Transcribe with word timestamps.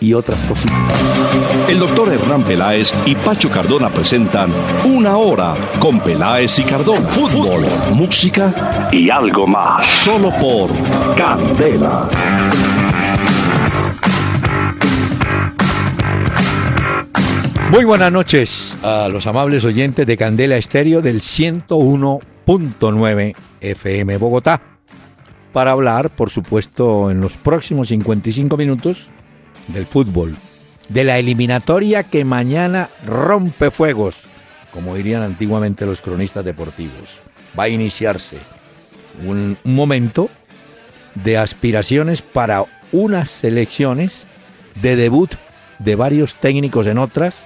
y 0.00 0.14
otras 0.14 0.44
cositas. 0.44 0.74
El 1.68 1.78
doctor 1.78 2.12
Hernán 2.12 2.42
Peláez 2.44 2.92
y 3.06 3.14
Pacho 3.14 3.50
Cardona 3.50 3.88
presentan 3.90 4.50
Una 4.84 5.16
Hora 5.16 5.54
con 5.78 6.00
Peláez 6.00 6.58
y 6.58 6.64
Cardona. 6.64 7.06
Fútbol, 7.08 7.64
música 7.94 8.90
y 8.92 9.08
algo 9.10 9.46
más. 9.46 9.86
Solo 10.00 10.30
por 10.40 10.70
Candela. 11.16 12.08
Muy 17.70 17.84
buenas 17.84 18.12
noches 18.12 18.76
a 18.84 19.08
los 19.08 19.26
amables 19.26 19.64
oyentes 19.64 20.06
de 20.06 20.16
Candela 20.16 20.56
Estéreo 20.56 21.02
del 21.02 21.20
101.9 21.20 23.34
FM 23.60 24.16
Bogotá. 24.18 24.62
Para 25.52 25.72
hablar, 25.72 26.10
por 26.10 26.30
supuesto, 26.30 27.10
en 27.10 27.20
los 27.20 27.36
próximos 27.36 27.88
55 27.88 28.56
minutos 28.56 29.10
del 29.68 29.86
fútbol, 29.86 30.36
de 30.88 31.04
la 31.04 31.18
eliminatoria 31.18 32.02
que 32.02 32.24
mañana 32.24 32.88
rompe 33.06 33.70
fuegos, 33.70 34.16
como 34.72 34.94
dirían 34.94 35.22
antiguamente 35.22 35.86
los 35.86 36.00
cronistas 36.00 36.44
deportivos. 36.44 37.20
Va 37.58 37.64
a 37.64 37.68
iniciarse 37.68 38.38
un, 39.24 39.56
momento 39.64 40.28
de 41.14 41.38
aspiraciones 41.38 42.22
para 42.22 42.64
unas 42.92 43.30
selecciones 43.30 44.24
de 44.80 44.96
debut 44.96 45.30
de 45.78 45.94
varios 45.94 46.34
técnicos 46.36 46.86
en 46.86 46.98
otras 46.98 47.44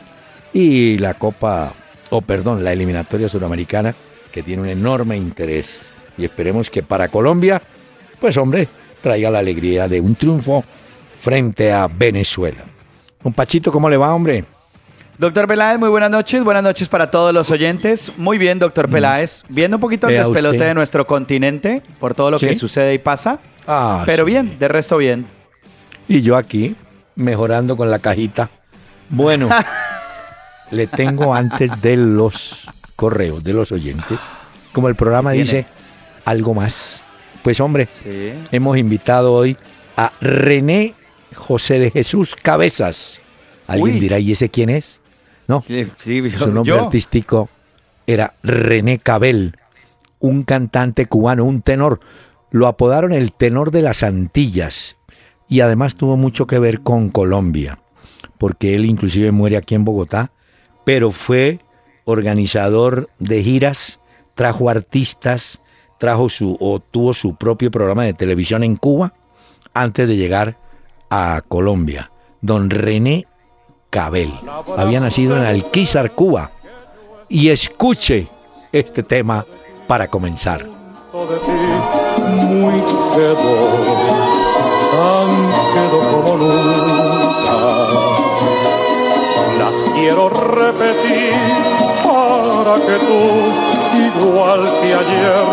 y 0.53 0.99
la 0.99 1.15
Copa, 1.15 1.73
o 2.11 2.23
perdón, 2.23 2.65
la 2.65 2.73
eliminatoria 2.73 3.29
suramericana 3.29 3.95
que 4.33 4.43
tiene 4.43 4.63
un 4.63 4.69
enorme 4.69 5.17
interés. 5.17 5.91
Y 6.17 6.25
esperemos 6.25 6.71
que 6.71 6.83
para 6.83 7.09
Colombia, 7.09 7.63
pues 8.19 8.37
hombre, 8.37 8.69
traiga 9.03 9.31
la 9.31 9.39
alegría 9.39 9.89
de 9.89 10.01
un 10.01 10.15
triunfo 10.15 10.65
frente 11.19 11.73
a 11.73 11.89
Venezuela. 11.89 12.65
Un 13.23 13.33
Pachito, 13.33 13.73
¿cómo 13.73 13.91
le 13.91 13.97
va, 13.97 14.15
hombre? 14.15 14.45
Doctor 15.19 15.49
Peláez, 15.49 15.79
muy 15.81 15.89
buenas 15.89 16.11
noches. 16.11 16.45
Buenas 16.45 16.63
noches 16.63 16.89
para 16.89 17.11
todos 17.11 17.35
los 17.35 17.51
oyentes. 17.51 18.13
Muy 18.17 18.39
bien, 18.39 18.61
doctor 18.61 18.89
Peláez. 18.89 19.43
Viendo 19.49 19.77
un 19.79 19.81
poquito 19.81 20.07
el 20.07 20.15
Vea 20.15 20.23
despelote 20.23 20.57
usted. 20.57 20.69
de 20.69 20.75
nuestro 20.75 21.07
continente 21.09 21.83
por 21.99 22.15
todo 22.15 22.31
lo 22.31 22.39
¿Sí? 22.39 22.47
que 22.47 22.55
sucede 22.55 22.95
y 22.95 22.99
pasa. 22.99 23.41
Ah, 23.67 24.05
Pero 24.07 24.25
sí. 24.25 24.31
bien, 24.31 24.59
de 24.61 24.69
resto 24.69 24.97
bien. 24.97 25.27
Y 26.07 26.23
yo 26.23 26.37
aquí, 26.37 26.77
mejorando 27.17 27.77
con 27.77 27.91
la 27.91 27.99
cajita. 27.99 28.49
Bueno, 29.11 29.49
le 30.71 30.87
tengo 30.87 31.35
antes 31.35 31.81
de 31.83 31.97
los 31.97 32.61
correos 32.95 33.43
de 33.43 33.53
los 33.55 33.73
oyentes, 33.73 34.19
como 34.73 34.89
el 34.89 34.95
programa 34.95 35.33
¿Qué 35.33 35.39
dice, 35.39 35.67
algo 36.25 36.55
más. 36.55 37.03
Pues 37.43 37.59
hombre, 37.61 37.87
Sí. 37.87 38.33
hemos 38.53 38.77
invitado 38.79 39.33
hoy 39.33 39.57
a 39.97 40.13
René 40.21 40.95
José 41.35 41.79
de 41.79 41.91
Jesús 41.91 42.37
Cabezas. 42.37 43.19
Alguien 43.67 43.95
Uy. 43.97 44.01
dirá, 44.01 44.19
¿y 44.19 44.33
ese 44.33 44.49
quién 44.49 44.71
es? 44.71 45.01
No, 45.47 45.63
Sí, 45.67 45.87
sí, 45.99 46.31
su 46.31 46.53
nombre 46.53 46.75
yo. 46.75 46.85
artístico 46.85 47.49
era 48.07 48.35
René 48.43 48.99
Cabel, 48.99 49.57
un 50.21 50.43
cantante 50.43 51.07
cubano, 51.07 51.45
un 51.45 51.63
tenor. 51.63 52.01
Lo 52.51 52.67
apodaron 52.67 53.13
el 53.13 53.33
tenor 53.33 53.71
de 53.71 53.83
las 53.83 54.03
Antillas 54.03 54.97
y 55.49 55.61
además 55.61 55.97
tuvo 55.97 56.17
mucho 56.17 56.47
que 56.47 56.59
ver 56.59 56.81
con 56.81 57.09
Colombia, 57.11 57.79
porque 58.39 58.75
él 58.75 58.85
inclusive 58.87 59.33
muere 59.33 59.57
aquí 59.57 59.75
en 59.75 59.85
Bogotá, 59.85 60.31
pero 60.85 61.11
fue 61.11 61.61
organizador 62.05 63.11
de 63.19 63.43
giras, 63.43 64.01
trajo 64.35 64.71
artistas, 64.71 65.61
trajo 65.99 66.29
su 66.31 66.57
o 66.61 66.81
tuvo 66.81 67.13
su 67.13 67.37
propio 67.37 67.71
programa 67.71 68.05
de 68.05 68.15
televisión 68.15 68.63
en 68.63 68.77
Cuba 68.77 69.13
antes 69.75 70.09
de 70.09 70.17
llegar 70.17 70.57
a 71.11 71.43
Colombia. 71.47 72.11
Don 72.41 72.71
René 72.71 73.27
Cabel. 73.91 74.33
Había 74.77 75.01
nacido 75.01 75.37
en 75.37 75.43
Alquizar, 75.45 76.13
Cuba. 76.13 76.51
Y 77.29 77.51
escuche 77.51 78.29
este 78.73 79.03
tema 79.03 79.45
para 79.87 80.09
comenzar. 80.09 80.67
muy 81.13 82.81
quedó, 83.15 83.57
tan 84.93 85.31
quedó 85.75 86.01
como 86.11 86.37
nunca. 86.37 87.57
Las 89.59 89.77
quiero 89.95 90.29
repetir 90.29 91.33
para 92.05 92.75
que 92.87 92.97
tú, 93.05 93.21
igual 93.99 94.63
que 94.81 94.95
ayer, 94.95 95.47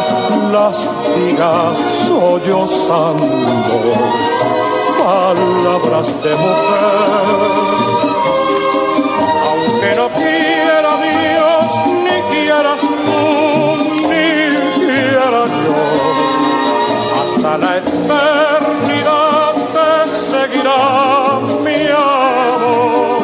las 0.52 0.78
digas 1.16 1.78
sollozando. 2.08 3.76
Palabras 4.98 6.08
de 6.24 6.36
mujer 6.36 7.96
aunque 9.48 9.96
no 9.96 10.08
quiera 10.10 10.92
Dios, 11.06 11.66
ni 12.04 12.18
quieras 12.34 12.82
tú, 12.82 13.24
ni 14.10 14.28
quiera 14.80 15.42
yo, 15.64 15.82
hasta 17.22 17.52
la 17.58 17.72
eternidad 17.78 19.54
te 19.76 19.90
seguirá 20.32 20.82
mi 21.64 21.80
amor. 21.88 23.22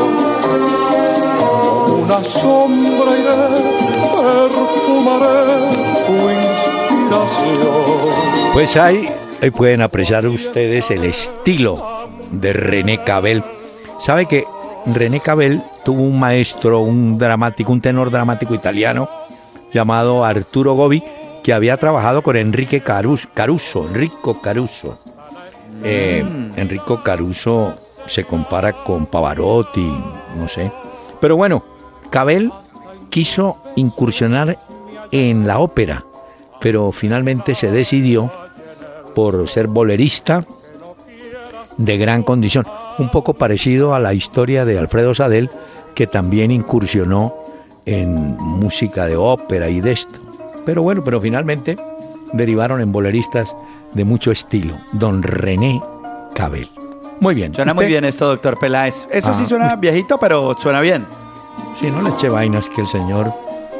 Una 2.03 2.19
sombra 2.23 3.11
iré, 3.21 3.41
perfumaré 4.15 5.41
tu 6.05 6.15
inspiración. 6.29 7.81
Pues 8.53 8.71
ahí, 8.75 8.99
ahí 9.41 9.51
pueden 9.51 9.81
apreciar 9.81 10.25
ustedes 10.27 10.91
el 10.91 11.03
estilo 11.05 12.09
de 12.31 12.53
René 12.53 13.03
Cabel. 13.03 13.43
¿Sabe 13.99 14.25
que 14.25 14.43
René 14.85 15.19
Cabel 15.19 15.61
tuvo 15.85 16.03
un 16.03 16.19
maestro, 16.19 16.79
un 16.81 17.17
dramático, 17.17 17.71
un 17.71 17.81
tenor 17.81 18.09
dramático 18.11 18.53
italiano 18.53 19.09
llamado 19.73 20.25
Arturo 20.25 20.73
Gobi, 20.73 21.03
que 21.43 21.53
había 21.53 21.77
trabajado 21.77 22.21
con 22.21 22.35
Enrique 22.35 22.83
Carus- 22.83 23.27
Caruso, 23.33 23.87
Enrico 23.87 24.41
Caruso. 24.41 24.97
Eh, 25.83 26.23
Enrico 26.55 27.01
Caruso 27.01 27.73
se 28.05 28.23
compara 28.25 28.73
con 28.83 29.05
Pavarotti, 29.05 29.91
no 30.35 30.47
sé. 30.47 30.71
Pero 31.19 31.35
bueno, 31.37 31.63
Cabel 32.09 32.51
quiso 33.09 33.57
incursionar 33.75 34.59
en 35.11 35.47
la 35.47 35.59
ópera, 35.59 36.03
pero 36.59 36.91
finalmente 36.91 37.55
se 37.55 37.71
decidió 37.71 38.31
por 39.13 39.47
ser 39.47 39.67
bolerista 39.67 40.45
de 41.77 41.97
gran 41.97 42.23
condición, 42.23 42.65
un 42.99 43.09
poco 43.09 43.33
parecido 43.33 43.95
a 43.95 43.99
la 43.99 44.13
historia 44.13 44.65
de 44.65 44.77
Alfredo 44.77 45.13
Sadel, 45.15 45.49
que 45.95 46.07
también 46.07 46.51
incursionó 46.51 47.33
en 47.85 48.37
música 48.37 49.05
de 49.07 49.17
ópera 49.17 49.69
y 49.69 49.81
de 49.81 49.93
esto. 49.93 50.19
Pero 50.65 50.83
bueno, 50.83 51.01
pero 51.03 51.19
finalmente 51.19 51.75
derivaron 52.33 52.81
en 52.81 52.91
boleristas 52.91 53.55
de 53.93 54.05
mucho 54.05 54.31
estilo, 54.31 54.75
don 54.93 55.23
René 55.23 55.81
Cabel. 56.35 56.69
Muy 57.19 57.35
bien. 57.35 57.53
Suena 57.53 57.73
muy 57.73 57.85
bien 57.87 58.05
esto, 58.05 58.27
doctor 58.27 58.57
Peláez. 58.59 59.07
Eso 59.11 59.33
sí 59.33 59.43
Ah, 59.43 59.47
suena 59.49 59.65
usted- 59.67 59.79
viejito, 59.79 60.17
pero 60.17 60.55
suena 60.59 60.81
bien. 60.81 61.05
Sí, 61.79 61.89
no 61.91 62.01
le 62.01 62.09
eché 62.11 62.29
vainas 62.29 62.69
que 62.69 62.81
el 62.81 62.87
señor, 62.87 63.33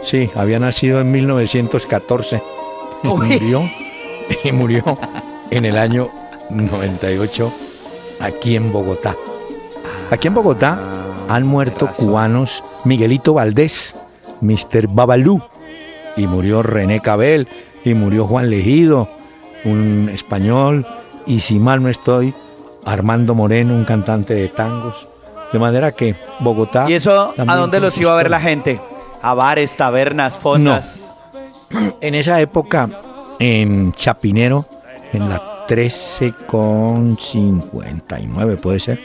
sí, 0.04 0.30
había 0.36 0.60
nacido 0.60 1.00
en 1.02 1.12
1914 1.12 2.42
y 3.04 3.08
Uy. 3.08 3.28
murió, 3.40 3.62
y 4.44 4.52
murió 4.52 4.84
en 5.50 5.66
el 5.66 5.78
año 5.78 6.10
98 6.50 7.52
aquí 8.20 8.56
en 8.56 8.72
Bogotá. 8.72 9.16
Aquí 10.10 10.28
en 10.28 10.34
Bogotá 10.34 10.80
han 11.28 11.48
muerto 11.48 11.88
cubanos 11.96 12.64
Miguelito 12.84 13.34
Valdés, 13.34 13.96
Mr. 14.42 14.88
Babalú, 14.88 15.42
y 16.18 16.28
murió 16.28 16.62
René 16.62 17.02
Cabel, 17.02 17.48
y 17.86 17.94
murió 17.94 18.28
Juan 18.28 18.50
Legido, 18.50 19.10
un 19.64 20.10
español, 20.14 20.86
y 21.26 21.40
si 21.40 21.60
mal 21.60 21.82
no 21.82 21.90
estoy, 21.90 22.34
Armando 22.86 23.36
Moreno, 23.36 23.74
un 23.74 23.86
cantante 23.86 24.34
de 24.34 24.50
tangos. 24.50 25.08
De 25.54 25.60
manera 25.60 25.92
que 25.92 26.16
Bogotá... 26.40 26.86
¿Y 26.90 26.94
eso 26.94 27.34
a 27.38 27.56
dónde 27.56 27.80
los 27.80 27.98
iba 27.98 28.14
a 28.14 28.16
ver 28.16 28.30
la 28.30 28.40
gente? 28.40 28.82
A 29.22 29.34
bares, 29.34 29.76
tabernas, 29.76 30.40
fondas. 30.40 31.14
En 32.02 32.16
esa 32.16 32.42
época, 32.42 32.90
en 33.42 33.92
Chapinero, 33.94 34.66
en 35.14 35.28
la 35.28 35.66
13 35.68 36.34
con 36.46 37.18
59 37.20 38.58
puede 38.58 38.80
ser, 38.80 39.00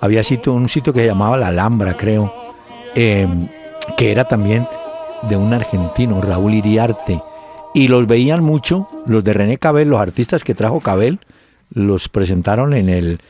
había 0.00 0.22
sitio, 0.22 0.52
un 0.54 0.68
sitio 0.68 0.92
que 0.92 1.00
se 1.00 1.06
llamaba 1.06 1.36
La 1.36 1.48
Alhambra, 1.48 1.94
creo, 1.94 2.32
eh, 2.94 3.26
que 3.96 4.12
era 4.12 4.24
también 4.26 4.66
de 5.28 5.36
un 5.36 5.52
argentino, 5.52 6.20
Raúl 6.22 6.54
Iriarte. 6.54 7.20
Y 7.74 7.88
los 7.88 8.06
veían 8.06 8.42
mucho, 8.44 8.86
los 9.06 9.22
de 9.24 9.32
René 9.32 9.58
Cabel, 9.58 9.88
los 9.90 10.00
artistas 10.00 10.44
que 10.44 10.54
trajo 10.54 10.80
Cabel, 10.80 11.18
los 11.72 12.08
presentaron 12.08 12.72
en 12.74 12.88
el 12.88 13.20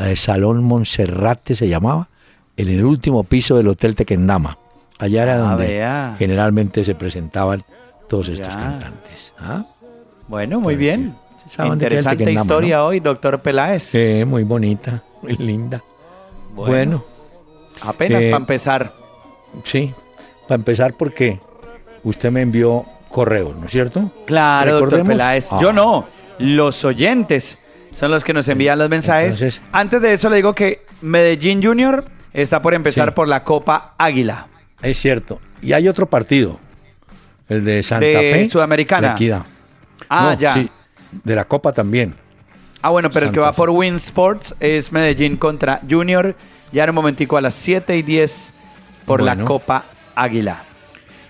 eh, 0.00 0.16
Salón 0.16 0.64
Monserrate, 0.64 1.54
se 1.54 1.68
llamaba, 1.68 2.08
en 2.56 2.68
el 2.68 2.84
último 2.84 3.24
piso 3.24 3.56
del 3.56 3.68
Hotel 3.68 3.94
Tequendama. 3.94 4.58
Allá 4.98 5.22
era 5.24 5.34
Ah, 5.34 5.38
donde 5.56 6.16
generalmente 6.18 6.84
se 6.84 6.94
presentaban 6.94 7.64
todos 8.08 8.28
estos 8.28 8.52
Ya. 8.52 8.58
cantantes. 8.58 9.32
¿ah? 9.38 9.64
Bueno, 10.28 10.60
muy 10.60 10.76
bien. 10.76 11.14
Interesante 11.64 12.32
historia 12.32 12.84
hoy, 12.84 13.00
doctor 13.00 13.40
Peláez. 13.42 13.94
Eh, 13.94 14.24
muy 14.24 14.44
bonita, 14.44 15.02
muy 15.22 15.36
linda. 15.36 15.82
Bueno, 16.54 17.04
Apenas 17.80 18.24
eh, 18.24 18.30
para 18.30 18.40
empezar. 18.40 18.92
sí, 19.64 19.92
para 20.48 20.56
empezar 20.56 20.94
porque 20.94 21.40
usted 22.04 22.30
me 22.30 22.42
envió 22.42 22.84
correos, 23.08 23.56
¿no 23.56 23.66
es 23.66 23.72
cierto? 23.72 24.10
Claro, 24.26 24.78
doctor 24.80 25.06
Peláez. 25.06 25.52
Ah. 25.52 25.58
Yo 25.60 25.72
no. 25.72 26.06
Los 26.38 26.84
oyentes 26.84 27.58
son 27.90 28.10
los 28.10 28.24
que 28.24 28.32
nos 28.32 28.48
envían 28.48 28.78
los 28.78 28.88
mensajes. 28.88 29.40
Entonces- 29.40 29.60
Antes 29.72 30.00
de 30.00 30.12
eso 30.14 30.30
le 30.30 30.36
digo 30.36 30.54
que 30.54 30.84
Medellín 31.02 31.62
Junior 31.62 32.06
está 32.32 32.62
por 32.62 32.72
empezar 32.74 33.08
Sí. 33.08 33.14
por 33.14 33.28
la 33.28 33.44
Copa 33.44 33.94
Águila. 33.98 34.46
Es 34.82 34.98
cierto. 34.98 35.40
Y 35.60 35.72
hay 35.74 35.88
otro 35.88 36.06
partido, 36.06 36.58
el 37.48 37.64
de 37.64 37.82
Santa 37.82 38.06
De 38.06 38.14
Fe. 38.32 38.48
Sudamericana. 38.50 39.08
La 39.08 39.14
Equidad. 39.14 39.46
Ah, 40.08 40.30
No, 40.32 40.38
ya. 40.38 40.54
sí, 40.54 40.70
de 41.24 41.34
la 41.34 41.44
Copa 41.44 41.72
también. 41.72 42.14
Ah, 42.82 42.90
bueno, 42.90 43.10
pero 43.10 43.26
el 43.26 43.32
que 43.32 43.38
va 43.40 43.52
por 43.52 43.70
Win 43.70 43.94
Sports 43.96 44.54
es 44.58 44.90
Medellín 44.92 45.36
contra 45.36 45.80
Junior. 45.88 46.34
Ya 46.72 46.84
en 46.84 46.90
un 46.90 46.96
momentico 46.96 47.36
a 47.36 47.40
las 47.40 47.54
7 47.54 47.96
y 47.96 48.02
10 48.02 48.52
por 49.06 49.22
la. 49.22 49.36
Copa 49.36 49.84
Águila. 50.14 50.64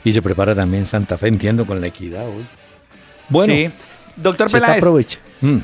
Y 0.05 0.13
se 0.13 0.23
prepara 0.23 0.55
también 0.55 0.87
Santa 0.87 1.19
Fe, 1.19 1.29
entiendo, 1.29 1.67
con 1.67 1.81
la 1.81 1.89
Equidad 1.89 2.27
hoy. 2.27 2.45
Bueno, 3.29 3.53
Sí. 3.53 3.71
Doctor 4.17 4.51
se 4.51 4.57
está 4.57 4.67
Peláez, 4.69 4.83
aprovecha. 4.85 5.19
Mm, 5.41 5.57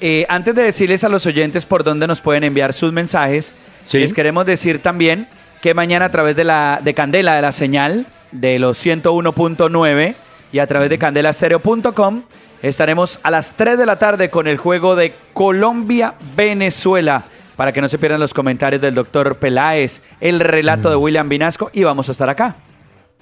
eh, 0.00 0.26
antes 0.28 0.54
de 0.54 0.62
decirles 0.62 1.04
a 1.04 1.08
los 1.08 1.24
oyentes 1.26 1.66
por 1.66 1.84
dónde 1.84 2.06
nos 2.06 2.20
pueden 2.20 2.44
enviar 2.44 2.72
sus 2.72 2.92
mensajes, 2.92 3.52
Sí. 3.86 3.98
les 3.98 4.12
queremos 4.12 4.46
decir 4.46 4.80
también 4.80 5.28
que 5.60 5.74
mañana 5.74 6.06
a 6.06 6.10
través 6.10 6.36
de 6.36 6.44
la 6.44 6.80
de 6.82 6.94
Candela 6.94 7.34
de 7.36 7.42
la 7.42 7.52
señal 7.52 8.06
de 8.32 8.58
los 8.58 8.78
101.9 8.78 10.14
y 10.52 10.58
a 10.58 10.66
través 10.66 10.90
de 10.90 10.98
candelastereo.com 10.98 12.22
estaremos 12.62 13.20
a 13.22 13.30
las 13.30 13.54
3 13.56 13.76
de 13.78 13.86
la 13.86 13.98
tarde 13.98 14.30
con 14.30 14.46
el 14.46 14.56
juego 14.56 14.96
de 14.96 15.12
Colombia-Venezuela 15.32 17.24
para 17.56 17.72
que 17.72 17.80
no 17.80 17.88
se 17.88 17.98
pierdan 17.98 18.20
los 18.20 18.32
comentarios 18.34 18.80
del 18.80 18.94
doctor 18.94 19.36
Peláez, 19.36 20.02
el 20.20 20.40
relato 20.40 20.88
Mm. 20.88 20.92
de 20.92 20.96
William 20.96 21.28
Vinasco 21.28 21.70
y 21.72 21.82
vamos 21.84 22.08
a 22.08 22.12
estar 22.12 22.28
acá. 22.30 22.56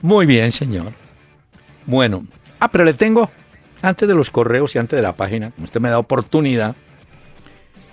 Muy 0.03 0.25
bien, 0.27 0.53
señor. 0.53 0.93
Bueno, 1.87 2.25
ah, 2.61 2.69
pero 2.71 2.85
le 2.85 2.95
tengo, 2.95 3.31
antes 3.83 4.09
de 4.09 4.15
los 4.15 4.31
correos 4.31 4.75
y 4.75 4.79
antes 4.79 4.97
de 4.97 5.03
la 5.03 5.15
página, 5.17 5.51
como 5.51 5.65
usted 5.65 5.81
me 5.81 5.91
da 5.91 5.99
oportunidad, 5.99 6.77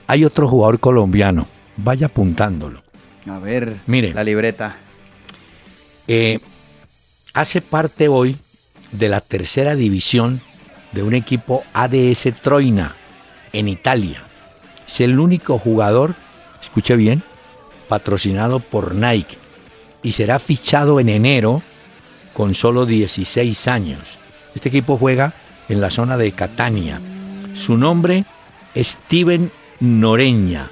hay 0.05 0.23
otro 0.25 0.47
jugador 0.47 0.79
colombiano. 0.79 1.47
Vaya 1.77 2.05
apuntándolo. 2.07 2.81
A 3.29 3.39
ver, 3.39 3.75
Mire. 3.87 4.13
la 4.13 4.23
libreta. 4.23 4.77
Eh, 6.07 6.39
hace 7.33 7.61
parte 7.61 8.07
hoy 8.07 8.37
de 8.91 9.09
la 9.09 9.19
tercera 9.21 9.75
división 9.75 10.39
de 10.97 11.03
un 11.03 11.13
equipo 11.13 11.63
ADS 11.73 12.29
Troina 12.41 12.95
en 13.53 13.67
Italia. 13.67 14.23
Es 14.87 14.99
el 14.99 15.19
único 15.19 15.59
jugador, 15.59 16.15
escuche 16.59 16.95
bien, 16.95 17.21
patrocinado 17.87 18.59
por 18.59 18.95
Nike 18.95 19.37
y 20.01 20.13
será 20.13 20.39
fichado 20.39 20.99
en 20.99 21.09
enero 21.09 21.61
con 22.33 22.55
solo 22.55 22.85
16 22.87 23.67
años. 23.67 23.99
Este 24.55 24.69
equipo 24.69 24.97
juega 24.97 25.33
en 25.69 25.81
la 25.81 25.91
zona 25.91 26.17
de 26.17 26.31
Catania. 26.31 26.99
Su 27.53 27.77
nombre 27.77 28.25
es 28.73 28.87
Steven 29.05 29.51
Noreña. 29.79 30.69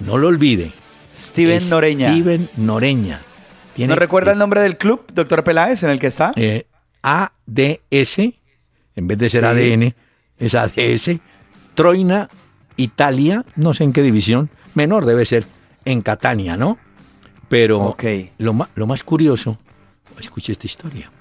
No 0.00 0.16
lo 0.16 0.28
olvide. 0.28 0.72
Steven 1.18 1.68
Noreña. 1.68 2.10
Steven 2.14 2.48
Noreña. 2.56 3.20
Tiene- 3.74 3.90
¿No 3.94 3.96
recuerda 4.00 4.32
el 4.32 4.38
nombre 4.38 4.62
del 4.62 4.78
club, 4.78 5.04
doctor 5.12 5.44
Peláez, 5.44 5.82
en 5.82 5.90
el 5.90 5.98
que 5.98 6.06
está? 6.06 6.32
eh, 6.36 6.64
ADS, 7.02 8.32
en 8.98 9.06
vez 9.06 9.18
de 9.18 9.30
ser 9.30 9.44
Sí. 9.44 9.46
ADN, 9.46 9.94
es 10.38 10.54
ADS, 10.56 11.20
Troina, 11.74 12.28
Italia, 12.76 13.44
no 13.54 13.72
sé 13.72 13.84
en 13.84 13.92
qué 13.92 14.02
división, 14.02 14.50
menor 14.74 15.06
debe 15.06 15.24
ser, 15.24 15.46
en 15.84 16.02
Catania, 16.02 16.56
¿no? 16.56 16.76
Pero 17.48 17.96
lo, 18.38 18.86
más 18.86 19.02
curioso, 19.04 19.58
escuche 20.18 20.50
esta 20.50 20.66
historia. 20.66 21.12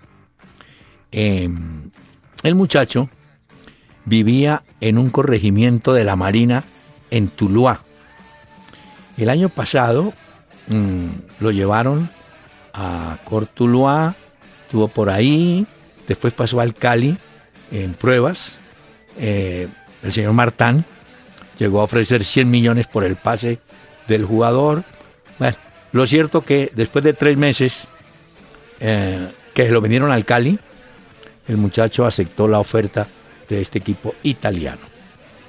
Eh, 1.11 1.47
el 2.43 2.55
muchacho 2.55 3.09
vivía 4.05 4.63
en 4.81 4.97
un 4.97 5.11
corregimiento 5.11 5.93
de 5.93 6.03
la 6.03 6.15
Marina 6.15 6.63
en 7.11 7.27
Tuluá. 7.27 7.81
El 9.17 9.29
año 9.29 9.49
pasado 9.49 10.13
mm, 10.67 11.07
lo 11.39 11.51
llevaron 11.51 12.09
a 12.73 13.19
Cortuluá, 13.23 14.15
estuvo 14.63 14.87
por 14.87 15.11
ahí, 15.11 15.65
después 16.07 16.33
pasó 16.33 16.59
al 16.59 16.73
Cali 16.73 17.17
en 17.71 17.93
pruebas. 17.93 18.57
Eh, 19.19 19.67
el 20.03 20.13
señor 20.13 20.33
Martán 20.33 20.85
llegó 21.57 21.81
a 21.81 21.85
ofrecer 21.85 22.23
100 22.23 22.49
millones 22.49 22.87
por 22.87 23.03
el 23.03 23.15
pase 23.15 23.59
del 24.07 24.25
jugador. 24.25 24.83
Bueno, 25.39 25.57
lo 25.91 26.05
cierto 26.05 26.43
que 26.43 26.71
después 26.75 27.03
de 27.03 27.13
tres 27.13 27.37
meses 27.37 27.87
eh, 28.79 29.27
que 29.53 29.69
lo 29.69 29.81
vendieron 29.81 30.11
al 30.11 30.25
Cali, 30.25 30.59
el 31.47 31.57
muchacho 31.57 32.05
aceptó 32.05 32.47
la 32.47 32.59
oferta 32.59 33.07
de 33.49 33.61
este 33.61 33.79
equipo 33.79 34.13
italiano, 34.23 34.81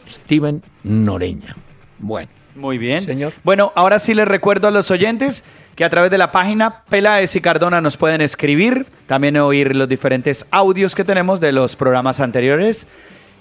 Steven 0.08 0.62
Noreña. 0.84 1.56
Bueno, 1.98 2.30
Muy 2.58 2.76
bien. 2.76 3.04
Señor. 3.04 3.32
Bueno, 3.44 3.72
ahora 3.76 3.98
sí 3.98 4.14
les 4.14 4.26
recuerdo 4.26 4.68
a 4.68 4.70
los 4.70 4.90
oyentes 4.90 5.44
que 5.76 5.84
a 5.84 5.90
través 5.90 6.10
de 6.10 6.18
la 6.18 6.32
página 6.32 6.82
Peláez 6.88 7.36
y 7.36 7.40
Cardona 7.40 7.80
nos 7.80 7.96
pueden 7.96 8.20
escribir, 8.20 8.86
también 9.06 9.36
oír 9.36 9.76
los 9.76 9.88
diferentes 9.88 10.44
audios 10.50 10.94
que 10.94 11.04
tenemos 11.04 11.38
de 11.38 11.52
los 11.52 11.76
programas 11.76 12.18
anteriores. 12.20 12.88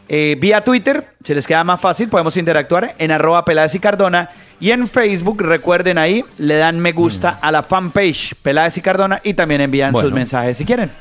Eh, 0.09 0.37
vía 0.39 0.63
Twitter, 0.63 1.09
si 1.23 1.33
les 1.33 1.47
queda 1.47 1.63
más 1.63 1.81
fácil, 1.81 2.07
podemos 2.07 2.37
interactuar 2.37 2.95
en 2.97 3.11
arroba 3.11 3.43
Peláez 3.43 3.75
y 3.75 3.79
Cardona. 3.79 4.29
Y 4.59 4.71
en 4.71 4.87
Facebook, 4.87 5.41
recuerden 5.41 5.97
ahí, 5.97 6.23
le 6.37 6.57
dan 6.57 6.79
me 6.79 6.93
gusta 6.93 7.39
a 7.41 7.51
la 7.51 7.63
fanpage 7.63 8.35
Peláez 8.35 8.77
y 8.77 8.81
Cardona 8.81 9.19
y 9.23 9.33
también 9.33 9.61
envían. 9.61 9.91
Bueno. 9.91 10.07
sus 10.07 10.15
mensajes 10.15 10.57
si 10.57 10.65
quieren. 10.65 10.91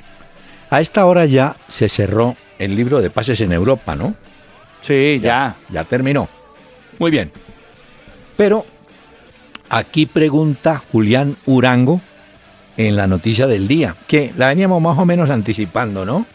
a 0.71 0.81
esta 0.81 1.07
hora 1.07 1.27
ya 1.27 1.55
se 1.69 1.89
cerró 1.89 2.35
el 2.59 2.75
libro 2.75 3.01
de 3.01 3.11
pases 3.11 3.41
en 3.43 3.53
Europa, 3.53 3.95
¿no? 3.95 4.15
Sí, 4.81 5.21
ya. 5.23 5.55
Ya 5.71 5.85
terminó. 5.85 6.29
Muy 6.99 7.11
bien. 7.11 7.31
Pero 8.37 8.65
aquí 9.69 10.07
pregunta 10.07 10.83
Julián 10.93 11.37
Urango 11.47 12.01
en 12.77 12.97
la 12.97 13.07
noticia 13.07 13.47
del 13.47 13.69
día, 13.69 13.97
que 14.07 14.33
la 14.37 14.49
veníamos 14.49 14.83
más 14.83 14.99
o 14.99 15.07
menos 15.07 15.31
anticipando, 15.31 16.05
¿no? 16.05 16.27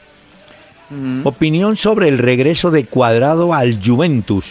Ujú. 0.90 1.30
Opinión 1.30 1.78
sobre 1.78 2.08
el 2.08 2.18
regreso 2.18 2.72
de 2.72 2.86
Cuadrado 2.86 3.54
al 3.54 3.80
Juventus 3.84 4.46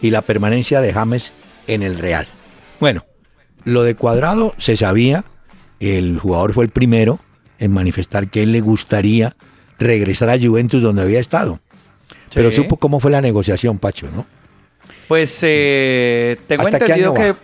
y 0.00 0.10
la 0.10 0.22
permanencia 0.22 0.80
de 0.80 0.92
James 0.92 1.32
en 1.66 1.82
el 1.82 1.98
Real. 1.98 2.26
Bueno, 2.78 3.04
lo 3.64 3.82
de 3.82 3.94
Cuadrado 3.94 4.54
se 4.58 4.76
sabía, 4.76 5.24
el 5.80 6.18
jugador 6.18 6.52
fue 6.52 6.64
el 6.64 6.70
primero 6.70 7.18
en 7.58 7.72
manifestar 7.72 8.28
que 8.28 8.42
él 8.42 8.52
le 8.52 8.60
gustaría 8.60 9.34
regresar 9.78 10.30
a 10.30 10.38
Juventus 10.38 10.82
donde 10.82 11.02
había 11.02 11.20
estado. 11.20 11.60
Pero 12.34 12.50
supo 12.50 12.76
cómo 12.76 13.00
fue 13.00 13.10
la 13.10 13.20
negociación, 13.20 13.78
Pacho, 13.78 14.08
¿no? 14.14 14.26
Pues 15.08 15.38
eh, 15.42 16.36
tengo 16.46 16.62
¿Hasta 16.62 16.78
qué 16.78 16.84
entendido 16.84 17.14
que, 17.14 17.34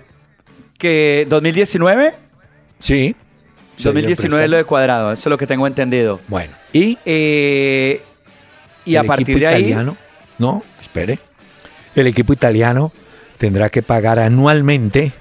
que 0.78 1.26
2019, 1.28 2.12
Sí. 2.78 3.14
se 3.76 3.82
dio 3.82 3.92
2019 3.92 4.44
es 4.44 4.50
lo 4.50 4.56
de 4.56 4.64
cuadrado, 4.64 5.12
eso 5.12 5.28
es 5.28 5.30
lo 5.30 5.38
que 5.38 5.46
tengo 5.46 5.66
entendido. 5.66 6.20
Bueno, 6.28 6.52
y, 6.72 6.96
Eh, 7.04 8.02
y 8.84 8.96
a 8.96 9.04
partir 9.04 9.38
de 9.38 9.46
ahí, 9.46 9.60
italiano, 9.66 9.96
no, 10.38 10.62
espere. 10.80 11.18
El 11.94 12.06
equipo 12.06 12.32
italiano 12.32 12.92
tendrá 13.36 13.68
que 13.70 13.82
pagar 13.82 14.18
anualmente 14.18 15.12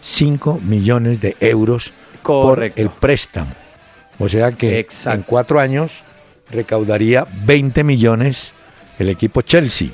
5 0.00 0.60
millones 0.64 1.20
de 1.20 1.36
euros 1.40 1.92
Correcto. 2.22 2.74
por 2.76 2.80
el 2.82 2.88
préstamo. 2.90 3.50
O 4.18 4.28
sea 4.28 4.52
que 4.52 4.78
Exacto. 4.78 5.18
en 5.18 5.22
cuatro 5.24 5.58
años 5.60 6.04
recaudaría 6.50 7.26
20 7.44 7.82
millones 7.84 8.52
el 8.98 9.08
equipo 9.08 9.42
Chelsea. 9.42 9.88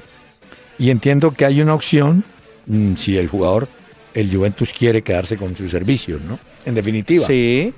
Y 0.79 0.91
entiendo 0.91 1.33
que 1.33 1.45
hay 1.45 1.61
una 1.61 1.75
opción 1.75 2.25
mm, 2.67 2.95
si 2.97 3.17
el 3.19 3.29
jugador, 3.29 3.69
el 4.15 4.35
Juventus 4.35 4.73
quiere 4.73 5.03
quedarse 5.03 5.37
con 5.37 5.57
sus 5.57 5.71
servicios, 5.71 6.21
¿no? 6.23 6.39
En 6.65 6.75
definitiva. 6.75 7.27
sí, 7.27 7.73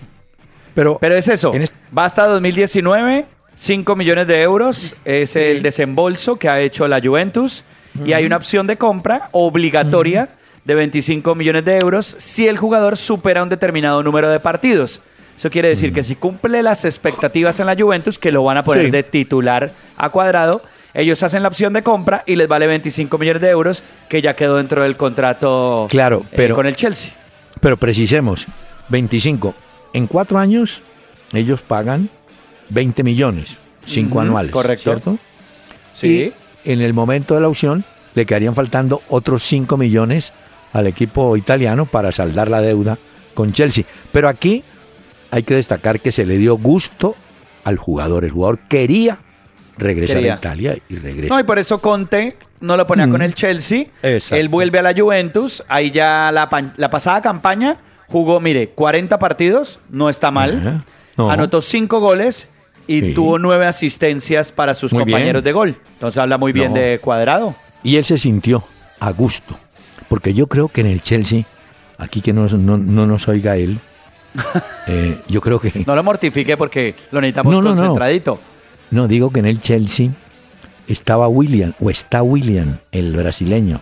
Pero, 0.75 0.99
pero 1.01 1.17
es 1.17 1.29
eso, 1.29 1.53
este- 1.55 1.75
va 1.97 2.05
hasta 2.05 2.27
2019, 2.27 3.27
5 3.57 3.97
millones 3.97 4.27
de 4.27 4.43
euros 4.43 4.95
es 5.05 5.37
el 5.37 5.63
desembolso 5.63 6.37
que 6.37 6.49
ha 6.49 6.61
hecho 6.61 6.87
la 6.89 7.01
Juventus 7.01 7.65
y 8.05 8.13
hay 8.13 8.25
una 8.25 8.37
opción 8.37 8.67
de 8.67 8.77
compra 8.79 9.29
obligatoria 9.33 10.31
de 10.65 10.75
25 10.75 11.35
millones 11.35 11.65
de 11.65 11.77
euros 11.79 12.07
si 12.19 12.47
el 12.49 12.57
jugador 12.57 12.97
supera 12.97 13.43
un 13.43 13.49
determinado 13.49 14.03
número 14.03 14.31
de 14.31 14.41
partidos. 14.41 15.03
Eso 15.37 15.51
quiere 15.51 15.69
decir 15.69 15.93
que 15.93 16.03
si 16.03 16.15
cumple 16.17 16.63
las 16.63 16.85
expectativas 16.85 17.59
en 17.61 17.67
la 17.67 17.75
Juventus, 17.77 18.19
que 18.19 18.31
lo 18.31 18.45
van 18.45 18.59
a 18.59 18.65
poner 18.65 18.87
Sí. 18.87 18.91
de 18.91 19.03
titular 19.03 19.71
a 19.97 20.09
cuadrado, 20.11 20.63
ellos 20.95 21.23
hacen 21.23 21.43
la 21.43 21.49
opción 21.49 21.73
de 21.73 21.83
compra 21.83 22.23
y 22.27 22.37
les 22.37 22.49
vale 22.49 22.67
25 22.67 23.17
millones 23.19 23.43
de 23.43 23.51
euros, 23.51 23.83
que 24.09 24.23
ya 24.23 24.35
quedó 24.35 24.57
dentro 24.57 24.83
del 24.83 24.97
contrato 24.97 25.87
Claro, 25.91 26.23
eh, 26.31 26.35
pero- 26.37 26.55
con 26.55 26.67
el 26.67 26.77
Chelsea. 26.77 27.13
Pero 27.61 27.77
precisemos, 27.77 28.47
25. 28.89 29.55
En 29.93 30.07
cuatro 30.07 30.39
años 30.39 30.83
ellos 31.33 31.63
pagan 31.63 32.09
20 32.71 33.03
millones, 33.03 33.57
cinco 33.85 34.15
Ujú, 34.15 34.21
anuales. 34.21 34.53
correcto. 34.53 34.83
¿Cierto? 34.85 35.19
Sí. 35.95 36.33
Y 36.65 36.71
en 36.73 36.81
el 36.81 36.95
momento 36.95 37.35
de 37.35 37.41
la 37.41 37.49
opción 37.49 37.85
le 38.15 38.27
quedarían 38.27 38.55
faltando 38.55 39.03
otros 39.09 39.43
5 39.45 39.77
millones 39.77 40.33
al 40.73 40.87
equipo 40.87 41.37
italiano 41.37 41.87
para 41.87 42.13
saldar 42.13 42.49
la 42.49 42.61
deuda 42.61 42.99
con 43.35 43.53
Chelsea. 43.53 43.85
Pero 44.13 44.29
aquí 44.29 44.63
hay 45.31 45.43
que 45.43 45.55
destacar 45.55 46.01
que 46.01 46.11
se 46.13 46.27
le 46.27 46.39
dio 46.39 46.57
gusto 46.57 47.15
al 47.65 47.77
jugador. 47.77 48.25
El 48.25 48.31
jugador 48.33 48.59
quería 48.69 49.19
regresar 49.81 50.17
Quería. 50.19 50.35
a 50.35 50.37
Italia 50.37 50.79
y 50.89 50.97
regresa. 50.97 51.35
No, 51.35 51.41
y 51.41 51.43
por 51.45 51.59
eso 51.59 51.81
Conte 51.81 52.37
no 52.61 52.77
lo 52.77 52.87
ponía 52.87 53.07
Mm. 53.07 53.11
con 53.11 53.23
el 53.23 53.35
Chelsea. 53.35 53.87
Exacto. 54.03 54.37
Él 54.37 54.49
vuelve 54.49 54.79
a 54.79 54.83
la 54.83 54.95
Juventus. 54.95 55.63
Ahí 55.69 55.91
ya 55.91 56.31
la, 56.33 56.49
la 56.77 56.91
pasada 56.91 57.21
campaña 57.23 57.79
jugó, 58.09 58.41
mire, 58.41 58.69
40 58.71 59.19
partidos, 59.19 59.81
no 59.91 60.09
está 60.11 60.31
mal. 60.31 60.85
No. 61.17 61.31
Anotó 61.31 61.61
5 61.63 62.01
goles 62.01 62.49
y 62.87 63.01
Sí. 63.01 63.15
tuvo 63.15 63.39
9 63.39 63.67
asistencias 63.67 64.53
para 64.53 64.75
sus 64.75 64.93
Muy 64.93 65.03
compañeros 65.05 65.43
bien. 65.43 65.45
de 65.45 65.53
gol. 65.53 65.77
Entonces 65.95 66.19
habla 66.19 66.39
muy 66.39 66.53
bien 66.53 66.73
No. 66.73 66.79
de 66.79 66.99
cuadrado. 67.01 67.55
Y 67.83 67.97
él 67.97 68.05
se 68.05 68.19
sintió 68.19 68.65
a 69.01 69.11
gusto. 69.13 69.59
Porque 70.09 70.35
yo 70.35 70.47
creo 70.49 70.69
que 70.69 70.81
en 70.81 70.89
el 70.89 71.03
Chelsea, 71.03 71.45
aquí 71.99 72.21
que 72.21 72.33
no, 72.33 72.47
no, 72.49 72.77
no 72.79 73.07
nos 73.07 73.29
oiga 73.29 73.57
él, 73.57 73.79
eh, 74.87 75.19
yo 75.29 75.41
creo 75.41 75.61
que... 75.61 75.85
No 75.87 75.95
lo 75.95 76.03
mortifique 76.03 76.57
porque 76.57 76.95
lo 77.11 77.21
necesitamos 77.21 77.61
concentradito. 77.65 78.39
No, 78.91 79.07
digo 79.09 79.31
que 79.31 79.41
en 79.41 79.47
el 79.47 79.61
Chelsea 79.61 80.11
estaba 80.89 81.29
William, 81.29 81.73
o 81.81 81.91
está 81.91 82.23
William, 82.23 82.79
el 82.93 83.15
brasileño. 83.17 83.81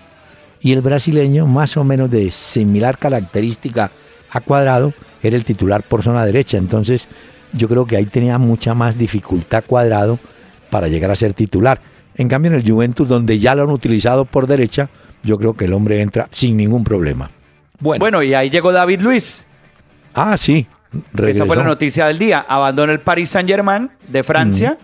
Y 0.60 0.72
el 0.72 0.80
brasileño, 0.82 1.46
más 1.46 1.76
o 1.76 1.84
menos 1.84 2.10
de 2.10 2.30
similar 2.30 2.98
característica 2.98 3.90
a 4.30 4.40
cuadrado, 4.40 4.92
era 5.22 5.36
el 5.36 5.44
titular 5.44 5.82
por 5.82 6.02
zona 6.02 6.24
derecha. 6.26 6.58
Entonces, 6.58 7.08
yo 7.52 7.68
creo 7.68 7.86
que 7.86 7.96
ahí 7.96 8.04
tenía 8.06 8.36
mucha 8.38 8.74
más 8.74 8.98
dificultad 8.98 9.64
cuadrado 9.66 10.18
para 10.70 10.88
llegar 10.88 11.10
a 11.10 11.16
ser 11.16 11.32
titular. 11.32 11.80
En 12.16 12.28
cambio, 12.28 12.50
en 12.50 12.58
el 12.58 12.68
Juventus, 12.70 13.08
donde 13.08 13.38
ya 13.38 13.54
lo 13.54 13.62
han 13.62 13.70
utilizado 13.70 14.24
por 14.24 14.46
derecha, 14.46 14.90
yo 15.22 15.38
creo 15.38 15.54
que 15.54 15.64
el 15.64 15.72
hombre 15.72 16.02
entra 16.02 16.28
sin 16.32 16.56
ningún 16.56 16.84
problema. 16.84 17.30
Bueno, 17.80 18.00
Bueno, 18.00 18.22
y 18.22 18.34
ahí 18.34 18.50
llegó 18.50 18.72
David 18.72 19.00
Luis. 19.00 19.46
ah, 20.14 20.36
sí. 20.36 20.66
que 21.16 21.30
Esa 21.30 21.46
fue 21.46 21.56
la 21.56 21.62
regresó. 21.62 21.64
noticia 21.64 22.06
del 22.06 22.18
día. 22.18 22.44
Abandona 22.46 22.92
el 22.92 23.00
Paris 23.00 23.30
Saint-Germain 23.30 23.90
de 24.08 24.22
Francia. 24.24 24.76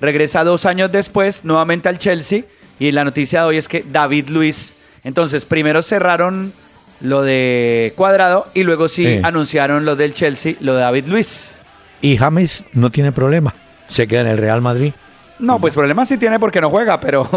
Regresa 0.00 0.44
dos 0.44 0.66
años 0.66 0.90
después 0.92 1.44
nuevamente 1.44 1.88
al 1.88 1.98
Chelsea. 1.98 2.44
Y 2.78 2.92
la 2.92 3.04
noticia 3.04 3.42
de 3.42 3.46
hoy 3.48 3.56
es 3.58 3.68
que 3.68 3.84
David 3.90 4.28
Luis. 4.30 4.74
Entonces, 5.04 5.44
primero 5.44 5.82
cerraron 5.82 6.52
lo 7.00 7.22
de 7.22 7.92
Cuadrado 7.96 8.46
y 8.54 8.62
luego 8.62 8.88
sí 8.88 9.04
Sí. 9.04 9.20
anunciaron 9.22 9.84
lo 9.84 9.96
del 9.96 10.14
Chelsea, 10.14 10.54
lo 10.60 10.74
de 10.74 10.80
David 10.80 11.08
Luis. 11.08 11.56
Y 12.02 12.16
James 12.16 12.64
no 12.72 12.90
tiene 12.90 13.12
problema. 13.12 13.54
Se 13.88 14.06
queda 14.06 14.22
en 14.22 14.26
el 14.28 14.38
Real 14.38 14.60
Madrid. 14.62 14.92
No, 15.38 15.58
pues 15.58 15.74
problema 15.74 16.04
sí 16.06 16.16
tiene 16.18 16.38
porque 16.38 16.60
no 16.60 16.68
juega, 16.70 17.00
pero, 17.00 17.28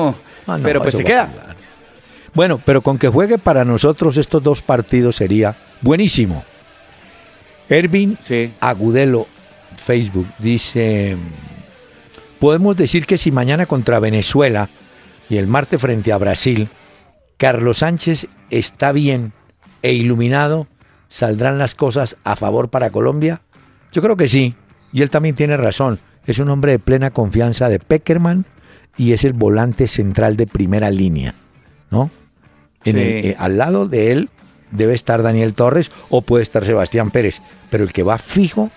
Ah, 0.47 0.57
no, 0.57 0.63
pero 0.63 0.81
pues 0.81 0.95
se 0.95 1.03
queda. 1.03 1.29
Bueno, 2.33 2.59
pero 2.63 2.81
con 2.81 2.97
que 2.97 3.07
juegue 3.09 3.37
para 3.37 3.63
nosotros 3.63 4.17
estos 4.17 4.41
dos 4.43 4.61
partidos 4.61 5.15
sería 5.17 5.55
buenísimo. 5.81 6.43
Ervin 7.69 8.17
Sí. 8.21 8.51
Agudelo, 8.59 9.27
Facebook, 9.83 10.27
dice, 10.39 11.15
podemos 12.43 12.75
decir 12.75 13.05
que 13.05 13.17
si 13.17 13.31
mañana 13.31 13.65
contra 13.67 13.99
Venezuela 13.99 14.67
y 15.29 15.37
el 15.37 15.47
martes 15.47 15.79
frente 15.79 16.11
a 16.11 16.17
Brasil, 16.17 16.67
Carlos 17.37 17.77
Sánchez 17.77 18.27
está 18.49 18.91
bien 18.91 19.31
e 19.81 19.93
iluminado, 19.93 20.67
¿saldrán 21.07 21.57
las 21.57 21.73
cosas 21.73 22.17
a 22.25 22.35
favor 22.35 22.67
para 22.67 22.89
Colombia? 22.89 23.39
Yo 23.93 24.01
creo 24.01 24.17
que 24.17 24.27
sí, 24.27 24.55
y 24.91 25.03
él 25.03 25.09
también 25.09 25.35
tiene 25.35 25.55
razón. 25.55 25.99
Es 26.25 26.39
un 26.39 26.49
hombre 26.49 26.73
de 26.73 26.79
plena 26.79 27.11
confianza 27.11 27.69
de 27.69 27.79
Peckerman 27.79 28.43
y 28.97 29.13
es 29.13 29.23
el 29.23 29.31
volante 29.31 29.87
central 29.87 30.35
de 30.35 30.45
primera 30.45 30.89
línea, 30.91 31.33
¿no? 31.91 32.09
En 32.83 32.95
Sí. 32.95 32.99
el- 33.01 33.25
eh, 33.25 33.35
al 33.39 33.57
lado 33.57 33.87
de 33.87 34.11
él 34.11 34.29
debe 34.71 34.95
estar 34.95 35.23
Daniel 35.23 35.53
Torres 35.53 35.91
o 36.09 36.21
puede 36.21 36.43
estar 36.43 36.65
Sebastián 36.65 37.09
Pérez, 37.09 37.39
pero 37.69 37.85
el 37.85 37.93
que 37.93 38.03
va 38.03 38.17
fijo 38.17 38.69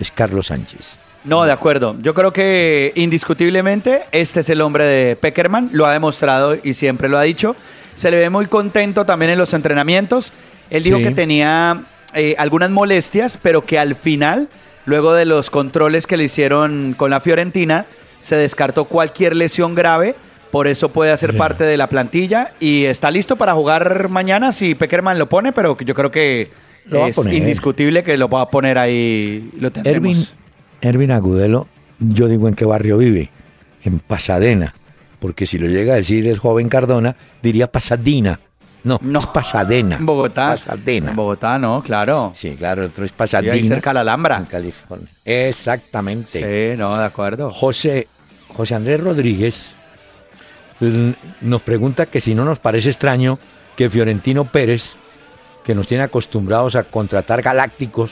es 0.00 0.10
Carlos 0.10 0.48
Sánchez. 0.48 0.96
No, 1.24 1.44
de 1.44 1.52
acuerdo. 1.52 1.96
Yo 2.00 2.12
creo 2.14 2.32
que 2.32 2.92
indiscutiblemente 2.96 4.02
este 4.12 4.40
es 4.40 4.50
el 4.50 4.60
hombre 4.60 4.84
de 4.84 5.16
Peckerman, 5.16 5.70
lo 5.72 5.86
ha 5.86 5.92
demostrado 5.92 6.56
y 6.62 6.74
siempre 6.74 7.08
lo 7.08 7.16
ha 7.18 7.22
dicho. 7.22 7.56
Se 7.96 8.10
le 8.10 8.18
ve 8.18 8.28
muy 8.30 8.46
contento 8.46 9.06
también 9.06 9.30
en 9.30 9.38
los 9.38 9.54
entrenamientos. 9.54 10.32
Él 10.70 10.82
dijo 10.82 10.98
Sí. 10.98 11.04
que 11.04 11.10
tenía 11.12 11.82
eh, 12.14 12.34
algunas 12.38 12.70
molestias, 12.70 13.38
pero 13.40 13.64
que 13.64 13.78
al 13.78 13.94
final, 13.94 14.48
luego 14.84 15.14
de 15.14 15.24
los 15.24 15.50
controles 15.50 16.06
que 16.06 16.16
le 16.16 16.24
hicieron 16.24 16.94
con 16.96 17.10
la 17.10 17.20
Fiorentina, 17.20 17.86
se 18.20 18.36
descartó 18.36 18.84
cualquier 18.84 19.34
lesión 19.34 19.74
grave. 19.74 20.14
Por 20.50 20.68
eso 20.68 20.90
puede 20.90 21.10
hacer 21.10 21.36
parte 21.36 21.64
de 21.64 21.76
la 21.76 21.88
plantilla 21.88 22.52
y 22.60 22.84
está 22.84 23.10
listo 23.10 23.34
para 23.36 23.54
jugar 23.54 24.08
mañana 24.08 24.52
si 24.52 24.74
Peckerman 24.76 25.18
lo 25.18 25.28
pone, 25.28 25.52
pero 25.52 25.76
yo 25.78 25.94
creo 25.94 26.10
que 26.12 26.50
Lo 26.86 27.06
es 27.06 27.16
indiscutible 27.26 28.04
que 28.04 28.16
lo 28.16 28.28
va 28.28 28.42
a 28.42 28.50
poner 28.50 28.78
ahí. 28.78 29.50
Lo 29.58 29.72
tendremos. 29.72 30.34
Ervin 30.84 31.10
Agudelo, 31.10 31.66
yo 31.98 32.28
digo 32.28 32.48
en 32.48 32.54
qué 32.54 32.64
barrio 32.64 32.98
vive, 32.98 33.30
en 33.84 33.98
Pasadena, 34.00 34.74
porque 35.18 35.46
si 35.46 35.58
lo 35.58 35.66
llega 35.68 35.94
a 35.94 35.96
decir 35.96 36.26
el 36.28 36.38
joven 36.38 36.68
Cardona, 36.68 37.16
diría 37.42 37.70
Pasadena. 37.70 38.40
No, 38.82 38.98
No. 39.02 39.18
es 39.20 39.26
Pasadena. 39.26 39.96
En 39.96 40.04
Bogotá. 40.04 40.48
Pasadena. 40.50 41.10
En 41.10 41.16
Bogotá, 41.16 41.58
no, 41.58 41.82
claro. 41.82 42.32
Sí, 42.34 42.54
claro, 42.54 42.82
el 42.82 42.88
otro 42.90 43.04
es 43.06 43.10
Sí, 43.12 43.14
Pasadena. 43.16 43.54
ahí 43.54 43.64
cerca 43.64 43.90
de 43.90 43.94
la 43.94 44.00
Alhambra. 44.02 44.36
En 44.36 44.44
California. 44.44 45.08
Exactamente. 45.24 46.72
Sí, 46.72 46.78
no, 46.78 46.94
de 46.98 47.04
acuerdo. 47.04 47.50
José, 47.50 48.08
José 48.54 48.74
Andrés 48.74 49.00
Rodríguez 49.00 49.68
mm, 50.80 51.10
nos 51.40 51.62
pregunta 51.62 52.04
que 52.04 52.20
si 52.20 52.34
no 52.34 52.44
nos 52.44 52.58
parece 52.58 52.90
extraño 52.90 53.38
que 53.74 53.88
Fiorentino 53.88 54.44
Pérez, 54.44 54.90
que 55.64 55.74
nos 55.74 55.86
tiene 55.88 56.04
acostumbrados 56.04 56.76
a 56.76 56.82
contratar 56.84 57.40
galácticos 57.40 58.10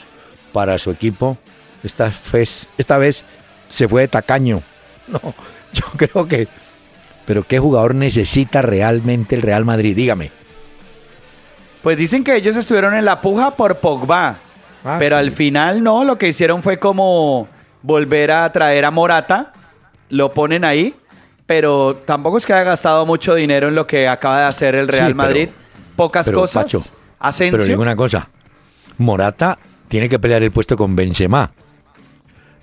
para 0.54 0.78
su 0.78 0.90
equipo, 0.90 1.36
esta 1.82 2.12
vez, 2.32 2.66
esta 2.78 2.98
vez 2.98 3.24
se 3.70 3.88
fue 3.88 4.02
de 4.02 4.08
tacaño. 4.08 4.62
No, 5.08 5.20
yo 5.72 5.84
creo 5.96 6.28
que... 6.28 6.46
Pero 7.26 7.42
¿qué 7.42 7.58
jugador 7.58 7.94
necesita 7.94 8.62
realmente 8.62 9.34
el 9.34 9.42
Real 9.42 9.64
Madrid? 9.64 9.96
Dígame. 9.96 10.30
Pues 11.82 11.96
dicen 11.98 12.22
que 12.22 12.36
ellos 12.36 12.54
estuvieron 12.56 12.94
en 12.94 13.04
la 13.04 13.20
puja 13.20 13.50
por 13.50 13.76
Pogba. 13.76 14.36
Ah, 14.84 14.96
pero 15.00 15.16
sí. 15.16 15.20
al 15.20 15.30
final 15.32 15.82
no, 15.82 16.04
lo 16.04 16.16
que 16.18 16.28
hicieron 16.28 16.62
fue 16.62 16.78
como 16.78 17.48
volver 17.82 18.30
a 18.30 18.50
traer 18.52 18.84
a 18.84 18.92
Morata. 18.92 19.52
Lo 20.08 20.32
ponen 20.32 20.64
ahí. 20.64 20.94
Pero 21.46 21.96
tampoco 22.04 22.38
es 22.38 22.46
que 22.46 22.52
haya 22.52 22.62
gastado 22.62 23.04
mucho 23.04 23.34
dinero 23.34 23.68
en 23.68 23.74
lo 23.74 23.86
que 23.86 24.08
acaba 24.08 24.38
de 24.38 24.44
hacer 24.44 24.76
el 24.76 24.86
Real 24.86 25.14
Madrid. 25.14 25.48
Pocas 25.96 26.26
Pero, 26.26 26.38
cosas. 26.38 26.64
Pacho. 26.64 26.80
Pero 27.38 27.64
digo 27.64 27.82
una 27.82 27.94
cosa, 27.94 28.28
Morata 28.98 29.58
tiene 29.88 30.08
que 30.08 30.18
pelear 30.18 30.42
el 30.42 30.50
puesto 30.50 30.76
con 30.76 30.96
Benzema. 30.96 31.52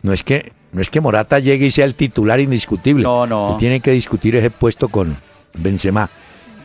No 0.02 0.14
es 0.14 0.24
que 0.24 0.52
no 0.72 0.82
es 0.82 0.90
que 0.90 1.02
Morata 1.02 1.40
llegue 1.40 1.66
y 1.68 1.72
sea 1.72 1.86
el 1.86 1.96
titular 1.96 2.40
indiscutible. 2.40 3.04
No, 3.04 3.26
no. 3.26 3.54
Él 3.54 3.58
tiene 3.58 3.80
que 3.80 3.92
discutir 3.92 4.36
ese 4.36 4.52
puesto 4.52 4.88
con 4.88 5.18
Benzema. 5.54 6.10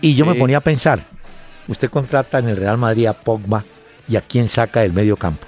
Y 0.02 0.14
yo 0.14 0.24
Sí. 0.26 0.30
me 0.30 0.36
ponía 0.36 0.58
a 0.58 0.60
pensar, 0.60 1.00
usted 1.68 1.88
contrata 1.88 2.38
en 2.38 2.50
el 2.50 2.56
Real 2.58 2.76
Madrid 2.76 3.06
a 3.06 3.14
Pogba 3.14 3.64
y 4.06 4.16
a 4.16 4.20
quién 4.20 4.48
saca 4.50 4.80
del 4.80 4.92
medio 4.92 5.16
campo. 5.16 5.46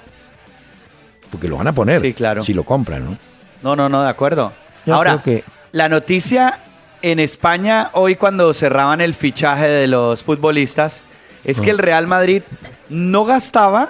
Porque 1.31 1.47
lo 1.47 1.57
van 1.57 1.67
a 1.67 1.73
poner 1.73 2.01
Sí, 2.01 2.13
claro. 2.13 2.43
si 2.43 2.53
lo 2.53 2.63
compran, 2.63 3.05
¿no? 3.05 3.17
No, 3.61 3.75
no, 3.75 3.89
no, 3.89 4.01
de 4.03 4.09
acuerdo. 4.09 4.53
Yo 4.85 4.95
Ahora, 4.95 5.21
que- 5.23 5.43
la 5.71 5.89
noticia 5.89 6.59
en 7.01 7.19
España 7.19 7.89
hoy 7.93 8.15
cuando 8.15 8.53
cerraban 8.53 9.01
el 9.01 9.13
fichaje 9.13 9.67
de 9.67 9.87
los 9.87 10.23
futbolistas 10.23 11.03
es 11.43 11.59
Ah. 11.59 11.63
que 11.63 11.69
el 11.69 11.77
Real 11.77 12.07
Madrid 12.07 12.41
no 12.89 13.25
gastaba 13.25 13.89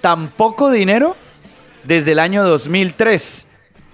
tan 0.00 0.28
poco 0.28 0.70
dinero 0.70 1.16
desde 1.86 2.12
el 2.12 2.18
año 2.18 2.44
2003. 2.44 3.46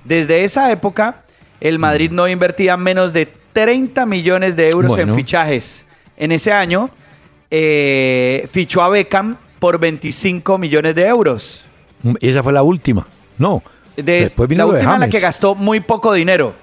Desde 0.04 0.44
esa 0.44 0.70
época, 0.72 1.22
el 1.60 1.78
Madrid 1.78 2.10
no 2.10 2.26
invertía 2.28 2.76
menos 2.76 3.12
de 3.12 3.26
30 3.52 4.06
millones 4.06 4.56
de 4.56 4.70
euros 4.70 4.92
Bueno. 4.96 5.12
en 5.12 5.16
fichajes. 5.18 5.84
En 6.16 6.32
ese 6.32 6.52
año, 6.52 6.90
eh, 7.50 8.48
fichó 8.50 8.82
a 8.82 8.88
Beckham 8.88 9.36
por 9.58 9.78
25 9.78 10.58
millones 10.58 10.94
de 10.94 11.06
euros. 11.06 11.64
Esa 12.20 12.42
fue 12.42 12.52
la 12.52 12.62
última. 12.62 13.06
No. 13.38 13.62
De- 13.96 14.02
después 14.22 14.48
vino 14.48 14.60
la 14.60 14.66
lo 14.66 14.72
de 14.72 14.78
última 14.78 14.94
en 14.94 15.00
la 15.00 15.08
que 15.08 15.20
gastó 15.20 15.54
muy 15.54 15.80
poco 15.80 16.12
dinero. 16.12 16.54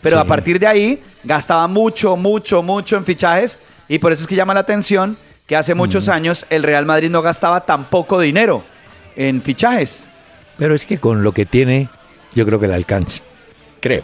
Pero 0.00 0.16
Sí. 0.16 0.22
a 0.22 0.24
partir 0.24 0.58
de 0.58 0.66
ahí 0.66 1.02
gastaba 1.24 1.66
mucho, 1.66 2.16
mucho, 2.16 2.62
mucho 2.62 2.96
en 2.96 3.04
fichajes. 3.04 3.58
Y 3.88 3.98
por 3.98 4.12
eso 4.12 4.22
es 4.22 4.28
que 4.28 4.36
llama 4.36 4.54
la 4.54 4.60
atención 4.60 5.16
que 5.46 5.56
hace 5.56 5.74
Mm. 5.74 5.78
muchos 5.78 6.08
años 6.08 6.46
el 6.48 6.62
Real 6.62 6.86
Madrid 6.86 7.10
no 7.10 7.22
gastaba 7.22 7.66
tan 7.66 7.84
poco 7.84 8.20
dinero 8.20 8.62
en 9.16 9.42
fichajes. 9.42 10.06
Pero 10.58 10.74
es 10.74 10.86
que 10.86 10.98
con 10.98 11.22
lo 11.22 11.32
que 11.32 11.46
tiene, 11.46 11.88
yo 12.34 12.46
creo 12.46 12.58
que 12.60 12.68
le 12.68 12.74
alcanza. 12.74 13.22
Creo. 13.80 14.02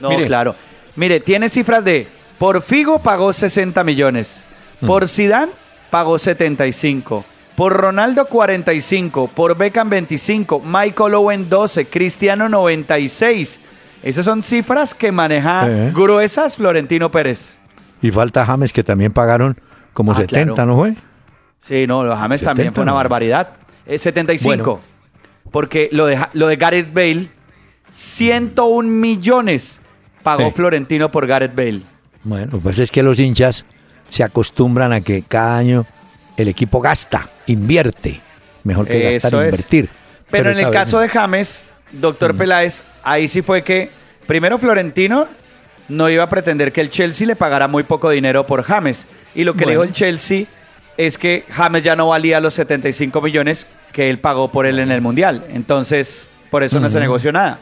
No, 0.00 0.10
Mire. 0.10 0.26
claro. 0.26 0.54
Mire, 0.96 1.20
tiene 1.20 1.48
cifras 1.48 1.84
de 1.84 2.06
por 2.38 2.60
Figo 2.62 2.98
pagó 2.98 3.32
60 3.32 3.84
millones, 3.84 4.44
Mm. 4.80 4.86
por 4.86 5.08
Zidane 5.08 5.52
pagó 5.90 6.18
75, 6.18 7.24
por 7.54 7.72
Ronaldo 7.74 8.26
45, 8.26 9.28
por 9.28 9.56
Beckham 9.56 9.88
25, 9.90 10.60
Michael 10.64 11.14
Owen 11.14 11.48
12, 11.48 11.86
Cristiano 11.86 12.48
96. 12.48 13.60
Esas 14.02 14.24
son 14.24 14.42
cifras 14.42 14.94
que 14.94 15.12
maneja 15.12 15.68
gruesas 15.94 16.56
Florentino 16.56 17.10
Pérez. 17.10 17.56
Y 18.00 18.10
falta 18.10 18.44
James, 18.44 18.72
que 18.72 18.82
también 18.82 19.12
pagaron 19.12 19.56
como 19.92 20.10
Ah, 20.12 20.16
70, 20.16 20.54
claro. 20.54 20.70
¿no 20.72 20.76
fue? 20.78 20.94
Sí, 21.68 21.86
no, 21.86 22.02
los 22.02 22.18
James 22.18 22.40
70, 22.40 22.50
también 22.50 22.74
fue 22.74 22.82
una 22.82 22.92
barbaridad. 22.94 23.50
Eh, 23.86 23.96
75. 23.98 24.80
Porque 25.52 25.88
lo 25.92 26.06
de, 26.06 26.18
lo 26.32 26.48
de 26.48 26.56
Gareth 26.56 26.92
Bale, 26.92 27.28
101 27.92 28.88
millones 28.88 29.80
pagó 30.22 30.46
Sí. 30.48 30.52
Florentino 30.56 31.10
por 31.10 31.26
Gareth 31.26 31.54
Bale. 31.54 31.80
Bueno, 32.24 32.58
pues 32.62 32.78
es 32.78 32.90
que 32.90 33.02
los 33.02 33.18
hinchas 33.18 33.64
se 34.10 34.22
acostumbran 34.24 34.92
a 34.92 35.00
que 35.00 35.22
cada 35.22 35.58
año 35.58 35.86
el 36.36 36.48
equipo 36.48 36.80
gasta, 36.80 37.28
invierte. 37.46 38.20
Mejor 38.64 38.86
que 38.86 39.12
gastar, 39.14 39.28
Eso 39.30 39.42
es. 39.42 39.52
invertir. 39.54 39.88
Pero, 40.30 40.50
en 40.50 40.58
el 40.58 40.64
vez 40.66 40.72
caso 40.72 40.98
de 41.00 41.08
James, 41.08 41.68
doctor 41.92 42.34
Peláez, 42.36 42.82
ahí 43.02 43.28
sí 43.28 43.42
fue 43.42 43.62
que 43.62 43.90
primero 44.26 44.56
Florentino 44.56 45.26
no 45.88 46.08
iba 46.08 46.24
a 46.24 46.28
pretender 46.28 46.72
que 46.72 46.80
el 46.80 46.88
Chelsea 46.88 47.26
le 47.26 47.36
pagara 47.36 47.68
muy 47.68 47.82
poco 47.82 48.08
dinero 48.08 48.46
por 48.46 48.62
James. 48.62 49.06
Y 49.34 49.44
lo 49.44 49.54
que 49.54 49.66
le 49.66 49.72
dijo 49.72 49.82
el 49.82 49.92
Chelsea 49.92 50.44
es 50.96 51.18
que 51.18 51.44
James 51.50 51.82
ya 51.82 51.96
no 51.96 52.08
valía 52.08 52.40
los 52.40 52.54
75 52.54 53.20
millones 53.20 53.66
que 53.92 54.10
él 54.10 54.18
pagó 54.18 54.50
por 54.50 54.66
él 54.66 54.78
en 54.78 54.90
el 54.90 55.00
Mundial. 55.00 55.44
Entonces, 55.52 56.28
por 56.50 56.62
eso 56.62 56.80
no 56.80 56.90
se 56.90 57.00
negoció 57.00 57.32
nada. 57.32 57.58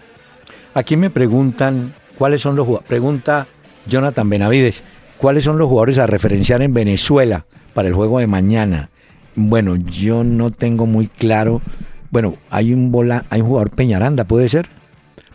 Aquí 0.74 0.96
me 0.96 1.10
preguntan 1.10 1.94
cuáles 2.18 2.40
son 2.42 2.56
los 2.56 2.66
jugadores. 2.66 2.88
Pregunta 2.88 3.46
Jonathan 3.86 4.28
Benavides, 4.28 4.82
¿cuáles 5.18 5.44
son 5.44 5.58
los 5.58 5.68
jugadores 5.68 5.98
a 5.98 6.06
referenciar 6.06 6.62
en 6.62 6.74
Venezuela 6.74 7.44
para 7.74 7.88
el 7.88 7.94
juego 7.94 8.18
de 8.18 8.26
mañana? 8.26 8.90
Bueno, 9.34 9.76
yo 9.76 10.22
no 10.24 10.50
tengo 10.50 10.86
muy 10.86 11.06
claro. 11.08 11.62
Bueno, 12.10 12.36
hay 12.50 12.72
un 12.72 12.90
bola, 12.92 13.24
hay 13.30 13.40
un 13.40 13.48
jugador 13.48 13.70
Peñaranda, 13.70 14.24
¿puede 14.24 14.48
ser? 14.48 14.68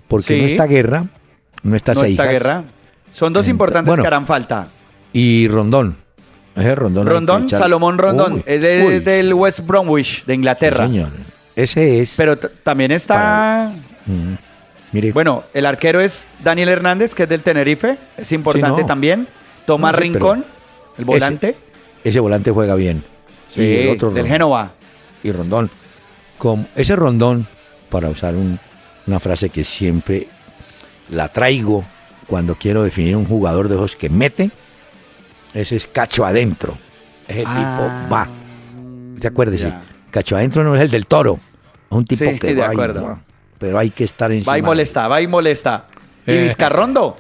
Porque 0.08 0.36
Sí. 0.36 0.42
no 0.42 0.48
está 0.48 0.66
Guerra, 0.68 1.06
no 1.64 1.76
está 1.76 1.94
No 1.94 2.02
esta 2.04 2.08
Seijas 2.24 2.30
guerra. 2.30 2.64
Son 3.14 3.32
dos 3.34 3.48
importantes 3.48 3.88
bueno. 3.88 4.04
que 4.04 4.08
harán 4.08 4.26
falta. 4.26 4.68
y 5.14 5.48
Rondón. 5.48 5.98
Ese 6.56 6.74
Rondón. 6.76 7.50
Salomón 7.50 7.98
Rondón, 7.98 8.34
Uy, 8.34 8.44
es 8.46 8.62
de- 8.62 8.86
uy, 8.88 9.00
del 9.00 9.34
West 9.34 9.60
Bromwich, 9.62 10.24
de 10.26 10.36
Inglaterra. 10.36 10.86
señor. 10.88 11.10
Ese 11.56 12.02
es. 12.02 12.14
Pero 12.16 12.38
t- 12.38 12.50
también 12.64 12.92
está... 12.92 13.72
Mire, 14.92 15.12
Bueno, 15.12 15.44
el 15.54 15.66
arquero 15.66 16.00
es 16.00 16.28
Daniel 16.44 16.70
Hernández, 16.70 17.14
que 17.14 17.24
es 17.24 17.30
del 17.30 17.42
Tenerife, 17.42 17.98
es 18.18 18.32
importante 18.32 18.78
Sí, 18.78 18.82
no. 18.84 18.88
también. 18.88 19.28
Tomás 19.66 19.92
No, 19.94 19.98
sí, 19.98 20.10
pero 20.14 20.14
Rincón, 20.14 20.46
el 20.98 21.06
volante, 21.06 21.58
ese 22.04 22.20
volante 22.20 22.52
juega 22.52 22.76
bien. 22.76 23.04
sí, 23.54 23.62
y 23.62 23.76
el 23.78 23.90
otro 23.90 24.10
del 24.10 24.18
Rondón. 24.20 24.32
Génova. 24.32 24.72
y 25.24 25.32
Rondón. 25.32 25.70
Como 26.38 26.66
ese 26.76 26.96
Rondón, 26.96 27.48
para 27.90 28.10
usar 28.10 28.36
un- 28.36 28.60
una 29.08 29.20
frase 29.20 29.50
que 29.50 29.64
siempre 29.64 30.28
la 31.10 31.28
traigo 31.30 31.84
cuando 32.28 32.56
quiero 32.56 32.84
definir 32.84 33.16
un 33.18 33.26
jugador 33.26 33.68
de 33.70 33.76
esos 33.76 33.96
que 33.96 34.10
mete, 34.10 34.52
ese 35.56 35.76
es 35.78 35.88
cacho 35.88 36.26
adentro. 36.26 36.78
Ese 37.28 37.44
Ah, 37.48 37.78
tipo 38.08 38.14
va. 38.16 38.28
¿Se 39.20 39.28
acuerda? 39.28 39.56
ya. 39.56 39.82
Cacho 40.12 40.36
adentro 40.36 40.64
no 40.64 40.76
es 40.76 40.82
el 40.84 40.92
del 40.92 41.08
toro. 41.08 41.34
Es 41.36 41.98
un 41.98 42.06
tipo 42.06 42.24
Sí, 42.26 42.38
que 42.40 42.54
de 42.54 42.62
va 42.62 42.68
y 42.68 42.72
acuerdo. 42.72 43.04
va, 43.06 43.20
pero 43.58 43.80
hay 43.80 43.90
que 43.90 44.04
estar 44.04 44.32
encima. 44.32 44.52
Va 44.54 44.58
y 44.58 44.62
molesta, 44.62 45.08
va 45.08 45.22
y 45.22 45.28
molesta. 45.28 45.88
Y 46.28 46.32
Eh. 46.32 46.44
Vizcarrondo, 46.44 47.18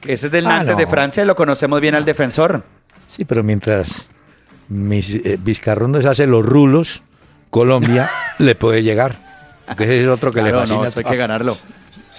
que 0.00 0.14
ese 0.14 0.26
es 0.26 0.32
del 0.32 0.46
Ah, 0.46 0.58
Nantes 0.58 0.76
de. 0.76 0.86
Francia 0.86 1.22
y 1.22 1.26
lo 1.26 1.36
conocemos 1.36 1.80
bien 1.80 1.94
al 1.94 2.04
defensor. 2.04 2.64
Sí, 3.14 3.24
pero 3.24 3.42
mientras 3.44 3.88
mis, 4.68 5.10
eh, 5.10 5.38
Vizcarrondo 5.40 5.98
hace 6.08 6.26
los 6.26 6.44
rulos, 6.44 7.02
Colombia 7.50 8.10
le 8.38 8.54
puede 8.54 8.82
llegar. 8.82 9.16
Porque 9.66 9.84
ese 9.84 10.02
es 10.02 10.08
otro 10.08 10.32
que 10.32 10.42
le 10.42 10.50
Claro, 10.50 10.60
fascina. 10.60 10.80
no, 10.80 10.86
eso 10.86 10.98
hay 11.00 11.04
que 11.04 11.16
ganarlo. 11.16 11.56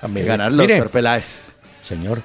Hay 0.01 0.13
que 0.13 0.23
ganarlo, 0.23 0.61
Mire, 0.63 0.75
doctor 0.77 0.91
Peláez. 0.91 1.43
Señor, 1.83 2.21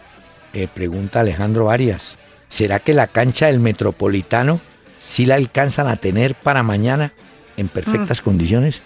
eh, 0.54 0.68
pregunta 0.72 1.20
Alejandro 1.20 1.70
Arias, 1.70 2.16
¿será 2.50 2.78
que 2.80 2.92
la 2.92 3.06
cancha 3.06 3.46
del 3.46 3.58
Metropolitano 3.60 4.60
sí 5.00 5.24
la 5.24 5.36
alcanzan 5.36 5.88
a 5.88 5.96
tener 5.96 6.34
para 6.34 6.62
mañana 6.62 7.12
en 7.56 7.68
perfectas 7.68 8.20
condiciones? 8.20 8.80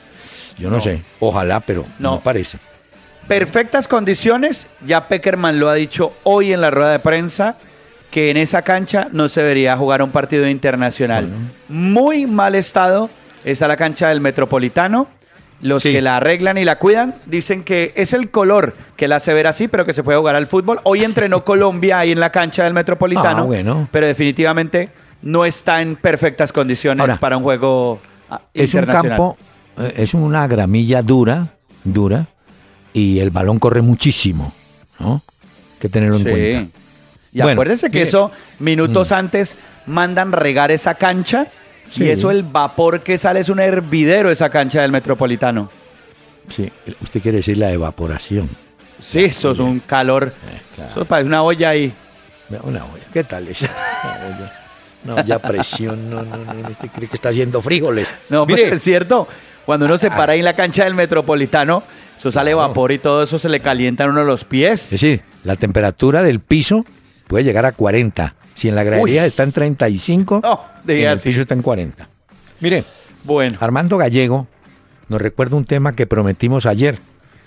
Yo 0.58 0.70
no, 0.70 0.76
No. 0.76 0.82
sé, 0.82 1.02
ojalá, 1.18 1.58
pero 1.58 1.84
no, 1.98 2.12
No. 2.12 2.20
parece. 2.20 2.58
Perfectas 3.26 3.88
condiciones, 3.88 4.66
ya 4.86 5.08
Peckerman 5.08 5.58
lo 5.58 5.68
ha 5.68 5.74
dicho 5.74 6.12
hoy 6.22 6.52
en 6.52 6.60
la 6.60 6.70
rueda 6.70 6.92
de 6.92 6.98
prensa, 7.00 7.56
que 8.10 8.30
en 8.30 8.36
esa 8.36 8.62
cancha 8.62 9.08
no 9.10 9.28
se 9.28 9.42
debería 9.42 9.76
jugar 9.76 10.02
un 10.02 10.10
partido 10.10 10.46
internacional. 10.46 11.28
Muy 11.68 12.26
mal 12.26 12.54
estado 12.54 13.10
está 13.44 13.66
la 13.66 13.76
cancha 13.76 14.10
del 14.10 14.20
Metropolitano. 14.20 15.08
Los 15.64 15.82
Sí. 15.82 15.92
que 15.92 16.02
la 16.02 16.18
arreglan 16.18 16.58
y 16.58 16.64
la 16.64 16.78
cuidan 16.78 17.14
dicen 17.24 17.64
que 17.64 17.92
es 17.96 18.12
el 18.12 18.30
color 18.30 18.74
que 18.96 19.08
la 19.08 19.16
hace 19.16 19.32
ver 19.32 19.46
así, 19.46 19.66
pero 19.66 19.86
que 19.86 19.94
se 19.94 20.02
puede 20.02 20.18
jugar 20.18 20.36
al 20.36 20.46
fútbol. 20.46 20.78
Hoy 20.84 21.02
entrenó 21.04 21.42
Colombia 21.44 22.00
ahí 22.00 22.12
en 22.12 22.20
la 22.20 22.30
cancha 22.30 22.64
del 22.64 22.74
Metropolitano, 22.74 23.42
Ah, 23.42 23.46
bueno. 23.46 23.88
pero 23.90 24.06
definitivamente 24.06 24.90
no 25.22 25.46
está 25.46 25.80
en 25.80 25.96
perfectas 25.96 26.52
condiciones 26.52 27.00
Ahora, 27.00 27.16
para 27.16 27.38
un 27.38 27.42
juego 27.42 27.98
ah, 28.28 28.42
Es 28.52 28.74
un 28.74 28.84
campo, 28.84 29.38
eh, 29.78 29.94
es 29.96 30.12
una 30.12 30.46
gramilla 30.46 31.00
dura, 31.00 31.54
dura, 31.82 32.26
y 32.92 33.18
el 33.20 33.30
balón 33.30 33.58
corre 33.58 33.80
muchísimo, 33.80 34.52
¿no? 35.00 35.22
Hay 35.42 35.78
que 35.80 35.88
tenerlo 35.88 36.16
en 36.18 36.24
Sí. 36.24 36.30
cuenta. 36.30 36.78
Y 37.32 37.38
Bueno, 37.38 37.52
acuérdense 37.52 37.86
que 37.90 37.98
mire. 37.98 38.08
eso, 38.08 38.30
minutos 38.58 39.12
antes, 39.12 39.56
mandan 39.86 40.30
regar 40.30 40.70
esa 40.70 40.94
cancha. 40.94 41.46
Sí. 41.90 42.04
Y 42.04 42.10
eso, 42.10 42.30
el 42.30 42.42
vapor 42.42 43.02
que 43.02 43.18
sale 43.18 43.40
es 43.40 43.48
un 43.48 43.60
hervidero 43.60 44.30
esa 44.30 44.50
cancha 44.50 44.82
del 44.82 44.90
Metropolitano. 44.92 45.70
Sí, 46.48 46.70
usted 47.00 47.22
quiere 47.22 47.36
decir 47.38 47.56
la 47.58 47.70
evaporación. 47.72 48.48
Sí, 49.00 49.24
eso 49.24 49.52
es 49.52 49.58
un 49.58 49.80
calor. 49.80 50.28
Eh, 50.28 50.60
claro. 50.74 50.90
Eso 50.90 51.04
parece 51.04 51.26
una 51.28 51.42
olla 51.42 51.68
ahí. 51.70 51.92
Una 52.62 52.84
olla. 52.84 53.04
¿Qué 53.12 53.24
tal 53.24 53.48
esa? 53.48 53.66
Una 54.04 54.26
olla. 54.36 54.52
Una 55.04 55.14
olla 55.16 55.34
a 55.36 55.38
presión. 55.38 56.10
No, 56.10 56.22
no, 56.22 56.36
no. 56.36 56.68
Este 56.68 56.88
cree 56.88 57.08
que 57.08 57.16
está 57.16 57.28
haciendo 57.30 57.60
frijoles. 57.62 58.08
No, 58.28 58.44
Mire, 58.46 58.62
pero 58.64 58.76
es 58.76 58.82
cierto. 58.82 59.28
Cuando 59.64 59.86
uno 59.86 59.96
se 59.98 60.10
para 60.10 60.32
ahí 60.34 60.40
en 60.40 60.44
la 60.44 60.54
cancha 60.54 60.84
del 60.84 60.94
Metropolitano, 60.94 61.82
eso 62.16 62.30
sale 62.30 62.52
Claro. 62.52 62.68
vapor 62.68 62.92
y 62.92 62.98
todo 62.98 63.22
eso 63.22 63.38
se 63.38 63.48
le 63.48 63.60
calientan 63.60 64.10
uno 64.10 64.24
los 64.24 64.40
es 64.40 64.46
pies. 64.46 64.90
decir, 64.90 65.22
la 65.44 65.56
temperatura 65.56 66.22
del 66.22 66.40
piso 66.40 66.84
puede 67.26 67.44
llegar 67.44 67.66
a 67.66 67.72
40. 67.72 68.34
Si 68.54 68.68
en 68.68 68.76
la 68.76 68.84
gradería 68.84 69.22
Uy. 69.22 69.26
está 69.28 69.42
en 69.42 69.52
35, 69.52 70.40
No, 70.42 70.60
en 70.86 71.08
el 71.08 71.18
piso 71.18 71.40
está 71.40 71.54
en 71.54 71.62
40. 71.62 72.08
Mire, 72.60 72.84
Bueno, 73.24 73.58
Armando 73.60 73.98
Gallego 73.98 74.46
nos 75.08 75.20
recuerda 75.20 75.56
un 75.56 75.64
tema 75.64 75.94
que 75.94 76.06
prometimos 76.06 76.66
ayer 76.66 76.98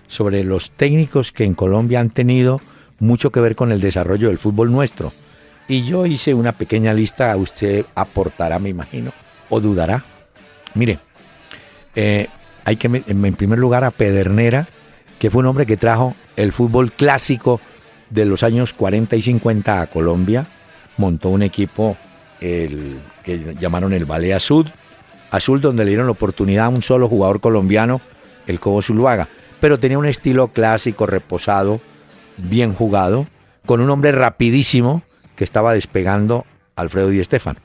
sobre 0.07 0.43
los 0.43 0.71
técnicos 0.71 1.31
que 1.31 1.43
en 1.43 1.53
Colombia 1.53 1.99
han 1.99 2.09
tenido 2.09 2.61
mucho 2.99 3.31
que 3.31 3.39
ver 3.39 3.55
con 3.55 3.71
el 3.71 3.81
desarrollo 3.81 4.27
del 4.29 4.37
fútbol 4.37 4.71
nuestro. 4.71 5.11
Y 5.67 5.83
yo 5.83 6.05
hice 6.05 6.33
una 6.33 6.53
pequeña 6.53 6.93
lista, 6.93 7.35
usted 7.35 7.85
aportará, 7.95 8.57
me 8.59 8.69
imagino, 8.69 9.11
o 9.49 9.59
dudará. 9.59 10.03
Mire, 10.75 10.99
eh, 11.95 12.27
hay 12.63 12.75
que, 12.77 13.03
en 13.05 13.35
primer 13.35 13.59
lugar, 13.59 13.83
a 13.83 13.91
Pedernera, 13.91 14.67
que 15.19 15.29
fue 15.29 15.39
un 15.39 15.47
hombre 15.47 15.65
que 15.65 15.77
trajo 15.77 16.15
el 16.35 16.51
fútbol 16.51 16.91
clásico 16.91 17.59
de 18.09 18.25
los 18.25 18.43
años 18.43 18.73
40 18.73 19.15
y 19.15 19.21
50 19.21 19.81
a 19.81 19.87
Colombia. 19.87 20.45
Montó 20.97 21.29
un 21.29 21.41
equipo 21.43 21.97
el, 22.41 22.99
que 23.23 23.55
llamaron 23.59 23.93
el 23.93 24.05
Ballet 24.05 24.33
Azul, 24.33 24.71
Azul, 25.31 25.61
donde 25.61 25.83
le 25.83 25.89
dieron 25.89 26.07
la 26.07 26.11
oportunidad 26.13 26.65
a 26.65 26.69
un 26.69 26.81
solo 26.81 27.07
jugador 27.07 27.39
colombiano, 27.41 28.01
el 28.47 28.59
Cobo 28.59 28.81
Zuluaga. 28.81 29.27
Pero 29.59 29.77
tenía 29.79 29.97
un 29.99 30.05
estilo 30.05 30.47
clásico, 30.49 31.05
reposado, 31.05 31.79
bien 32.37 32.73
jugado, 32.73 33.27
con 33.65 33.81
un 33.81 33.89
hombre 33.89 34.11
rapidísimo 34.11 35.01
que 35.35 35.43
estaba 35.43 35.73
despegando 35.73 36.45
Alfredo 36.75 37.09
Di 37.09 37.19
Estefano. 37.19 37.59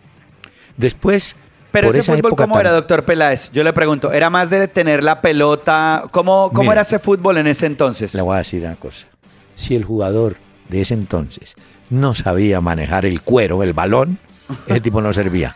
Después, 0.77 1.37
pero 1.71 1.89
por 1.89 1.97
ese 1.97 2.15
fútbol, 2.15 2.35
¿cómo 2.37 2.55
tan- 2.55 2.63
era, 2.67 2.73
doctor 2.73 3.05
Peláez? 3.05 3.51
Yo 3.53 3.63
le 3.63 3.73
pregunto, 3.73 4.11
¿era 4.13 4.31
más 4.31 4.51
de 4.51 4.69
tener 4.69 5.05
la 5.05 5.21
pelota? 5.21 6.05
¿Cómo, 6.11 6.51
cómo 6.53 6.73
era 6.73 6.81
ese 6.83 6.99
fútbol 6.99 7.39
en 7.39 7.47
ese 7.47 7.67
entonces? 7.67 8.15
Le 8.15 8.23
voy 8.23 8.35
a 8.35 8.39
decir 8.39 8.65
una 8.65 8.77
cosa. 8.77 9.07
Si 9.63 9.77
el 9.77 9.85
jugador 9.85 10.39
de 10.69 10.81
ese 10.81 10.95
entonces 10.95 11.55
no 11.89 12.15
sabía 12.15 12.61
manejar 12.61 13.07
el 13.07 13.21
cuero, 13.21 13.63
el 13.63 13.73
balón, 13.73 14.19
ese 14.67 14.81
tipo 14.81 15.01
no 15.01 15.13
servía. 15.13 15.55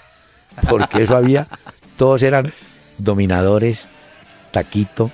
Porque 0.69 1.03
eso 1.03 1.17
había, 1.17 1.49
todos 1.97 2.23
eran 2.23 2.53
dominadores, 2.99 3.87
taquito, 4.53 5.11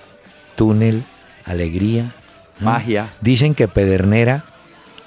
túnel, 0.57 1.05
alegría. 1.47 2.15
¿no? 2.61 2.71
Magia. 2.71 3.09
Dicen 3.23 3.55
que 3.55 3.67
Pedernera 3.67 4.45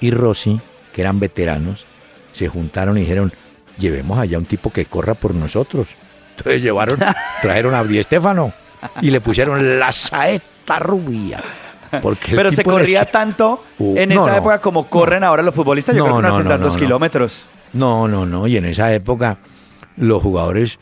y 0.00 0.10
Rossi, 0.10 0.60
que 0.92 1.02
eran 1.02 1.20
veteranos, 1.20 1.84
se 2.32 2.48
juntaron 2.48 2.98
y 2.98 3.02
dijeron, 3.02 3.32
llevemos 3.78 4.18
allá 4.18 4.38
un 4.38 4.46
tipo 4.46 4.72
que 4.72 4.86
corra 4.86 5.14
por 5.14 5.32
nosotros. 5.32 5.86
Entonces 6.36 6.60
llevaron, 6.60 6.98
trajeron 7.40 7.74
a 7.74 7.84
Di 7.84 7.98
Estefano 7.98 8.52
y 9.00 9.10
le 9.10 9.20
pusieron 9.20 9.78
la 9.78 9.92
Saet 9.92 10.42
está 10.66 10.80
rubia. 10.80 11.44
Porque 12.00 12.34
Pero 12.36 12.50
se 12.52 12.62
corría 12.64 13.04
tanto 13.10 13.62
Uh, 13.78 13.96
en 13.98 14.08
no, 14.10 14.22
esa 14.22 14.32
no. 14.32 14.36
época 14.38 14.60
como 14.60 14.86
corren 14.86 15.22
ahora 15.24 15.42
los 15.42 15.54
futbolistas. 15.54 15.94
Yo 15.94 16.04
creo 16.04 16.16
que 16.16 16.22
no, 16.22 16.28
hacen 16.28 16.48
tantos 16.48 16.76
kilómetros. 16.76 17.44
No, 17.72 18.08
no, 18.08 18.24
no. 18.26 18.46
Y 18.46 18.56
en 18.56 18.64
esa 18.64 18.92
época 18.94 19.38
los 19.96 20.22
jugadores 20.22 20.78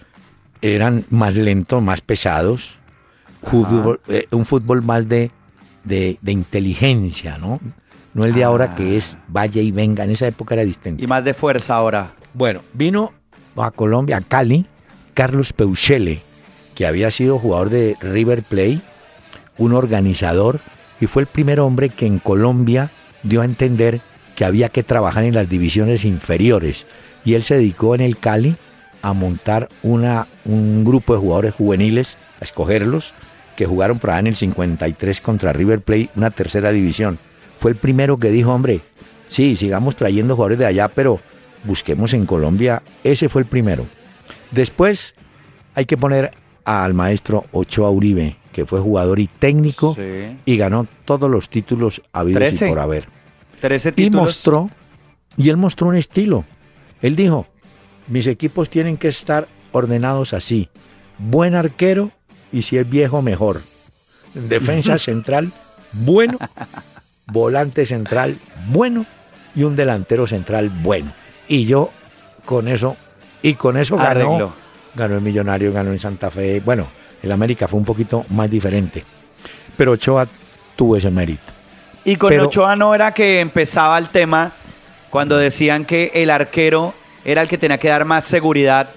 eran 0.62 1.04
más 1.10 1.34
lentos, 1.34 1.82
más 1.82 2.00
pesados. 2.00 2.78
Fútbol- 3.42 4.00
eh, 4.08 4.26
un 4.30 4.46
fútbol 4.46 4.82
más 4.82 5.08
de, 5.08 5.30
de, 5.84 6.18
de 6.22 6.32
inteligencia, 6.32 7.36
¿no? 7.38 7.60
No 8.14 8.24
el 8.24 8.32
de 8.32 8.44
ahora 8.44 8.74
que 8.74 8.96
es 8.96 9.18
vaya 9.28 9.60
y 9.60 9.72
venga. 9.72 10.04
En 10.04 10.10
esa 10.12 10.26
época 10.26 10.54
era 10.54 10.64
distinto. 10.64 11.02
Y 11.02 11.06
más 11.06 11.24
de 11.24 11.34
fuerza 11.34 11.74
ahora. 11.74 12.12
Bueno, 12.32 12.60
vino 12.72 13.12
a 13.56 13.70
Colombia, 13.70 14.18
a 14.18 14.20
Cali, 14.20 14.66
Carlos 15.14 15.52
Peuchele, 15.52 16.22
que 16.74 16.86
había 16.86 17.10
sido 17.10 17.38
jugador 17.38 17.70
de 17.70 17.96
River 18.00 18.42
Plate, 18.44 18.80
un 19.58 19.72
organizador, 19.74 20.60
y 21.00 21.06
fue 21.06 21.22
el 21.22 21.26
primer 21.26 21.60
hombre 21.60 21.88
que 21.88 22.06
en 22.06 22.18
Colombia 22.18 22.90
dio 23.22 23.42
a 23.42 23.44
entender 23.44 24.00
que 24.34 24.44
había 24.44 24.68
que 24.68 24.82
trabajar 24.82 25.24
en 25.24 25.34
las 25.34 25.48
divisiones 25.48 26.04
inferiores. 26.04 26.86
Y 27.24 27.34
él 27.34 27.42
se 27.42 27.56
dedicó 27.56 27.94
en 27.94 28.00
el 28.00 28.18
Cali 28.18 28.56
a 29.02 29.12
montar 29.12 29.68
una, 29.82 30.26
un 30.44 30.84
grupo 30.84 31.14
de 31.14 31.20
jugadores 31.20 31.54
juveniles, 31.54 32.16
a 32.40 32.44
escogerlos, 32.44 33.14
que 33.56 33.66
jugaron 33.66 33.98
por 33.98 34.10
allá 34.10 34.20
en 34.20 34.26
el 34.28 34.36
53 34.36 35.20
contra 35.20 35.52
River 35.52 35.80
Plate, 35.80 36.10
una 36.16 36.30
tercera 36.30 36.72
división. 36.72 37.18
Fue 37.58 37.70
el 37.70 37.76
primero 37.76 38.18
que 38.18 38.30
dijo, 38.30 38.52
hombre, 38.52 38.80
sí, 39.28 39.56
sigamos 39.56 39.96
trayendo 39.96 40.34
jugadores 40.34 40.58
de 40.58 40.66
allá, 40.66 40.88
pero 40.88 41.20
busquemos 41.64 42.12
en 42.14 42.26
Colombia. 42.26 42.82
Ese 43.04 43.28
fue 43.28 43.42
el 43.42 43.46
primero. 43.46 43.86
Después 44.50 45.14
hay 45.74 45.86
que 45.86 45.96
poner 45.96 46.32
al 46.64 46.94
maestro 46.94 47.44
Ochoa 47.52 47.90
Uribe, 47.90 48.36
que 48.54 48.64
fue 48.64 48.78
jugador 48.80 49.18
y 49.18 49.26
técnico 49.26 49.94
Sí. 49.96 50.38
y 50.46 50.56
ganó 50.56 50.86
todos 51.04 51.28
los 51.28 51.48
títulos 51.48 52.00
habidos 52.12 52.62
y 52.62 52.66
por 52.66 52.78
haber. 52.78 53.06
13 53.60 53.94
Y 53.96 54.10
mostró, 54.10 54.70
y 55.36 55.48
él 55.48 55.56
mostró 55.56 55.88
un 55.88 55.96
estilo. 55.96 56.44
Él 57.02 57.16
dijo, 57.16 57.48
mis 58.06 58.28
equipos 58.28 58.70
tienen 58.70 58.96
que 58.96 59.08
estar 59.08 59.48
ordenados 59.72 60.32
así. 60.32 60.68
Buen 61.18 61.56
arquero 61.56 62.12
y 62.52 62.62
si 62.62 62.78
es 62.78 62.88
viejo, 62.88 63.22
mejor. 63.22 63.60
Defensa 64.34 64.98
central, 65.08 65.50
bueno. 65.92 66.38
Volante 67.26 67.86
central, 67.86 68.36
bueno. 68.68 69.04
Y 69.56 69.64
un 69.64 69.74
delantero 69.74 70.28
central, 70.28 70.70
bueno. 70.70 71.12
Y 71.48 71.64
yo 71.66 71.90
con 72.44 72.68
eso, 72.68 72.96
y 73.42 73.54
con 73.54 73.76
eso 73.76 73.96
ganó. 73.96 74.52
Ganó 74.94 75.16
el 75.16 75.22
Millonario, 75.22 75.72
ganó 75.72 75.90
en 75.90 75.98
Santa 75.98 76.30
Fe. 76.30 76.60
Bueno, 76.64 76.86
el 77.24 77.32
América 77.32 77.66
fue 77.66 77.78
un 77.78 77.84
poquito 77.84 78.24
más 78.30 78.50
diferente. 78.50 79.04
Pero 79.76 79.92
Ochoa 79.92 80.26
tuvo 80.76 80.96
ese 80.96 81.10
mérito. 81.10 81.42
Y 82.04 82.16
con 82.16 82.28
Pero- 82.30 82.44
Ochoa 82.46 82.76
no 82.76 82.94
era 82.94 83.12
que 83.12 83.40
empezaba 83.40 83.98
el 83.98 84.10
tema 84.10 84.52
cuando 85.10 85.36
decían 85.38 85.84
que 85.84 86.10
el 86.14 86.30
arquero 86.30 86.92
era 87.24 87.42
el 87.42 87.48
que 87.48 87.58
tenía 87.58 87.78
que 87.78 87.88
dar 87.88 88.04
más 88.04 88.24
seguridad 88.24 88.88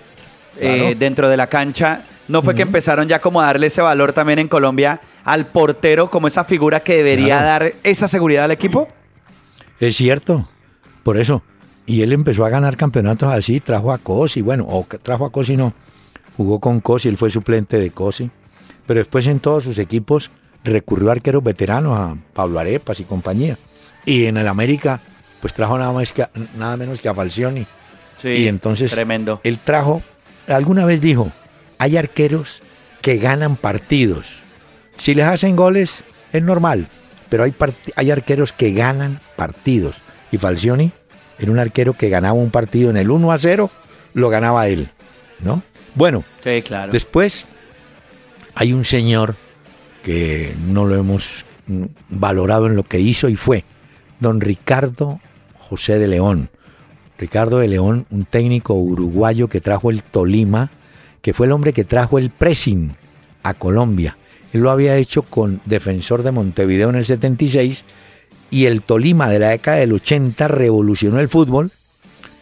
eh, 0.60 0.96
dentro 0.98 1.30
de 1.30 1.38
la 1.38 1.48
cancha. 1.48 2.02
¿No 2.28 2.42
fue 2.42 2.54
que 2.56 2.63
empezaron 2.63 3.08
ya 3.08 3.20
como 3.22 3.40
a 3.40 3.46
darle 3.46 3.68
ese 3.68 3.82
valor 3.82 4.12
también 4.12 4.40
en 4.40 4.50
Colombia 4.50 5.00
al 5.24 5.46
portero 5.46 6.10
como 6.10 6.28
esa 6.28 6.44
figura 6.44 6.82
que 6.82 6.98
debería 6.98 7.40
Claro. 7.40 7.46
dar 7.66 7.74
esa 7.84 8.08
seguridad 8.10 8.44
al 8.44 8.52
equipo? 8.52 8.90
Es 9.80 9.96
cierto, 9.96 10.50
por 11.04 11.18
eso. 11.18 11.42
Y 11.86 12.02
él 12.02 12.12
empezó 12.12 12.44
a 12.46 12.50
ganar 12.50 12.76
campeonatos 12.76 13.32
así, 13.32 13.62
trajo 13.62 13.94
a 13.94 13.98
Cosi, 13.98 14.42
bueno, 14.42 14.66
o 14.68 14.86
trajo 15.02 15.26
a 15.26 15.32
Cosi 15.32 15.56
no, 15.56 15.74
jugó 16.38 16.60
con 16.60 16.80
Cosi, 16.80 17.10
él 17.10 17.17
fue 17.17 17.30
suplente 17.30 17.78
de 17.78 17.91
Cosi. 17.91 18.30
Pero 18.86 19.00
después 19.00 19.28
en 19.28 19.39
todos 19.39 19.63
sus 19.63 19.80
equipos 19.80 20.32
recurrió 20.63 21.10
a 21.10 21.13
arqueros 21.13 21.43
veteranos, 21.43 21.97
a 21.97 22.15
Pablo 22.34 22.60
Arepas 22.60 23.00
y 23.00 23.04
compañía. 23.04 23.58
Y 24.06 24.26
en 24.26 24.38
el 24.38 24.47
América, 24.47 25.02
pues 25.41 25.54
trajo 25.54 25.78
nada, 25.78 25.91
más 25.91 26.13
que, 26.13 26.26
nada 26.58 26.78
menos 26.78 27.02
que 27.02 27.10
a 27.10 27.15
Falcioni. 27.15 27.65
Sí, 28.15 28.30
y 28.30 28.47
entonces 28.47 28.91
tremendo. 28.91 29.41
él 29.43 29.60
trajo, 29.60 30.02
alguna 30.47 30.86
vez 30.86 31.02
dijo, 31.02 31.32
hay 31.78 31.97
arqueros 31.97 32.62
que 33.02 33.17
ganan 33.17 33.56
partidos. 33.56 34.41
Si 34.97 35.13
les 35.13 35.26
hacen 35.26 35.56
goles, 35.56 36.04
es 36.34 36.41
normal, 36.41 36.88
pero 37.30 37.43
hay, 37.43 37.54
hay 37.95 38.12
arqueros 38.12 38.54
que 38.54 38.71
ganan 38.71 39.19
partidos. 39.36 39.97
Y 40.32 40.38
Falcioni 40.38 40.91
era 41.38 41.52
un 41.52 41.60
arquero 41.60 41.93
que 41.93 42.10
ganaba 42.10 42.34
un 42.34 42.50
partido 42.50 42.89
en 42.89 42.97
el 42.97 43.12
1 43.12 43.32
a 43.32 43.38
0, 43.38 43.69
lo 44.13 44.30
ganaba 44.30 44.67
él, 44.67 44.89
¿no? 45.39 45.62
Bueno, 45.97 46.23
Sí, 46.43 46.62
claro. 46.62 46.91
Después 46.91 47.45
hay 48.53 48.71
un 48.71 48.86
señor 48.86 49.36
que 50.03 50.53
no 50.67 50.86
lo 50.86 50.95
hemos 50.95 51.43
valorado 52.07 52.67
en 52.67 52.75
lo 52.75 52.83
que 52.83 52.99
hizo 52.99 53.29
y 53.29 53.36
fue 53.36 53.65
don 54.19 54.39
Ricardo 54.39 55.19
José 55.57 55.97
de 55.97 56.07
León. 56.07 56.49
Ricardo 57.17 57.57
de 57.57 57.67
León, 57.67 58.05
un 58.12 58.25
técnico 58.25 58.75
uruguayo 58.75 59.47
que 59.47 59.60
trajo 59.60 59.89
el 59.89 60.03
Tolima, 60.03 60.69
que 61.23 61.33
fue 61.33 61.47
el 61.47 61.51
hombre 61.51 61.73
que 61.73 61.83
trajo 61.83 62.19
el 62.19 62.29
pressing 62.29 62.95
a 63.41 63.55
Colombia. 63.55 64.17
Él 64.53 64.62
lo 64.62 64.69
había 64.69 64.95
hecho 64.97 65.23
con 65.23 65.62
Defensor 65.65 66.21
de 66.21 66.31
Montevideo 66.31 66.89
en 66.89 66.95
el 66.95 67.07
76 67.07 67.86
y 68.51 68.65
el 68.65 68.83
Tolima 68.83 69.29
de 69.29 69.39
la 69.39 69.49
década 69.49 69.77
del 69.77 69.93
80 69.93 70.47
revolucionó 70.47 71.19
el 71.19 71.27
fútbol 71.27 71.71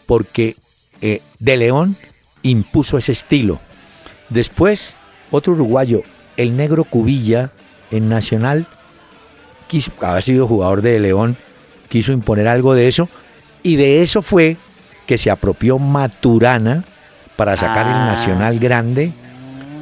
porque 0.05 0.57
eh, 1.01 1.21
De 1.39 1.55
León 1.55 1.95
impuso 2.49 2.97
ese 2.97 3.11
estilo. 3.11 3.59
Después, 4.29 4.95
otro 5.31 5.53
uruguayo, 5.53 6.01
el 6.37 6.55
negro 6.57 6.83
Cubilla, 6.83 7.51
en 7.91 8.09
Nacional, 8.09 8.65
quiso, 9.67 9.91
había 10.01 10.21
sido 10.21 10.47
jugador 10.47 10.81
de 10.81 10.99
León, 10.99 11.37
quiso 11.89 12.11
imponer 12.11 12.47
algo 12.47 12.73
de 12.73 12.87
eso, 12.87 13.07
y 13.63 13.75
de 13.75 14.01
eso 14.03 14.21
fue 14.21 14.57
que 15.05 15.17
se 15.17 15.29
apropió 15.31 15.77
Maturana 15.79 16.83
para 17.35 17.57
sacar 17.57 17.85
Ah. 17.87 17.91
el 17.91 18.05
Nacional 18.07 18.59
Grande, 18.59 19.11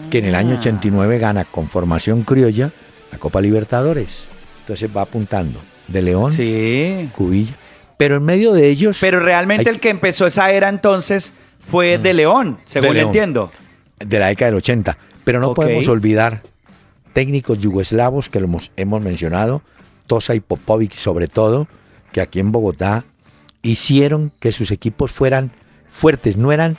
que 0.09 0.19
en 0.19 0.25
el 0.25 0.35
año 0.35 0.57
89 0.57 1.17
gana 1.19 1.45
con 1.45 1.69
formación 1.69 2.23
criolla 2.23 2.71
la 3.11 3.17
Copa 3.17 3.41
Libertadores. 3.41 4.25
Entonces 4.61 4.89
va 4.95 5.01
apuntando 5.03 5.59
de 5.87 6.01
León, 6.01 6.31
Sí. 6.31 7.09
Cubilla. 7.15 7.53
Pero 7.97 8.15
en 8.17 8.23
medio 8.23 8.53
de 8.53 8.69
ellos. 8.69 8.97
Pero 8.99 9.19
realmente 9.19 9.69
Hay 9.69 9.75
el 9.75 9.81
que 9.81 9.89
empezó 9.89 10.25
esa 10.27 10.51
era 10.51 10.67
entonces 10.69 11.33
fue 11.65 11.97
de 11.97 12.13
León, 12.13 12.59
según 12.65 12.89
De 12.89 12.93
León. 12.95 13.07
entiendo. 13.07 13.51
de 13.99 14.19
la 14.19 14.27
década 14.27 14.51
del 14.51 14.57
80. 14.57 14.97
Pero 15.23 15.39
no 15.39 15.53
podemos 15.53 15.87
olvidar 15.87 16.43
técnicos 17.13 17.59
yugoslavos 17.59 18.29
que 18.29 18.39
lo 18.39 18.47
hemos, 18.47 18.71
hemos 18.75 19.01
mencionado, 19.01 19.61
Tosa 20.07 20.35
y 20.35 20.39
Popovic 20.39 20.95
sobre 20.95 21.27
todo, 21.27 21.67
que 22.11 22.21
aquí 22.21 22.39
en 22.39 22.51
Bogotá 22.51 23.05
hicieron 23.61 24.31
que 24.39 24.51
sus 24.51 24.71
equipos 24.71 25.11
fueran 25.11 25.51
fuertes. 25.87 26.35
No 26.35 26.51
eran 26.51 26.75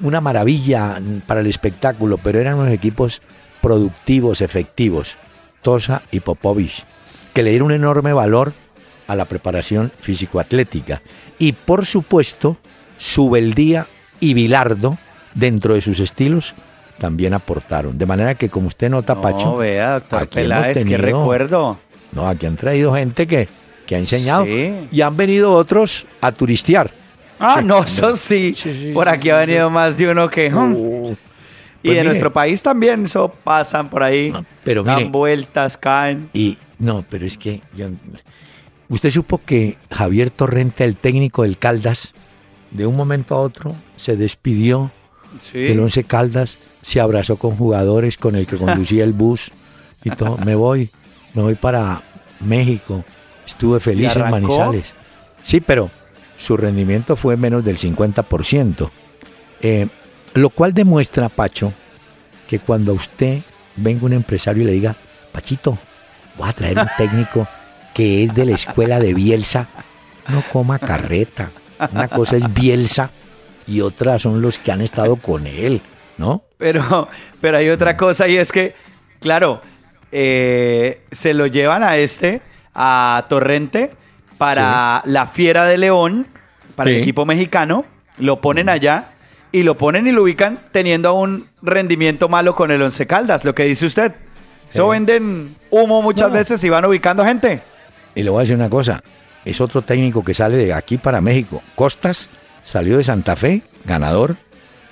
una 0.00 0.20
maravilla 0.20 1.00
para 1.26 1.40
el 1.40 1.46
espectáculo, 1.46 2.18
pero 2.18 2.40
eran 2.40 2.54
unos 2.54 2.72
equipos 2.72 3.22
productivos, 3.60 4.40
efectivos. 4.40 5.16
Tosa 5.62 6.02
y 6.10 6.20
Popovic, 6.20 6.84
que 7.34 7.42
le 7.42 7.50
dieron 7.50 7.66
un 7.66 7.74
enorme 7.74 8.12
valor 8.12 8.52
a 9.06 9.16
la 9.16 9.24
preparación 9.24 9.92
físico-atlética. 9.98 11.02
Y 11.38 11.52
por 11.52 11.86
supuesto, 11.86 12.56
Subeldía 12.98 13.86
y 14.20 14.34
Bilardo, 14.34 14.96
dentro 15.34 15.74
de 15.74 15.80
sus 15.80 16.00
estilos, 16.00 16.54
también 16.98 17.34
aportaron. 17.34 17.98
De 17.98 18.06
manera 18.06 18.34
que, 18.34 18.48
como 18.48 18.68
usted 18.68 18.88
nota, 18.90 19.20
Pacho, 19.20 19.46
No, 19.46 19.56
vea, 19.58 19.94
doctor 19.94 20.22
aquí 20.22 20.38
hemos 20.40 20.48
Peláez, 20.50 20.74
qué 20.78 20.84
tenido- 20.84 20.98
recuerdo. 21.02 21.78
no, 22.12 22.28
aquí 22.28 22.46
han 22.46 22.56
traído 22.56 22.94
gente 22.94 23.26
que, 23.26 23.48
que 23.86 23.96
ha 23.96 23.98
enseñado 23.98 24.44
Sí. 24.46 24.88
y 24.90 25.00
han 25.02 25.16
venido 25.16 25.52
otros 25.54 26.06
a 26.20 26.32
turistear. 26.32 26.90
Ah, 27.38 27.56
Sí. 27.60 27.64
no, 27.66 27.82
eso 27.84 28.16
sí. 28.16 28.54
Sí, 28.56 28.72
sí, 28.72 28.90
Por 28.94 29.06
sí, 29.08 29.12
aquí 29.14 29.28
ha 29.30 29.36
venido 29.38 29.68
más 29.70 29.98
de 29.98 30.08
uno 30.10 30.28
que... 30.30 30.52
Uh, 30.52 31.10
y 31.82 31.88
pues 31.88 31.94
de 31.94 32.00
mire, 32.00 32.04
nuestro 32.04 32.32
país 32.32 32.62
también, 32.62 33.04
eso 33.04 33.32
pasan 33.44 33.90
por 33.90 34.02
ahí. 34.02 34.30
No, 34.32 34.44
pero 34.64 34.82
dan 34.82 34.96
mire. 34.96 35.08
vueltas, 35.10 35.76
caen. 35.76 36.30
Y 36.32 36.56
no, 36.78 37.04
pero 37.08 37.26
es 37.26 37.36
que 37.38 37.60
yo- 37.76 37.90
usted 38.88 39.10
supo 39.10 39.40
que 39.44 39.76
Javier 39.90 40.30
Torrente, 40.30 40.82
el 40.82 40.96
técnico 40.96 41.42
del 41.42 41.58
Caldas, 41.58 42.12
de 42.70 42.86
un 42.86 42.96
momento 42.96 43.34
a 43.34 43.40
otro 43.40 43.72
se 43.96 44.16
despidió 44.16 44.90
Sí. 45.40 45.58
del 45.58 45.80
Once 45.80 46.02
Caldas, 46.04 46.56
se 46.82 47.00
abrazó 47.00 47.36
con 47.36 47.56
jugadores 47.56 48.16
con 48.16 48.36
el 48.36 48.46
que 48.46 48.56
conducía 48.56 49.04
el 49.04 49.12
bus 49.12 49.50
y 50.04 50.10
todo. 50.10 50.38
Me 50.38 50.54
voy, 50.54 50.90
me 51.34 51.42
voy 51.42 51.56
para 51.56 52.00
México. 52.40 53.04
Estuve 53.44 53.80
feliz 53.80 54.14
en? 54.16 54.30
Manizales. 54.30 54.94
Sí, 55.42 55.60
pero 55.60 55.90
su 56.38 56.56
rendimiento 56.56 57.16
fue 57.16 57.36
menos 57.36 57.64
del 57.64 57.76
50%. 57.78 58.88
Eh, 59.60 59.88
lo 60.34 60.50
cual 60.50 60.74
demuestra, 60.74 61.28
Pacho, 61.28 61.72
que 62.48 62.58
cuando 62.60 62.92
a 62.92 62.94
usted 62.94 63.40
venga 63.76 64.06
un 64.06 64.12
empresario 64.12 64.62
y 64.62 64.66
le 64.66 64.72
diga, 64.72 64.96
Pachito, 65.32 65.76
voy 66.38 66.48
a 66.48 66.52
traer 66.52 66.78
un 66.78 66.88
técnico 66.96 67.46
que 67.94 68.24
es 68.24 68.34
de 68.34 68.44
la 68.44 68.54
escuela 68.54 69.00
de 69.00 69.12
Bielsa, 69.12 69.66
no 70.28 70.42
coma 70.52 70.78
carreta. 70.78 71.50
Una 71.92 72.08
cosa 72.08 72.36
es 72.36 72.52
Bielsa 72.54 73.10
y 73.66 73.80
otra 73.80 74.18
son 74.18 74.40
los 74.42 74.58
que 74.58 74.72
han 74.72 74.80
estado 74.80 75.16
con 75.16 75.46
él, 75.46 75.80
¿no? 76.18 76.42
Pero, 76.58 77.08
pero 77.40 77.58
hay 77.58 77.68
otra 77.68 77.96
cosa 77.96 78.28
y 78.28 78.36
es 78.36 78.50
que, 78.52 78.74
claro, 79.20 79.60
eh, 80.12 81.02
se 81.10 81.34
lo 81.34 81.46
llevan 81.46 81.82
a 81.82 81.96
este, 81.96 82.40
a 82.74 83.26
Torrente, 83.28 83.92
para 84.38 85.02
la 85.06 85.26
Fiera 85.26 85.64
de 85.64 85.78
León, 85.78 86.26
para 86.74 86.90
el 86.90 86.96
equipo 86.96 87.24
mexicano, 87.24 87.84
lo 88.18 88.40
ponen 88.40 88.68
allá 88.68 89.10
y 89.50 89.62
lo 89.62 89.76
ponen 89.76 90.06
y 90.06 90.12
lo 90.12 90.22
ubican 90.22 90.58
teniendo 90.72 91.14
un 91.14 91.48
rendimiento 91.62 92.28
malo 92.28 92.54
con 92.54 92.70
el 92.70 92.82
Once 92.82 93.06
Caldas, 93.06 93.44
lo 93.44 93.54
que 93.54 93.64
dice 93.64 93.86
usted. 93.86 94.12
Eso 94.70 94.84
Sí. 94.84 94.90
venden 94.90 95.54
humo 95.70 96.02
muchas 96.02 96.28
No. 96.28 96.34
veces 96.34 96.62
y 96.64 96.68
van 96.68 96.84
ubicando 96.84 97.24
gente. 97.24 97.60
Y 98.14 98.22
le 98.22 98.30
voy 98.30 98.40
a 98.40 98.42
decir 98.42 98.56
una 98.56 98.68
cosa, 98.68 99.02
es 99.46 99.60
otro 99.60 99.80
técnico 99.80 100.24
que 100.24 100.34
sale 100.34 100.56
de 100.56 100.74
aquí 100.74 100.98
para 100.98 101.20
México. 101.20 101.62
Costas 101.76 102.28
salió 102.64 102.98
de 102.98 103.04
Santa 103.04 103.36
Fe, 103.36 103.62
ganador, 103.84 104.36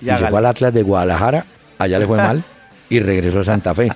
Y 0.01 0.11
y, 0.11 0.17
se 0.17 0.27
fue 0.29 0.39
al 0.39 0.47
Atlas 0.47 0.73
de 0.73 0.83
Guadalajara, 0.83 1.45
allá 1.79 1.99
le 1.99 2.07
fue 2.07 2.17
mal, 2.29 2.43
y 2.89 3.01
regresó 3.01 3.41
a 3.41 3.45
Santa 3.45 3.75
Fe. 3.75 3.91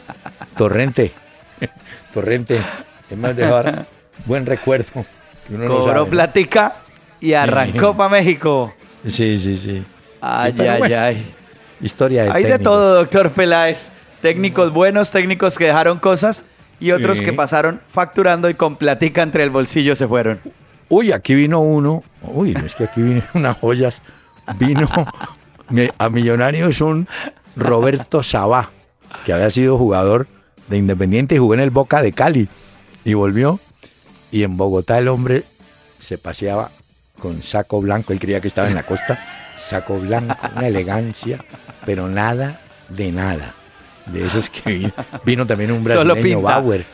Torrente, 0.56 1.12
Torrente, 2.12 2.60
es 3.08 3.16
más 3.16 3.36
de 3.36 3.46
ahora, 3.46 3.86
buen 4.26 4.44
recuerdo. 4.44 5.06
Cobró 5.48 6.06
platica 6.06 6.74
y 7.20 7.32
arrancó 7.32 7.96
para 7.96 8.10
México. 8.10 8.74
Sí, 9.04 9.40
sí, 9.40 9.58
sí. 9.58 9.82
Ay, 10.20 10.54
ay, 10.58 10.78
bueno, 10.78 10.96
ay. 10.98 11.34
Historia 11.80 12.24
de 12.24 12.30
Hay 12.32 12.42
de 12.42 12.58
todo, 12.58 12.96
doctor 12.96 13.30
Peláez. 13.30 13.90
Técnicos 14.20 14.72
buenos, 14.72 15.12
técnicos 15.12 15.56
que 15.56 15.66
dejaron 15.66 16.00
cosas 16.00 16.42
y 16.80 16.92
otros 16.92 17.18
Sí. 17.18 17.24
que 17.24 17.32
pasaron 17.32 17.80
facturando 17.86 18.48
y 18.48 18.54
con 18.54 18.76
platica 18.76 19.22
entre 19.22 19.42
el 19.44 19.50
bolsillo 19.50 19.96
se 19.96 20.06
fueron. 20.08 20.40
Uy, 20.88 21.12
aquí 21.12 21.34
vino 21.34 21.60
uno. 21.60 22.02
Uy, 22.22 22.56
es 22.64 22.74
que 22.74 22.84
aquí 22.84 23.02
vienen 23.02 23.24
unas 23.34 23.56
joyas. 23.58 24.00
Vino 24.58 24.88
a 25.98 26.08
Millonarios 26.08 26.80
un 26.80 27.06
Roberto 27.56 28.22
Sabá, 28.22 28.70
que 29.26 29.32
había 29.32 29.50
sido 29.50 29.76
jugador 29.76 30.26
de 30.68 30.78
Independiente 30.78 31.34
y 31.34 31.38
jugó 31.38 31.54
en 31.54 31.60
el 31.60 31.70
Boca 31.70 32.00
de 32.00 32.12
Cali. 32.12 32.48
Y 33.04 33.14
volvió. 33.14 33.60
Y 34.30 34.42
en 34.44 34.56
Bogotá 34.56 34.98
el 34.98 35.08
hombre 35.08 35.44
se 35.98 36.16
paseaba 36.18 36.70
con 37.18 37.42
saco 37.42 37.80
blanco. 37.80 38.12
Él 38.12 38.20
creía 38.20 38.40
que 38.40 38.48
estaba 38.48 38.68
en 38.68 38.74
la 38.74 38.82
costa. 38.82 39.18
Saco 39.58 39.98
blanco, 39.98 40.36
una 40.56 40.68
elegancia, 40.68 41.44
pero 41.84 42.08
nada 42.08 42.60
de 42.88 43.10
nada. 43.12 43.54
De 44.12 44.26
esos 44.26 44.48
que 44.50 44.70
vino. 44.72 44.92
Vino 45.24 45.46
también 45.46 45.72
un 45.72 45.84
brasileño. 45.84 46.40
Bauer. 46.42 46.84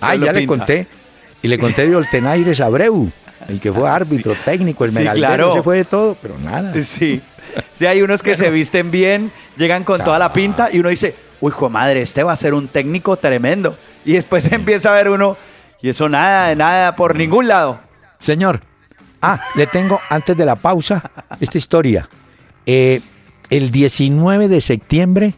Ah, 0.00 0.14
ya 0.14 0.32
le 0.32 0.46
conté. 0.46 0.86
Y 1.42 1.48
le 1.48 1.58
conté 1.58 1.86
de 1.88 1.94
Oltenaires 1.96 2.60
Abreu, 2.60 3.10
el 3.48 3.60
que 3.60 3.72
fue 3.72 3.88
árbitro, 3.88 4.34
técnico, 4.44 4.84
el 4.84 4.90
Sí, 4.92 4.98
medallero, 4.98 5.26
claro. 5.28 5.52
se 5.54 5.62
fue 5.62 5.76
de 5.78 5.84
todo, 5.84 6.16
pero 6.20 6.38
nada. 6.38 6.72
Sí. 6.82 7.20
Sí, 7.78 7.86
hay 7.86 8.02
unos 8.02 8.22
que 8.22 8.36
se 8.36 8.50
visten 8.50 8.90
bien, 8.90 9.30
llegan 9.56 9.84
con 9.84 10.02
toda 10.02 10.18
la 10.18 10.32
pinta 10.32 10.68
y 10.72 10.80
uno 10.80 10.88
dice, 10.90 11.14
uy, 11.40 11.50
hijo 11.50 11.70
madre, 11.70 12.02
este 12.02 12.22
va 12.22 12.32
a 12.32 12.36
ser 12.36 12.52
un 12.52 12.68
técnico 12.68 13.16
tremendo. 13.16 13.78
Y 14.04 14.12
después 14.12 14.50
empieza 14.52 14.90
a 14.90 14.94
ver 14.94 15.08
uno, 15.08 15.36
y 15.80 15.88
eso 15.88 16.08
nada, 16.08 16.48
de 16.48 16.56
nada, 16.56 16.96
por 16.96 17.16
ningún 17.16 17.48
lado. 17.48 17.80
Señor, 18.18 18.60
ah, 19.22 19.40
le 19.54 19.66
tengo 19.66 20.00
antes 20.10 20.36
de 20.36 20.44
la 20.44 20.56
pausa 20.56 21.10
esta 21.40 21.56
historia. 21.58 22.08
Eh, 22.66 23.00
el 23.48 23.70
19 23.70 24.48
de 24.48 24.60
septiembre, 24.60 25.34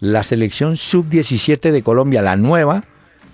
la 0.00 0.24
selección 0.24 0.76
sub-17 0.76 1.70
de 1.70 1.82
Colombia, 1.82 2.22
la 2.22 2.36
nueva, 2.36 2.84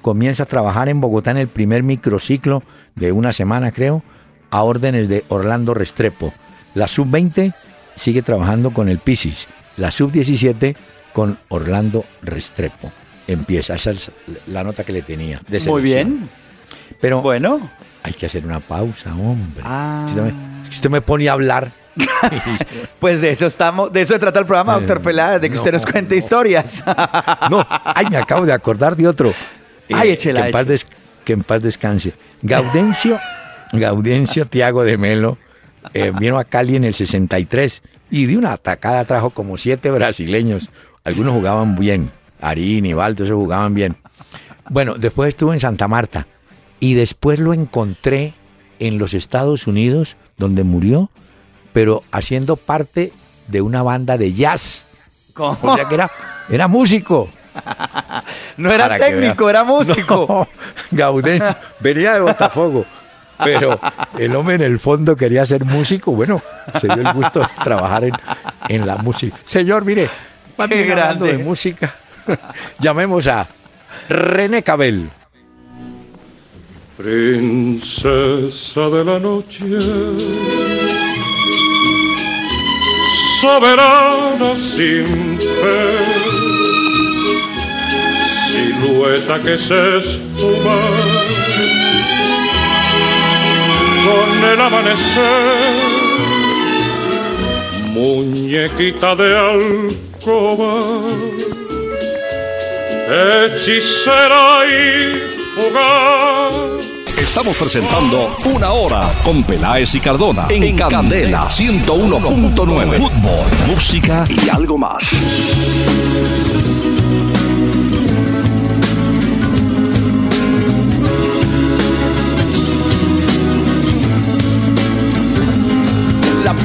comienza 0.02 0.42
a 0.42 0.46
trabajar 0.46 0.88
en 0.88 1.00
Bogotá 1.00 1.30
en 1.30 1.38
el 1.38 1.48
primer 1.48 1.82
microciclo 1.82 2.62
de 2.96 3.12
una 3.12 3.32
semana, 3.32 3.72
creo, 3.72 4.02
a 4.50 4.62
órdenes 4.62 5.08
de 5.08 5.24
Orlando 5.28 5.74
Restrepo. 5.74 6.32
La 6.74 6.88
sub-20 6.88 7.54
sigue 7.94 8.22
trabajando 8.22 8.72
con 8.72 8.88
el 8.88 8.98
Pisis. 8.98 9.46
La 9.76 9.90
sub-17 9.90 10.76
con 11.12 11.38
Orlando 11.48 12.04
Restrepo. 12.22 12.92
Empieza, 13.26 13.74
esa 13.74 13.92
es 13.92 14.10
la 14.46 14.62
nota 14.62 14.84
que 14.84 14.92
le 14.92 15.02
tenía. 15.02 15.40
de 15.48 15.60
Muy 15.60 15.82
bien. 15.82 16.28
Pero 17.00 17.22
Bueno. 17.22 17.70
hay 18.02 18.12
que 18.12 18.26
hacer 18.26 18.44
una 18.44 18.60
pausa, 18.60 19.14
hombre. 19.14 19.62
Ah. 19.64 20.06
Si 20.08 20.18
usted, 20.18 20.22
me, 20.22 20.64
si 20.64 20.70
usted 20.70 20.90
me 20.90 21.00
pone 21.00 21.28
a 21.28 21.32
hablar. 21.32 21.70
Pues 22.98 23.20
de 23.20 23.30
eso 23.30 23.46
estamos, 23.46 23.92
de 23.92 24.02
eso 24.02 24.14
se 24.14 24.18
trata 24.20 24.40
el 24.40 24.46
programa, 24.46 24.74
Eh, 24.76 24.80
doctor 24.80 25.00
Peláez, 25.00 25.40
de 25.40 25.50
que 25.50 25.56
usted 25.56 25.72
no, 25.72 25.78
nos 25.78 25.86
cuente 25.86 26.14
no. 26.14 26.18
historias. 26.18 26.84
No, 27.50 27.66
ay, 27.68 28.06
me 28.10 28.16
acabo 28.16 28.44
de 28.46 28.52
acordar 28.52 28.96
de 28.96 29.06
otro. 29.08 29.32
Eh, 29.88 29.94
Ay, 29.94 30.10
échela, 30.10 30.40
que, 30.42 30.46
en 30.48 30.52
paz 30.52 30.66
des- 30.66 30.86
que 31.24 31.32
en 31.32 31.42
paz 31.44 31.62
descanse. 31.62 32.12
Gaudencio, 32.42 33.20
Gaudencio 33.72 34.44
Tiago 34.46 34.82
de 34.82 34.98
Melo 34.98 35.38
eh, 35.94 36.10
vino 36.18 36.38
a 36.38 36.44
Cali 36.44 36.74
en 36.74 36.82
el 36.82 36.92
63 36.94 37.82
y 38.10 38.26
de 38.26 38.36
una 38.36 38.52
atacada 38.54 39.04
trajo 39.04 39.30
como 39.30 39.56
siete 39.56 39.88
brasileños. 39.92 40.70
Algunos 41.04 41.34
jugaban 41.34 41.76
bien. 41.78 42.10
Arín 42.40 42.84
y 42.84 42.94
Baldo, 42.94 43.22
esos 43.22 43.36
jugaban 43.36 43.74
bien. 43.74 43.96
Bueno, 44.70 44.96
después 44.98 45.28
estuvo 45.28 45.52
en 45.52 45.60
Santa 45.60 45.86
Marta 45.86 46.26
y 46.80 46.94
después 46.94 47.38
lo 47.38 47.54
encontré 47.54 48.34
en 48.80 48.98
los 48.98 49.14
Estados 49.14 49.68
Unidos, 49.68 50.16
donde 50.36 50.64
murió, 50.64 51.10
pero 51.76 52.02
haciendo 52.10 52.56
parte 52.56 53.12
de 53.48 53.60
una 53.60 53.82
banda 53.82 54.16
de 54.16 54.32
jazz. 54.32 54.86
¿Cómo? 55.34 55.58
O 55.60 55.76
sea 55.76 55.84
que 55.84 55.94
era, 55.94 56.10
era 56.48 56.68
músico. 56.68 57.28
No 58.56 58.72
era 58.72 58.88
Para 58.88 58.96
técnico, 58.98 59.50
era 59.50 59.62
músico. 59.62 60.26
No, 60.90 60.96
Gaudencio 60.98 61.54
venía 61.80 62.14
de 62.14 62.20
Botafogo, 62.20 62.86
pero 63.44 63.78
el 64.18 64.34
hombre 64.34 64.54
en 64.54 64.62
el 64.62 64.78
fondo 64.78 65.14
quería 65.14 65.44
ser 65.44 65.66
músico. 65.66 66.12
Bueno, 66.12 66.40
se 66.80 66.86
dio 66.86 66.94
el 66.94 67.12
gusto 67.12 67.40
de 67.40 67.48
trabajar 67.62 68.04
en, 68.04 68.14
en 68.68 68.86
la 68.86 68.96
música. 68.96 69.36
Señor, 69.44 69.84
mire, 69.84 70.08
hablando 70.56 70.86
grande. 70.86 71.36
de 71.36 71.44
música, 71.44 71.94
llamemos 72.78 73.26
a 73.26 73.46
René 74.08 74.62
Cabel. 74.62 75.10
Princesa 76.96 78.80
de 78.88 79.04
la 79.04 79.18
noche, 79.18 79.64
soberana 83.40 84.56
sin 84.56 85.38
fe, 85.38 85.80
silueta 88.48 89.42
que 89.42 89.58
se 89.58 89.98
esfuma 89.98 90.80
con 94.04 94.28
el 94.52 94.60
amanecer, 94.60 95.84
muñequita 97.92 99.14
de 99.14 99.36
alcoba, 99.36 100.80
hechicera 103.10 104.64
y 104.66 105.18
fugaz. 105.54 106.75
Estamos 107.16 107.56
presentando 107.56 108.36
Una 108.44 108.72
Hora 108.72 109.10
con 109.24 109.42
Peláez 109.42 109.94
y 109.94 110.00
Cardona 110.00 110.46
en 110.50 110.76
Candela 110.76 111.48
101.9. 111.48 112.96
Fútbol, 112.98 113.46
música 113.66 114.26
y 114.28 114.50
algo 114.50 114.76
más. 114.76 115.02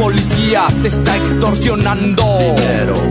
Policía 0.02 0.64
te 0.82 0.88
está 0.88 1.16
extorsionando. 1.16 2.56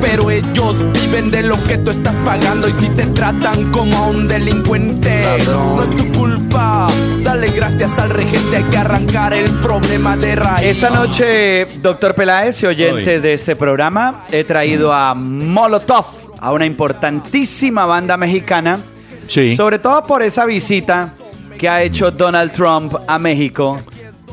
Pero 0.00 0.31
ellos 0.31 0.76
viven 0.92 1.31
de 1.31 1.44
lo 1.44 1.62
que 1.64 1.79
tú 1.79 1.90
estás 1.92 2.14
pagando. 2.24 2.68
Y 2.68 2.72
si 2.72 2.88
te 2.90 3.07
tratan 3.07 3.70
como 3.70 3.96
a 3.96 4.07
un 4.09 4.26
delincuente, 4.26 5.38
no 5.46 5.83
es 5.85 5.90
tu 5.96 6.12
culpa. 6.12 6.88
Dale 7.22 7.48
gracias 7.50 7.96
al 7.98 8.11
regente. 8.11 8.57
Hay 8.57 8.64
que 8.64 8.76
arrancar 8.76 9.33
el 9.33 9.50
problema 9.61 10.16
de 10.16 10.35
raíz. 10.35 10.66
Esta 10.66 10.90
noche, 10.90 11.66
doctor 11.81 12.14
Peláez 12.14 12.61
y 12.64 12.66
oyentes 12.66 13.22
de 13.22 13.35
este 13.35 13.55
programa, 13.55 14.24
he 14.33 14.42
traído 14.42 14.92
a 14.92 15.14
Molotov, 15.14 16.07
a 16.40 16.53
una 16.53 16.66
importantísima 16.66 17.87
banda 17.87 18.16
mexicana, 18.16 18.81
Sí. 19.29 19.55
sobre 19.55 19.79
todo 19.79 20.05
por 20.07 20.22
esa 20.24 20.44
visita 20.44 21.12
que 21.57 21.68
ha 21.68 21.83
hecho 21.83 22.11
Donald 22.11 22.50
Trump 22.53 22.94
a 23.07 23.18
México. 23.18 23.81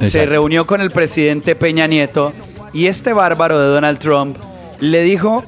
Se 0.05 0.25
reunió 0.25 0.67
con 0.67 0.81
el 0.81 0.91
presidente 0.91 1.55
Peña 1.55 1.87
Nieto 1.87 2.33
y 2.73 2.87
este 2.87 3.13
bárbaro 3.13 3.59
de 3.59 3.67
Donald 3.67 3.99
Trump 3.99 4.37
le 4.79 5.01
dijo 5.03 5.43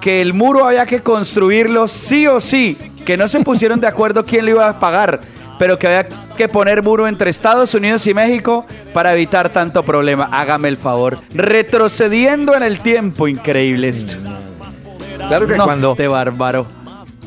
que 0.00 0.20
el 0.20 0.34
muro 0.34 0.66
había 0.66 0.86
que 0.86 1.00
construirlo 1.00 1.88
sí 1.88 2.26
o 2.26 2.38
sí, 2.40 2.76
que 3.04 3.16
no 3.16 3.28
se 3.28 3.40
pusieron 3.40 3.80
de 3.80 3.86
acuerdo 3.86 4.24
quién 4.24 4.44
lo 4.44 4.52
iba 4.52 4.68
a 4.68 4.78
pagar, 4.78 5.20
pero 5.58 5.78
que 5.78 5.86
había 5.86 6.06
que 6.36 6.48
poner 6.48 6.82
muro 6.82 7.08
entre 7.08 7.30
Estados 7.30 7.74
Unidos 7.74 8.06
y 8.06 8.14
México 8.14 8.66
para 8.92 9.12
evitar 9.14 9.50
tanto 9.52 9.82
problema. 9.82 10.28
Hágame 10.30 10.68
el 10.68 10.76
favor. 10.76 11.18
Retrocediendo 11.34 12.54
en 12.54 12.62
el 12.62 12.80
tiempo, 12.80 13.26
increíble 13.26 13.88
esto. 13.88 14.14
Claro 15.16 15.46
que 15.46 15.56
No, 15.56 15.64
cuando, 15.64 15.90
este 15.92 16.06
bárbaro. 16.08 16.66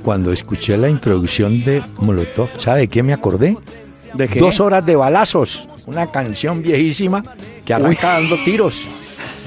cuando 0.03 0.31
escuché 0.31 0.77
la 0.77 0.87
introducción 0.89 1.63
de 1.63 1.83
Molotov, 1.97 2.49
¿sabe 2.57 2.87
qué 2.87 3.03
me 3.03 3.13
acordé? 3.13 3.57
¿De 4.13 4.27
qué? 4.27 4.39
Dos 4.39 4.59
horas 4.59 4.85
de 4.85 4.95
balazos, 4.95 5.67
una 5.91 6.07
canción 6.07 6.61
viejísima 6.61 7.23
que 7.65 7.73
arranca 7.73 8.13
dando 8.13 8.37
tiros. 8.43 8.85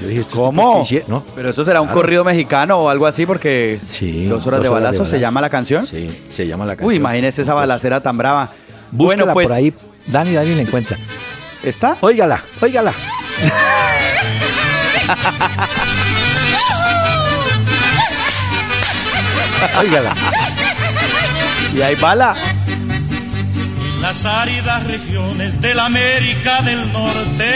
Yo 0.01 0.07
dije, 0.07 0.21
¿estos 0.21 0.35
¿Cómo? 0.39 0.85
¿No? 1.07 1.25
Pero 1.35 1.49
eso 1.49 1.65
será 1.65 1.81
un 1.81 1.87
Claro. 1.87 2.01
corrido 2.01 2.23
mexicano 2.23 2.77
o 2.77 2.89
algo 2.89 3.07
así 3.07 3.25
porque 3.25 3.79
Sí, 3.89 4.25
dos 4.25 4.45
horas 4.45 4.61
de 4.61 4.69
balazo 4.69 5.05
se 5.05 5.19
llama 5.19 5.41
la 5.41 5.49
canción. 5.49 5.87
Sí, 5.87 6.09
se 6.29 6.47
llama 6.47 6.65
la 6.65 6.75
canción. 6.75 6.89
Uy, 6.89 6.95
imagínese 6.95 7.41
esa 7.41 7.53
balacera 7.53 8.01
tan 8.01 8.17
brava. 8.17 8.51
Bueno, 8.91 9.31
pues 9.33 9.47
por 9.47 9.57
ahí. 9.57 9.73
Dani, 10.07 10.33
Dani 10.33 10.55
la 10.55 10.61
encuentra. 10.61 10.97
¿está? 11.63 11.97
Óigala, 12.01 12.41
óigala. 12.61 12.93
óigala. 19.79 20.13
Y 21.75 21.81
hay 21.81 21.95
bala. 21.95 22.35
Las 24.05 24.23
áridas 24.23 24.85
regiones 24.85 25.59
de 25.59 25.73
la 25.73 25.85
América 25.87 26.61
del 26.61 26.93
Norte. 26.93 27.55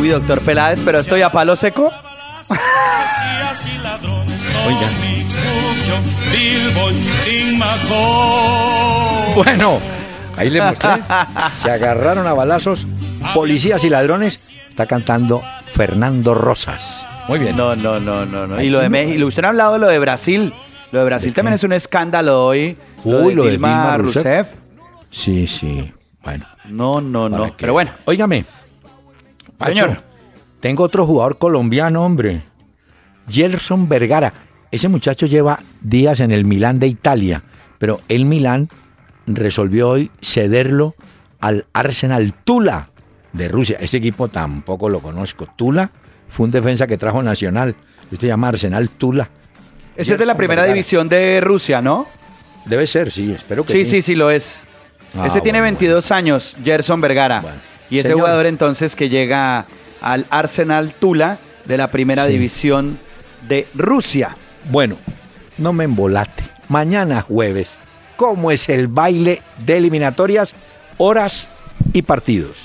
Uy, 0.00 0.08
doctor 0.08 0.40
Peláez, 0.40 0.80
pero 0.84 0.98
estoy 0.98 1.22
a 1.22 1.30
palo 1.30 1.54
seco. 1.54 1.92
Policías 2.48 3.62
y 3.72 3.78
ladrones, 3.84 4.46
Oiga. 4.66 4.88
Bueno, 9.36 9.78
ahí 10.36 10.50
le 10.50 10.62
mostré. 10.62 10.90
Se 11.62 11.70
agarraron 11.70 12.26
a 12.26 12.32
balazos 12.32 12.84
policías 13.32 13.84
y 13.84 13.90
ladrones. 13.90 14.40
Está 14.70 14.86
cantando 14.86 15.40
Fernando 15.66 16.34
Rosas. 16.34 17.06
Muy 17.28 17.38
bien. 17.38 17.56
No, 17.56 17.76
no, 17.76 18.00
no, 18.00 18.26
no, 18.26 18.48
no. 18.48 18.60
Y 18.60 18.70
lo 18.70 18.80
de 18.80 18.88
México, 18.88 19.24
usted 19.24 19.44
ha 19.44 19.50
hablado 19.50 19.74
de 19.74 19.78
lo 19.78 19.86
de 19.86 20.00
Brasil. 20.00 20.52
Lo 20.92 21.00
de 21.00 21.04
Brasil 21.04 21.30
¿De 21.30 21.34
también 21.34 21.54
es 21.54 21.64
un 21.64 21.72
escándalo 21.72 22.46
hoy. 22.46 22.76
Uy, 23.04 23.34
lo 23.34 23.44
de 23.44 23.50
Dilma 23.52 23.68
Dilma 23.68 23.96
Rousseff. 23.98 24.24
Rousseff. 24.24 24.54
Sí, 25.10 25.46
sí. 25.46 25.92
Bueno. 26.22 26.46
No, 26.68 27.00
no, 27.00 27.28
no. 27.28 27.54
Pero 27.56 27.72
bueno, 27.72 27.92
Óigame. 28.04 28.44
Pacho, 29.56 29.72
Señor. 29.72 30.02
Tengo 30.60 30.82
otro 30.82 31.06
jugador 31.06 31.38
colombiano, 31.38 32.04
hombre. 32.04 32.42
Gerson 33.28 33.88
Vergara. 33.88 34.32
Ese 34.70 34.88
muchacho 34.88 35.26
lleva 35.26 35.58
días 35.80 36.20
en 36.20 36.32
el 36.32 36.44
Milán 36.44 36.78
de 36.78 36.88
Italia, 36.88 37.44
pero 37.78 38.00
el 38.08 38.24
Milán 38.24 38.68
resolvió 39.26 39.90
hoy 39.90 40.10
cederlo 40.20 40.94
al 41.40 41.66
Arsenal 41.72 42.34
Tula 42.44 42.90
de 43.32 43.48
Rusia. 43.48 43.78
Ese 43.80 43.98
equipo 43.98 44.28
tampoco 44.28 44.88
lo 44.88 45.00
conozco. 45.00 45.46
Tula 45.56 45.90
fue 46.28 46.46
un 46.46 46.50
defensa 46.50 46.86
que 46.86 46.98
trajo 46.98 47.22
Nacional. 47.22 47.76
Este 48.04 48.16
se 48.18 48.26
llama 48.26 48.48
Arsenal 48.48 48.90
Tula. 48.90 49.30
Ese 49.96 50.12
es 50.14 50.18
de 50.18 50.26
la 50.26 50.34
primera 50.34 50.64
división 50.64 51.08
de 51.08 51.40
Rusia, 51.40 51.80
¿no? 51.80 52.06
Debe 52.64 52.86
ser, 52.86 53.12
sí, 53.12 53.32
espero 53.32 53.64
que 53.64 53.72
Sí, 53.72 53.84
sí. 53.84 53.90
sí, 53.90 54.02
sí, 54.02 54.14
lo 54.14 54.30
es. 54.30 54.60
Ah, 55.16 55.26
ese 55.26 55.40
tiene 55.40 55.60
bueno, 55.60 55.76
22 55.78 56.10
años, 56.10 56.56
Gerson 56.62 57.00
Vergara. 57.00 57.40
Bueno. 57.40 57.56
Y 57.88 57.98
ese 58.00 58.08
Señor. 58.08 58.20
jugador 58.22 58.46
entonces 58.46 58.96
que 58.96 59.08
llega 59.08 59.66
al 60.00 60.26
Arsenal 60.30 60.92
Tula 60.92 61.38
de 61.64 61.76
la 61.76 61.90
primera 61.90 62.26
Sí. 62.26 62.32
división 62.32 62.98
de 63.48 63.66
Rusia. 63.74 64.36
Bueno, 64.70 64.96
no 65.58 65.72
me 65.72 65.84
embolate. 65.84 66.42
Mañana 66.68 67.22
jueves, 67.22 67.70
¿cómo 68.16 68.50
es 68.50 68.68
el 68.68 68.88
baile 68.88 69.40
de 69.64 69.76
eliminatorias, 69.76 70.54
horas 70.98 71.46
y 71.92 72.02
partidos? 72.02 72.56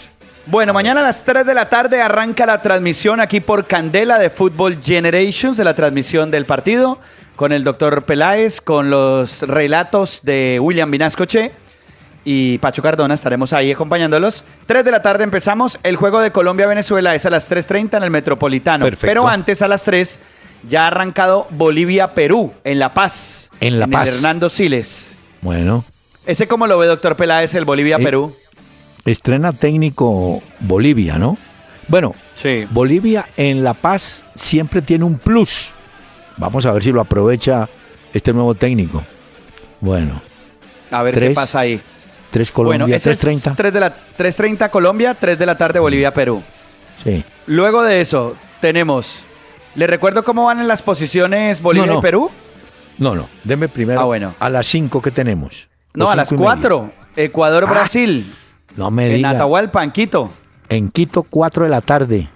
Bueno, 0.48 0.74
mañana 0.74 1.02
a 1.02 1.04
las 1.04 1.24
3 1.24 1.46
de 1.46 1.54
la 1.54 1.70
tarde 1.70 2.02
arranca 2.02 2.48
la 2.48 2.60
transmisión 2.64 3.20
aquí 3.22 3.40
por 3.40 3.68
Candela 3.68 4.18
de 4.18 4.32
Football 4.32 4.80
Generations, 4.84 5.56
de 5.56 5.64
la 5.64 5.76
transmisión 5.76 6.32
del 6.32 6.46
partido, 6.48 6.98
con 7.42 7.52
el 7.54 7.64
doctor 7.64 8.04
Peláez, 8.06 8.62
con 8.62 8.92
los 8.92 9.42
relatos 9.42 10.20
de 10.22 10.60
William 10.62 10.92
Vinascoche 10.92 11.52
y 12.24 12.60
Pacho 12.60 12.84
Cardona, 12.84 13.16
estaremos 13.16 13.52
ahí 13.52 13.72
acompañándolos. 13.72 14.44
3 14.68 14.86
de 14.86 14.92
la 14.92 15.02
tarde 15.02 15.24
empezamos, 15.24 15.80
el 15.82 15.96
juego 15.96 16.22
de 16.22 16.32
Colombia-Venezuela 16.32 17.16
es 17.16 17.26
a 17.26 17.32
las 17.32 17.50
3.30 17.50 17.98
en 17.98 18.04
el 18.04 18.12
Metropolitano, 18.12 18.86
Perfecto. 18.86 19.08
pero 19.08 19.28
antes 19.28 19.64
a 19.64 19.68
las 19.68 19.84
3 19.86 20.20
ya 20.70 20.84
ha 20.84 20.88
arrancado 20.90 21.48
Bolivia-Perú 21.50 22.54
en 22.64 22.78
La 22.78 22.94
Paz, 22.94 23.50
En 23.60 23.80
La 23.80 23.88
Paz. 23.88 24.10
Hernando 24.10 24.48
Siles. 24.48 25.16
Bueno, 25.42 25.84
¿Ese 26.28 26.48
cómo 26.48 26.68
lo 26.68 26.78
ve, 26.78 26.86
doctor 26.86 27.16
Peláez, 27.16 27.56
el 27.56 27.66
Bolivia-Perú? 27.66 28.36
estrena 29.04 29.52
técnico 29.52 30.44
Bolivia, 30.60 31.18
¿no? 31.18 31.40
Bueno, 31.88 32.14
Sí. 32.36 32.68
Bolivia 32.70 33.26
en 33.36 33.64
La 33.64 33.74
Paz 33.74 34.22
siempre 34.36 34.84
tiene 34.84 35.06
un 35.06 35.18
plus. 35.18 35.72
Vamos 36.42 36.66
a 36.66 36.72
ver 36.72 36.82
si 36.84 36.92
lo 36.92 37.02
aprovecha 37.02 37.70
este 38.14 38.34
nuevo 38.34 38.56
técnico. 38.56 39.06
Bueno, 39.80 40.20
A 40.90 41.04
ver 41.04 41.18
qué 41.18 41.30
pasa 41.32 41.60
ahí. 41.60 41.80
3 42.32 42.52
Colombia, 42.52 42.80
bueno, 42.80 42.96
ese 42.96 43.12
3.30. 43.12 43.52
es 43.52 43.56
3 43.56 43.74
de 43.74 43.80
la 43.80 43.96
3.30 44.18 44.70
Colombia, 44.72 45.14
3 45.14 45.38
de 45.38 45.46
la 45.46 45.56
tarde 45.56 45.80
Bolivia, 45.80 46.12
Perú. 46.14 46.42
Sí. 47.04 47.24
Luego 47.46 47.84
de 47.84 48.02
eso, 48.02 48.36
tenemos. 48.60 49.20
¿Le 49.76 49.86
recuerdo 49.86 50.24
cómo 50.24 50.46
van 50.46 50.60
en 50.60 50.68
las 50.68 50.82
posiciones 50.82 51.62
Bolivia 51.62 51.86
No, 51.88 51.94
no. 51.94 52.00
y 52.00 52.02
Perú? 52.02 52.32
No, 52.98 53.16
no, 53.16 53.28
deme 53.44 53.68
primero 53.68 54.02
Ah, 54.02 54.06
bueno. 54.06 54.34
a 54.40 54.50
las 54.50 54.66
5 54.68 55.00
que 55.02 55.12
tenemos. 55.12 55.68
No, 55.94 56.10
a 56.10 56.16
las 56.16 56.30
cinco 56.30 56.44
y 56.44 56.48
media. 56.48 56.60
4. 56.62 56.92
Ecuador-Brasil. 57.18 58.34
No 58.78 58.90
me 58.90 59.08
en 59.08 59.16
diga. 59.18 59.30
Atahualpa, 59.32 59.84
en 59.84 59.92
Quito. 59.92 60.32
En 60.70 60.90
Quito, 60.90 61.22
4 61.24 61.66
de 61.66 61.70
la 61.70 61.82
tarde. 61.82 62.30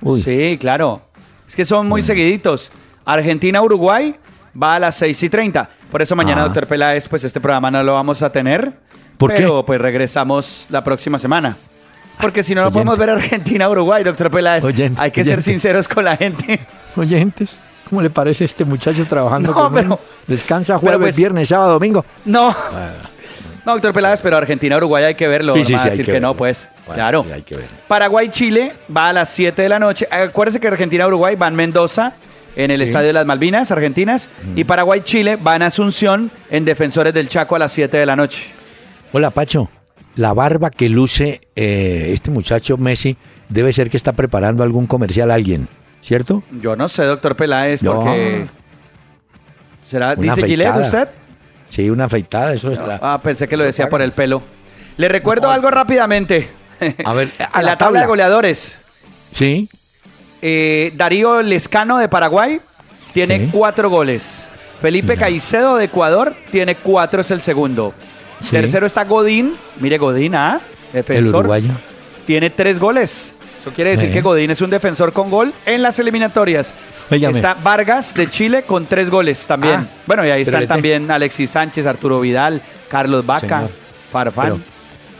Uy, 0.00 0.22
Sí, 0.22 0.56
claro. 0.60 1.02
Es 1.46 1.54
que 1.56 1.64
son 1.66 1.88
muy 1.88 2.00
Mm. 2.00 2.04
seguiditos. 2.04 2.70
Argentina-Uruguay 3.04 4.14
va 4.60 4.76
a 4.76 4.78
las 4.78 4.96
6 4.96 5.22
y 5.24 5.28
30. 5.28 5.68
Por 5.90 6.02
eso 6.02 6.14
mañana, 6.16 6.42
Ah. 6.42 6.44
doctor 6.44 6.66
Peláez, 6.66 7.08
pues 7.08 7.24
este 7.24 7.40
programa 7.40 7.70
no 7.70 7.82
lo 7.82 7.94
vamos 7.94 8.22
a 8.22 8.30
tener. 8.30 8.72
¿Por 9.18 9.30
qué? 9.30 9.36
pero 9.36 9.64
pues 9.64 9.80
regresamos 9.80 10.66
la 10.70 10.82
próxima 10.82 11.18
semana. 11.18 11.56
Porque 12.20 12.42
si 12.42 12.54
no, 12.54 12.60
no 12.62 12.66
Oyente. 12.68 12.74
podemos 12.74 12.98
ver 12.98 13.10
Argentina-Uruguay, 13.10 14.04
doctor 14.04 14.30
Peláez. 14.30 14.64
Oyente, 14.64 15.00
Hay 15.00 15.10
que 15.10 15.24
ser 15.24 15.34
oyente. 15.38 15.50
sinceros 15.52 15.88
con 15.88 16.04
la 16.04 16.16
gente. 16.16 16.60
oyentes, 16.96 17.56
¿cómo 17.88 18.02
le 18.02 18.10
parece 18.10 18.44
este 18.44 18.64
muchacho 18.64 19.04
trabajando 19.06 19.50
No, 19.50 19.54
con 19.54 19.74
pero-? 19.74 20.00
Descansa 20.26 20.74
pero 20.80 20.92
jueves, 20.92 21.06
pues- 21.06 21.16
viernes, 21.16 21.48
sábado, 21.48 21.72
domingo. 21.74 22.04
No. 22.24 22.54
No, 23.66 23.72
doctor 23.72 23.92
Peláez, 23.94 24.20
pero 24.20 24.36
Argentina-Uruguay 24.36 25.04
hay 25.04 25.14
que 25.14 25.26
verlo. 25.26 25.54
Sí, 25.54 25.60
no 25.60 25.66
sí, 25.66 25.72
va 25.72 25.78
a 25.78 25.82
sí, 25.82 25.84
hay 25.86 25.90
decir 25.92 26.06
que 26.06 26.12
que, 26.12 26.20
no, 26.20 26.28
verlo. 26.28 26.38
pues. 26.38 26.68
Bueno, 26.86 26.94
claro. 26.94 27.24
sí, 27.26 27.32
hay 27.32 27.42
que 27.42 27.54
verlo. 27.56 27.70
Paraguay-Chile 27.88 28.72
va 28.94 29.08
a 29.08 29.12
las 29.14 29.28
7 29.30 29.62
de 29.62 29.68
la 29.70 29.78
noche. 29.78 30.06
Acuérdense 30.10 30.60
que 30.60 30.68
Argentina-Uruguay 30.68 31.34
va 31.36 31.48
en 31.48 31.54
Mendoza, 31.56 32.12
en 32.56 32.70
el 32.70 32.78
Sí. 32.78 32.84
Estadio 32.84 33.08
de 33.08 33.12
las 33.14 33.26
Malvinas, 33.26 33.70
Argentinas. 33.70 34.28
Y 34.56 34.64
Paraguay-Chile 34.64 35.36
va 35.36 35.56
en 35.56 35.62
Asunción, 35.62 36.30
en 36.50 36.64
Defensores 36.64 37.12
del 37.14 37.28
Chaco, 37.28 37.56
a 37.56 37.58
las 37.58 37.72
7 37.72 37.96
de 37.96 38.06
la 38.06 38.16
noche. 38.16 38.44
Hola, 39.12 39.30
Pacho. 39.30 39.70
La 40.16 40.32
barba 40.32 40.70
que 40.70 40.88
luce 40.88 41.40
eh, 41.56 42.10
este 42.12 42.30
muchacho 42.30 42.76
Messi 42.76 43.16
debe 43.48 43.72
ser 43.72 43.90
que 43.90 43.96
está 43.96 44.12
preparando 44.12 44.62
algún 44.62 44.86
comercial 44.86 45.30
a 45.30 45.34
alguien, 45.34 45.68
¿cierto? 46.02 46.44
Yo 46.60 46.76
no 46.76 46.88
sé, 46.88 47.02
doctor 47.04 47.34
Peláez, 47.36 47.82
No. 47.82 47.94
porque... 48.02 48.46
¿Será, 49.86 50.14
Una 50.16 50.34
dice 50.34 50.44
afeitada. 50.46 50.80
usted? 50.84 51.08
Sí, 51.70 51.90
una 51.90 52.04
afeitada, 52.04 52.54
eso 52.54 52.70
es 52.70 52.78
la- 52.78 52.98
Ah, 53.02 53.20
pensé 53.22 53.48
que 53.48 53.56
lo 53.56 53.64
decía 53.64 53.88
por 53.88 54.00
el 54.02 54.12
pelo. 54.12 54.42
Le 54.96 55.08
recuerdo 55.08 55.50
algo 55.50 55.70
rápidamente. 55.70 56.48
A 57.04 57.12
ver, 57.12 57.30
a 57.52 57.60
la 57.60 57.72
la 57.72 57.78
tabla 57.78 57.78
tabla. 57.78 58.00
de 58.00 58.06
goleadores. 58.06 58.80
Sí, 59.34 59.68
Eh, 60.46 60.92
Darío 60.94 61.40
Lescano 61.40 61.96
de 61.96 62.06
Paraguay 62.06 62.60
tiene 63.14 63.38
Sí. 63.38 63.48
cuatro 63.50 63.88
goles. 63.88 64.44
Felipe 64.78 65.16
Caicedo 65.16 65.76
de 65.76 65.86
Ecuador 65.86 66.34
tiene 66.50 66.74
cuatro, 66.74 67.22
es 67.22 67.30
el 67.30 67.40
segundo. 67.40 67.94
Sí. 68.42 68.50
Tercero 68.50 68.86
está 68.86 69.04
Godín. 69.04 69.54
Mire, 69.80 69.96
Godín, 69.96 70.34
¿ah? 70.34 70.60
el 70.92 70.92
Defensor. 70.98 71.36
uruguayo. 71.36 71.70
Tiene 72.26 72.50
tres 72.50 72.78
goles. 72.78 73.34
Eso 73.58 73.70
quiere 73.70 73.92
decir 73.92 74.08
Sí. 74.08 74.12
que 74.12 74.20
Godín 74.20 74.50
es 74.50 74.60
un 74.60 74.68
defensor 74.68 75.14
con 75.14 75.30
gol 75.30 75.54
en 75.64 75.80
las 75.80 75.98
eliminatorias. 75.98 76.74
Está 77.10 77.54
Vargas 77.54 78.12
de 78.14 78.28
Chile 78.28 78.64
con 78.64 78.84
tres 78.84 79.08
goles 79.08 79.46
también. 79.46 79.76
Ah, 79.76 79.86
bueno, 80.06 80.26
y 80.26 80.30
ahí 80.30 80.42
están 80.42 80.66
también 80.66 81.10
Alexis 81.10 81.50
Sánchez, 81.52 81.86
Arturo 81.86 82.20
Vidal, 82.20 82.60
Carlos 82.90 83.24
Vaca, 83.24 83.60
Señor. 83.60 83.70
Farfán. 84.12 84.44
Pero, 84.44 84.58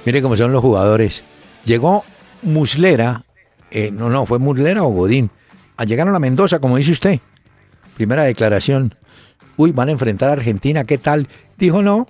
mire 0.05 0.21
cómo 0.21 0.37
son 0.37 0.53
los 0.53 0.61
jugadores. 0.61 1.23
Llegó 1.65 2.05
Muslera, 2.43 3.23
eh, 3.75 3.91
no, 3.91 4.09
no, 4.09 4.25
fue 4.25 4.39
Muslera 4.39 4.85
o 4.85 4.89
Godín. 4.89 5.31
Ah, 5.77 5.85
Llegaron 5.85 6.15
a 6.15 6.21
Mendoza, 6.21 6.61
como 6.61 6.77
dice 6.77 6.93
usted. 6.93 7.19
Primera 7.97 8.23
declaración. 8.23 8.95
Uy, 9.57 9.73
van 9.73 9.89
a 9.89 9.93
enfrentar 9.93 10.31
a 10.31 10.33
Argentina, 10.35 10.85
¿qué 10.85 10.97
tal? 10.97 11.29
Dijo, 11.59 11.83
no, 11.83 12.07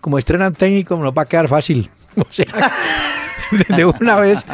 como 0.00 0.16
estrenan 0.18 0.54
técnico, 0.54 0.96
nos 0.96 1.12
va 1.12 1.22
a 1.22 1.26
quedar 1.26 1.48
fácil. 1.48 1.90
O 2.14 2.26
sea, 2.28 2.44
de 3.74 3.86
una 3.86 4.16
vez, 4.16 4.44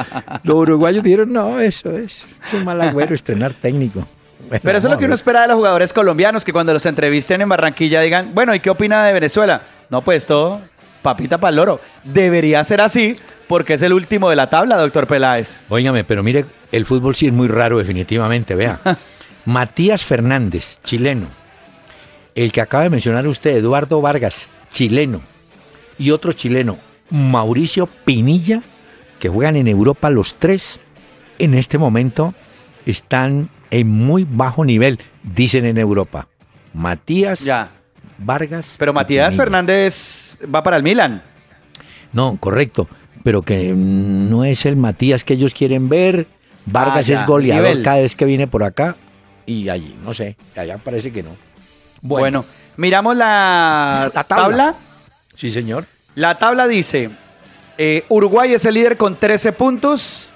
los 0.44 0.56
uruguayos 0.58 1.02
dijeron, 1.02 1.32
no, 1.32 1.58
eso 1.58 1.90
es, 1.90 2.24
es 2.46 2.52
un 2.54 2.64
mal 2.64 2.80
agüero 2.80 3.16
estrenar 3.16 3.52
técnico. 3.52 4.06
Bueno, 4.48 4.60
Pero 4.62 4.78
eso 4.78 4.86
es 4.86 4.92
lo 4.92 4.98
que 4.98 5.06
uno 5.06 5.14
espera 5.14 5.42
de 5.42 5.48
los 5.48 5.56
jugadores 5.56 5.92
colombianos, 5.92 6.44
que 6.44 6.52
cuando 6.52 6.72
los 6.72 6.86
entrevisten 6.86 7.40
en 7.42 7.48
Barranquilla 7.48 8.00
digan, 8.00 8.30
bueno, 8.32 8.54
¿y 8.54 8.60
qué 8.60 8.70
opina 8.70 9.04
de 9.04 9.12
Venezuela? 9.12 9.62
No, 9.90 10.02
pues 10.02 10.24
todo, 10.24 10.60
papita 11.02 11.38
para 11.38 11.50
el 11.50 11.56
loro. 11.56 11.80
Debería 12.04 12.62
ser 12.64 12.80
así, 12.80 13.16
porque 13.46 13.74
es 13.74 13.82
el 13.82 13.92
último 13.92 14.30
de 14.30 14.36
la 14.36 14.50
tabla, 14.50 14.76
doctor 14.76 15.06
Peláez. 15.06 15.60
Óigame, 15.68 16.04
pero 16.04 16.22
mire, 16.22 16.44
el 16.72 16.86
fútbol 16.86 17.14
sí 17.14 17.26
es 17.26 17.32
muy 17.32 17.48
raro 17.48 17.78
definitivamente, 17.78 18.54
vea. 18.54 18.78
Matías 19.44 20.04
Fernández, 20.04 20.78
chileno. 20.84 21.26
El 22.34 22.52
que 22.52 22.60
acaba 22.60 22.84
de 22.84 22.90
mencionar 22.90 23.26
usted, 23.26 23.56
Eduardo 23.56 24.00
Vargas, 24.00 24.48
chileno. 24.70 25.20
Y 25.98 26.10
otro 26.10 26.32
chileno, 26.32 26.78
Mauricio 27.10 27.86
Pinilla, 27.86 28.62
que 29.18 29.28
juegan 29.28 29.56
en 29.56 29.66
Europa 29.68 30.10
los 30.10 30.34
tres. 30.36 30.78
en 31.38 31.54
este 31.54 31.78
momento 31.78 32.34
están 32.86 33.48
en 33.70 33.88
muy 33.88 34.26
bajo 34.28 34.64
nivel, 34.64 34.98
dicen 35.22 35.64
en 35.64 35.78
Europa. 35.78 36.28
Matías 36.74 37.40
Ya. 37.40 37.70
Vargas. 38.18 38.74
Pero 38.78 38.92
Matías. 38.92 39.34
Fernández 39.36 40.38
va 40.54 40.62
para 40.62 40.76
el 40.76 40.82
Milan. 40.82 41.22
No, 42.12 42.36
correcto, 42.40 42.88
pero 43.22 43.42
que 43.42 43.72
no 43.74 44.44
es 44.44 44.66
el 44.66 44.76
Matías 44.76 45.24
que 45.24 45.34
ellos 45.34 45.54
quieren 45.54 45.88
ver. 45.88 46.26
Vargas 46.66 46.98
Ah, 46.98 47.02
ya, 47.02 47.20
es 47.20 47.26
goleador 47.26 47.68
nivel. 47.68 47.82
cada 47.82 47.98
vez 47.98 48.14
que 48.14 48.24
viene 48.26 48.46
por 48.46 48.62
acá 48.62 48.94
y 49.46 49.68
allí, 49.70 49.96
no 50.04 50.12
sé, 50.12 50.36
allá 50.56 50.76
parece 50.78 51.10
que 51.12 51.22
no. 51.22 51.30
Bueno, 52.02 52.44
miramos 52.76 53.16
la, 53.16 54.10
La 54.14 54.24
tabla. 54.24 54.42
tabla. 54.44 54.74
Sí, 55.34 55.50
señor. 55.50 55.86
La 56.14 56.34
tabla 56.36 56.66
dice, 56.68 57.10
eh, 57.78 58.04
Uruguay 58.08 58.52
es 58.52 58.64
el 58.66 58.74
líder 58.74 58.96
con 58.98 59.16
13 59.16 59.52
puntos, 59.52 60.28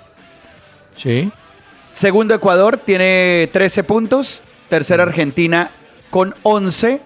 Sí. 0.96 1.30
segundo 1.92 2.34
Ecuador 2.34 2.78
tiene 2.78 3.48
13 3.52 3.84
puntos, 3.84 4.42
tercera 4.68 5.02
Argentina 5.02 5.70
con 6.10 6.34
11, 6.44 7.00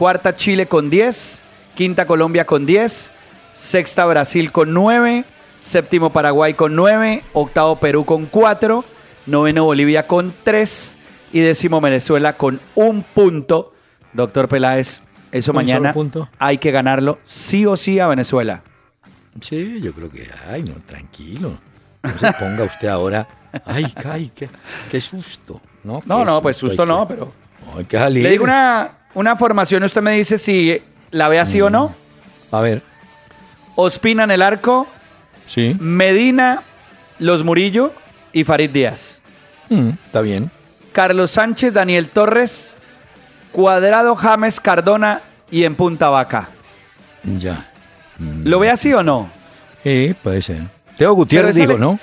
cuarta 0.00 0.34
Chile 0.34 0.64
con 0.64 0.88
10, 0.88 1.42
quinta 1.74 2.06
Colombia 2.06 2.46
con 2.46 2.64
10, 2.64 3.10
sexta 3.52 4.06
Brasil 4.06 4.50
con 4.50 4.72
9, 4.72 5.26
séptimo 5.58 6.08
Paraguay 6.10 6.54
con 6.54 6.74
9, 6.74 7.22
octavo 7.34 7.76
Perú 7.76 8.06
con 8.06 8.24
4, 8.24 8.82
noveno 9.26 9.64
Bolivia 9.66 10.06
con 10.06 10.32
3 10.42 10.96
y 11.34 11.40
décimo 11.40 11.82
Venezuela 11.82 12.32
con 12.32 12.58
un 12.76 13.02
punto. 13.02 13.74
Doctor 14.14 14.48
Peláez, 14.48 15.02
eso 15.32 15.52
mañana 15.52 15.92
punto. 15.92 16.30
hay 16.38 16.56
que 16.56 16.70
ganarlo 16.70 17.18
sí 17.26 17.66
o 17.66 17.76
sí 17.76 18.00
a 18.00 18.06
Venezuela. 18.06 18.62
Sí, 19.42 19.82
yo 19.82 19.92
creo 19.92 20.10
que, 20.10 20.30
ay, 20.50 20.62
no, 20.62 20.76
tranquilo. 20.86 21.58
No 22.02 22.10
se 22.18 22.32
ponga 22.32 22.64
usted 22.64 22.88
ahora, 22.88 23.28
ay, 23.66 23.84
ay, 24.06 24.32
qué, 24.34 24.48
qué 24.90 24.98
susto. 24.98 25.60
No, 25.84 26.00
No, 26.06 26.20
Qué 26.20 26.24
no, 26.24 26.40
pues 26.40 26.56
susto 26.56 26.84
que- 26.84 26.88
no, 26.88 27.06
pero... 27.06 27.30
Hay 27.76 27.84
que 27.84 27.98
salir. 27.98 28.22
Le 28.22 28.30
digo 28.30 28.44
una, 28.44 28.90
una 29.14 29.36
formación, 29.36 29.82
usted 29.84 30.02
me 30.02 30.12
dice 30.12 30.38
si 30.38 30.80
la 31.10 31.28
ve 31.28 31.38
así 31.40 31.60
o 31.60 31.70
no. 31.70 31.94
A 32.52 32.60
ver, 32.60 32.82
Ospina 33.76 34.24
en 34.24 34.30
el 34.30 34.42
arco, 34.42 34.86
sí. 35.46 35.76
Medina, 35.80 36.62
Los 37.18 37.44
Murillo 37.44 37.92
y 38.32 38.44
Farid 38.44 38.70
Díaz. 38.70 39.20
Mm, 39.68 39.90
está 40.06 40.20
bien. 40.20 40.50
Carlos 40.92 41.30
Sánchez, 41.30 41.72
Daniel 41.72 42.08
Torres, 42.08 42.76
Cuadrado, 43.52 44.16
James, 44.16 44.60
Cardona 44.60 45.22
y 45.50 45.64
en 45.64 45.74
Punta 45.76 46.08
Vaca. 46.10 46.48
Ya. 47.24 47.68
¿Lo 48.44 48.58
ve 48.58 48.70
así 48.70 48.92
o 48.92 49.02
no? 49.02 49.30
Sí, 49.82 50.14
puede 50.22 50.42
ser. 50.42 50.62
Teo 50.98 51.14
Gutiérrez 51.14 51.56
dijo, 51.56 51.72
le- 51.72 51.78
¿no? 51.78 51.98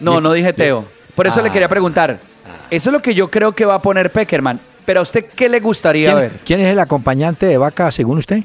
No, 0.00 0.20
no 0.20 0.32
dije 0.32 0.52
Teo. 0.52 0.84
Por 1.14 1.26
eso 1.26 1.40
Ah. 1.40 1.42
le 1.42 1.50
quería 1.50 1.68
preguntar. 1.68 2.20
Eso 2.70 2.90
es 2.90 2.92
lo 2.92 3.00
que 3.00 3.14
yo 3.14 3.30
creo 3.30 3.52
que 3.52 3.64
va 3.64 3.76
a 3.76 3.78
poner 3.82 4.10
Peckerman. 4.12 4.58
Pero 4.84 5.00
a 5.00 5.02
usted, 5.02 5.24
¿qué 5.34 5.48
le 5.48 5.60
gustaría 5.60 6.10
¿Quién, 6.10 6.18
ver 6.20 6.40
quién 6.44 6.60
es 6.60 6.70
el 6.72 6.78
acompañante 6.78 7.46
de 7.46 7.56
Vaca, 7.58 7.90
según 7.90 8.18
usted? 8.18 8.42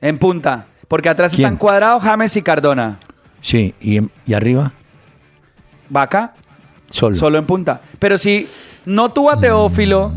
en 0.00 0.18
Punta? 0.18 0.66
Porque 0.88 1.08
atrás 1.08 1.34
¿Quién? 1.34 1.46
están 1.46 1.56
Cuadrado, 1.58 2.00
James 2.00 2.34
y 2.36 2.42
Cardona. 2.42 2.98
Sí, 3.40 3.74
y, 3.80 4.00
arriba, 4.34 4.72
Vaca, 5.88 6.34
solo. 6.90 7.16
Solo 7.16 7.38
en 7.38 7.46
punta. 7.46 7.80
Pero 7.98 8.18
si 8.18 8.48
no 8.84 9.10
tuvo 9.10 9.30
a 9.30 9.38
Teófilo 9.40 10.12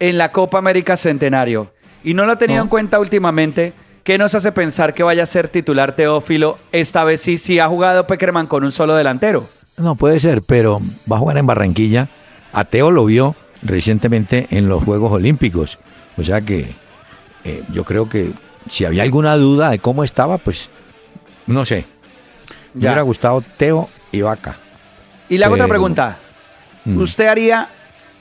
en 0.00 0.18
la 0.18 0.32
Copa 0.32 0.58
América 0.58 0.96
Centenario 0.96 1.72
y 2.02 2.14
no 2.14 2.24
lo 2.24 2.32
ha 2.32 2.38
tenido 2.38 2.58
No. 2.58 2.64
en 2.64 2.68
cuenta 2.68 2.98
últimamente, 3.00 3.72
¿qué 4.02 4.18
nos 4.18 4.34
hace 4.34 4.52
pensar 4.52 4.94
que 4.94 5.02
vaya 5.02 5.22
a 5.22 5.26
ser 5.26 5.48
titular 5.48 5.94
Teófilo? 5.96 6.58
Esta 6.72 7.04
vez 7.04 7.20
sí, 7.20 7.38
sí 7.38 7.58
ha 7.58 7.68
jugado 7.68 8.06
Peckerman 8.06 8.46
con 8.46 8.64
un 8.64 8.72
solo 8.72 8.94
delantero. 8.94 9.46
No, 9.76 9.94
puede 9.96 10.20
ser, 10.20 10.42
pero 10.42 10.80
va 11.10 11.16
a 11.16 11.20
jugar 11.20 11.36
en 11.38 11.46
Barranquilla. 11.46 12.08
A 12.52 12.64
Teo 12.64 12.90
lo 12.92 13.04
vio 13.04 13.34
recientemente 13.64 14.46
en 14.50 14.68
los 14.68 14.84
Juegos 14.84 15.12
Olímpicos. 15.12 15.78
O 16.16 16.22
sea 16.22 16.40
que 16.42 16.72
eh, 17.44 17.62
yo 17.72 17.84
creo 17.84 18.08
que 18.08 18.30
si 18.70 18.84
había 18.84 19.02
alguna 19.02 19.36
duda 19.36 19.70
de 19.70 19.78
cómo 19.78 20.04
estaba, 20.04 20.38
pues 20.38 20.68
no 21.46 21.64
sé. 21.64 21.84
Me 22.74 22.82
Ya. 22.82 22.88
hubiera 22.90 23.02
gustado 23.02 23.42
Teo 23.56 23.88
y 24.12 24.20
Vaca. 24.22 24.56
Y 25.28 25.38
le 25.38 25.44
hago 25.44 25.54
otra 25.54 25.64
Pero- 25.66 25.72
pregunta. 25.74 26.18
Mm. 26.84 26.98
¿Usted 26.98 27.26
haría 27.26 27.68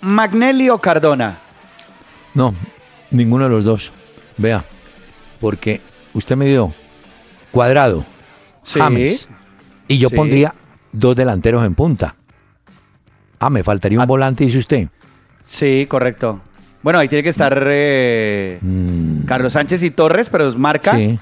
Magnelli 0.01 0.69
o 0.69 0.77
Cardona? 0.77 1.37
No, 2.33 2.53
ninguno 3.11 3.43
de 3.45 3.49
los 3.49 3.63
dos. 3.63 3.91
Vea, 4.37 4.63
porque 5.39 5.81
usted 6.13 6.35
me 6.35 6.45
dio 6.45 6.73
cuadrado, 7.51 8.05
Sí. 8.63 8.79
James, 8.79 9.27
y 9.87 9.97
yo 9.97 10.09
Sí. 10.09 10.15
pondría 10.15 10.55
dos 10.91 11.15
delanteros 11.15 11.65
en 11.65 11.75
punta. 11.75 12.15
Ah, 13.39 13.49
me 13.49 13.63
faltaría 13.63 13.97
un 13.99 14.03
Ah. 14.03 14.07
volante, 14.07 14.45
dice 14.45 14.57
usted. 14.59 14.87
Sí, 15.45 15.85
correcto. 15.89 16.41
Bueno, 16.81 16.99
ahí 16.99 17.07
tiene 17.07 17.23
que 17.23 17.29
estar 17.29 17.57
eh, 17.65 18.57
Mm, 18.61 19.23
Carlos 19.25 19.53
Sánchez 19.53 19.83
y 19.83 19.91
Torres, 19.91 20.29
pero 20.29 20.47
es 20.47 20.55
marca. 20.57 20.95
Sí. 20.95 21.17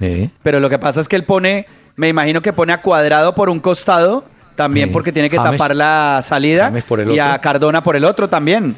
Sí. 0.00 0.30
Pero 0.42 0.60
lo 0.60 0.68
que 0.70 0.78
pasa 0.78 1.00
es 1.00 1.08
que 1.08 1.16
él 1.16 1.24
pone, 1.24 1.66
me 1.96 2.08
imagino 2.08 2.40
que 2.40 2.52
pone 2.52 2.72
a 2.72 2.80
Cuadrado 2.82 3.34
por 3.34 3.48
un 3.50 3.58
costado, 3.60 4.24
también 4.54 4.88
Sí. 4.88 4.92
porque 4.92 5.12
tiene 5.12 5.28
que 5.30 5.36
James- 5.36 5.52
tapar 5.58 5.74
la 5.76 6.20
salida, 6.22 6.64
James 6.66 6.84
por 6.84 7.00
el 7.00 7.10
y 7.12 7.18
a. 7.18 7.38
Cardona 7.38 7.82
por 7.82 7.96
el 7.96 8.04
otro 8.04 8.28
también, 8.28 8.74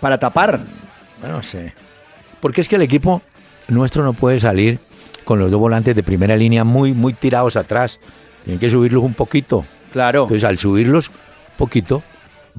para 0.00 0.18
tapar. 0.18 0.60
Bueno, 1.20 1.36
no 1.36 1.42
sé. 1.42 1.72
Porque 2.40 2.60
es 2.60 2.68
que 2.68 2.76
el 2.76 2.82
equipo 2.82 3.22
nuestro 3.68 4.04
no 4.04 4.12
puede 4.12 4.38
salir 4.40 4.78
con 5.24 5.38
los 5.38 5.50
dos 5.50 5.58
volantes 5.60 5.94
de 5.96 6.02
primera 6.02 6.36
línea 6.36 6.64
muy, 6.64 6.92
muy 6.92 7.12
tirados 7.14 7.56
atrás. 7.56 7.98
Tienen 8.44 8.60
que 8.60 8.68
subirlos 8.70 9.02
un 9.02 9.14
poquito. 9.14 9.64
Claro. 9.92 10.22
Entonces, 10.24 10.44
al 10.44 10.58
subirlos 10.58 11.08
un 11.08 11.14
poquito, 11.56 12.02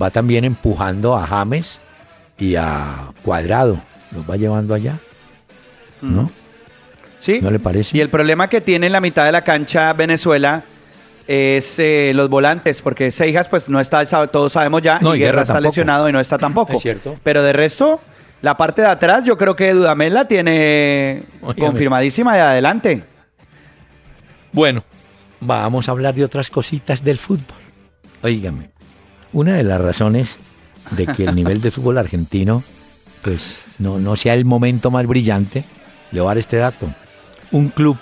va 0.02 0.10
también 0.10 0.46
empujando 0.46 1.16
a 1.16 1.26
James 1.26 1.80
y 2.38 2.56
a 2.56 3.12
Cuadrado. 3.24 3.82
Los 4.12 4.30
va 4.30 4.36
llevando 4.38 4.74
allá. 4.74 5.00
¿No? 6.02 6.30
¿Sí? 7.20 7.40
¿No 7.42 7.50
le 7.50 7.60
parece? 7.60 7.98
Y 7.98 8.02
el 8.02 8.10
problema 8.10 8.48
que 8.50 8.62
tiene 8.62 8.88
en 8.88 8.92
la 8.92 9.02
mitad 9.02 9.26
de 9.26 9.32
la 9.32 9.42
cancha 9.42 9.92
Venezuela 9.94 10.64
es 11.28 11.80
eh, 11.80 12.12
los 12.14 12.30
volantes, 12.30 12.82
porque 12.82 13.10
Seijas 13.10 13.50
pues 13.50 13.68
no 13.68 13.80
está, 13.80 14.06
todos 14.28 14.54
sabemos 14.54 14.82
ya, 14.82 15.00
No, 15.00 15.16
y 15.16 15.18
y 15.18 15.20
Guerra 15.22 15.32
Guerra 15.32 15.44
está 15.44 15.60
lesionado 15.60 16.08
y 16.08 16.12
no 16.14 16.20
está 16.20 16.38
tampoco. 16.38 16.74
Es 16.74 16.84
cierto. 16.84 17.18
Pero 17.24 17.42
de 17.42 17.54
resto, 17.54 18.00
la 18.42 18.56
parte 18.58 18.84
de 18.84 18.90
atrás 18.90 19.24
yo 19.24 19.38
creo 19.38 19.56
que 19.56 19.74
Dudamel 19.74 20.14
la 20.14 20.28
tiene 20.28 21.24
confirmadísima 21.58 22.36
de 22.36 22.42
adelante. 22.42 23.04
Bueno, 24.52 24.84
vamos 25.40 25.90
a 25.90 25.92
hablar 25.92 26.14
de 26.14 26.24
otras 26.24 26.50
cositas 26.50 27.04
del 27.04 27.18
fútbol. 27.18 27.58
Óigame, 28.22 28.70
una 29.36 29.56
de 29.56 29.64
las 29.64 29.82
razones 29.82 30.38
de 30.92 31.06
que 31.08 31.26
el 31.26 31.36
nivel 31.36 31.60
del 31.62 31.72
fútbol 31.74 31.98
argentino 31.98 32.64
pues 33.22 33.60
no, 33.80 34.00
no 34.00 34.16
sea 34.16 34.34
el 34.34 34.46
momento 34.46 34.92
más 34.92 35.06
brillante, 35.06 35.64
le 36.12 36.22
voy 36.22 36.28
a 36.28 36.30
dar 36.30 36.38
este 36.38 36.58
dato. 36.58 36.88
Un 37.52 37.70
club, 37.70 37.98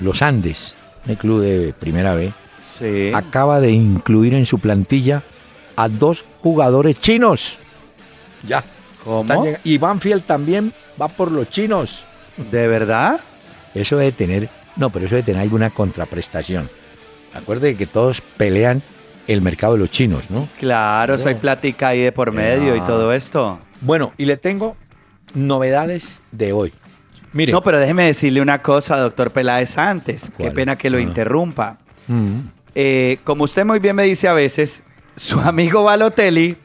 los 0.00 0.22
Andes, 0.22 0.74
un 1.06 1.14
club 1.14 1.40
de 1.42 1.72
primera 1.72 2.14
B, 2.14 2.32
Sí. 2.78 3.12
acaba 3.14 3.60
de 3.60 3.70
incluir 3.70 4.34
en 4.34 4.44
su 4.44 4.58
plantilla 4.58 5.22
a 5.76 5.88
dos 5.88 6.24
jugadores 6.42 6.98
chinos. 6.98 7.58
Ya. 8.46 8.64
¿Cómo? 9.04 9.46
Y 9.62 9.78
Banfield 9.78 10.24
también 10.24 10.72
va 11.00 11.08
por 11.08 11.30
los 11.30 11.48
chinos. 11.48 12.02
¿De 12.50 12.66
verdad? 12.66 13.20
Eso 13.74 13.96
debe 13.96 14.12
tener, 14.12 14.48
no, 14.76 14.90
pero 14.90 15.06
eso 15.06 15.14
debe 15.14 15.26
tener 15.26 15.42
alguna 15.42 15.70
contraprestación. 15.70 16.68
Acuerde 17.34 17.76
que 17.76 17.86
todos 17.86 18.20
pelean 18.20 18.82
el 19.26 19.42
mercado 19.42 19.74
de 19.74 19.80
los 19.80 19.90
chinos, 19.90 20.24
¿no? 20.30 20.48
Claro, 20.60 21.18
soy 21.18 21.34
plática 21.34 21.88
ahí 21.88 22.00
de 22.02 22.12
por 22.12 22.32
medio 22.32 22.76
y 22.76 22.80
todo 22.80 23.12
esto. 23.12 23.58
Bueno, 23.80 24.12
y 24.18 24.24
le 24.26 24.36
tengo 24.36 24.76
novedades 25.34 26.22
de 26.32 26.52
hoy. 26.52 26.72
Mire, 27.32 27.52
No, 27.52 27.60
pero 27.62 27.78
déjeme 27.78 28.06
decirle 28.06 28.40
una 28.40 28.62
cosa, 28.62 28.96
doctor 28.98 29.30
Peláez, 29.30 29.76
antes. 29.78 30.30
Qué 30.38 30.50
pena 30.50 30.76
que 30.76 30.88
lo 30.90 30.98
Ah. 30.98 31.02
interrumpa. 31.02 31.78
Mm. 32.06 32.38
Eh, 32.74 33.18
como 33.24 33.44
usted 33.44 33.64
muy 33.64 33.78
bien 33.78 33.96
me 33.96 34.04
dice 34.04 34.28
a 34.28 34.32
veces, 34.32 34.82
su 35.16 35.38
amigo 35.40 35.82
Balotelli, 35.84 36.56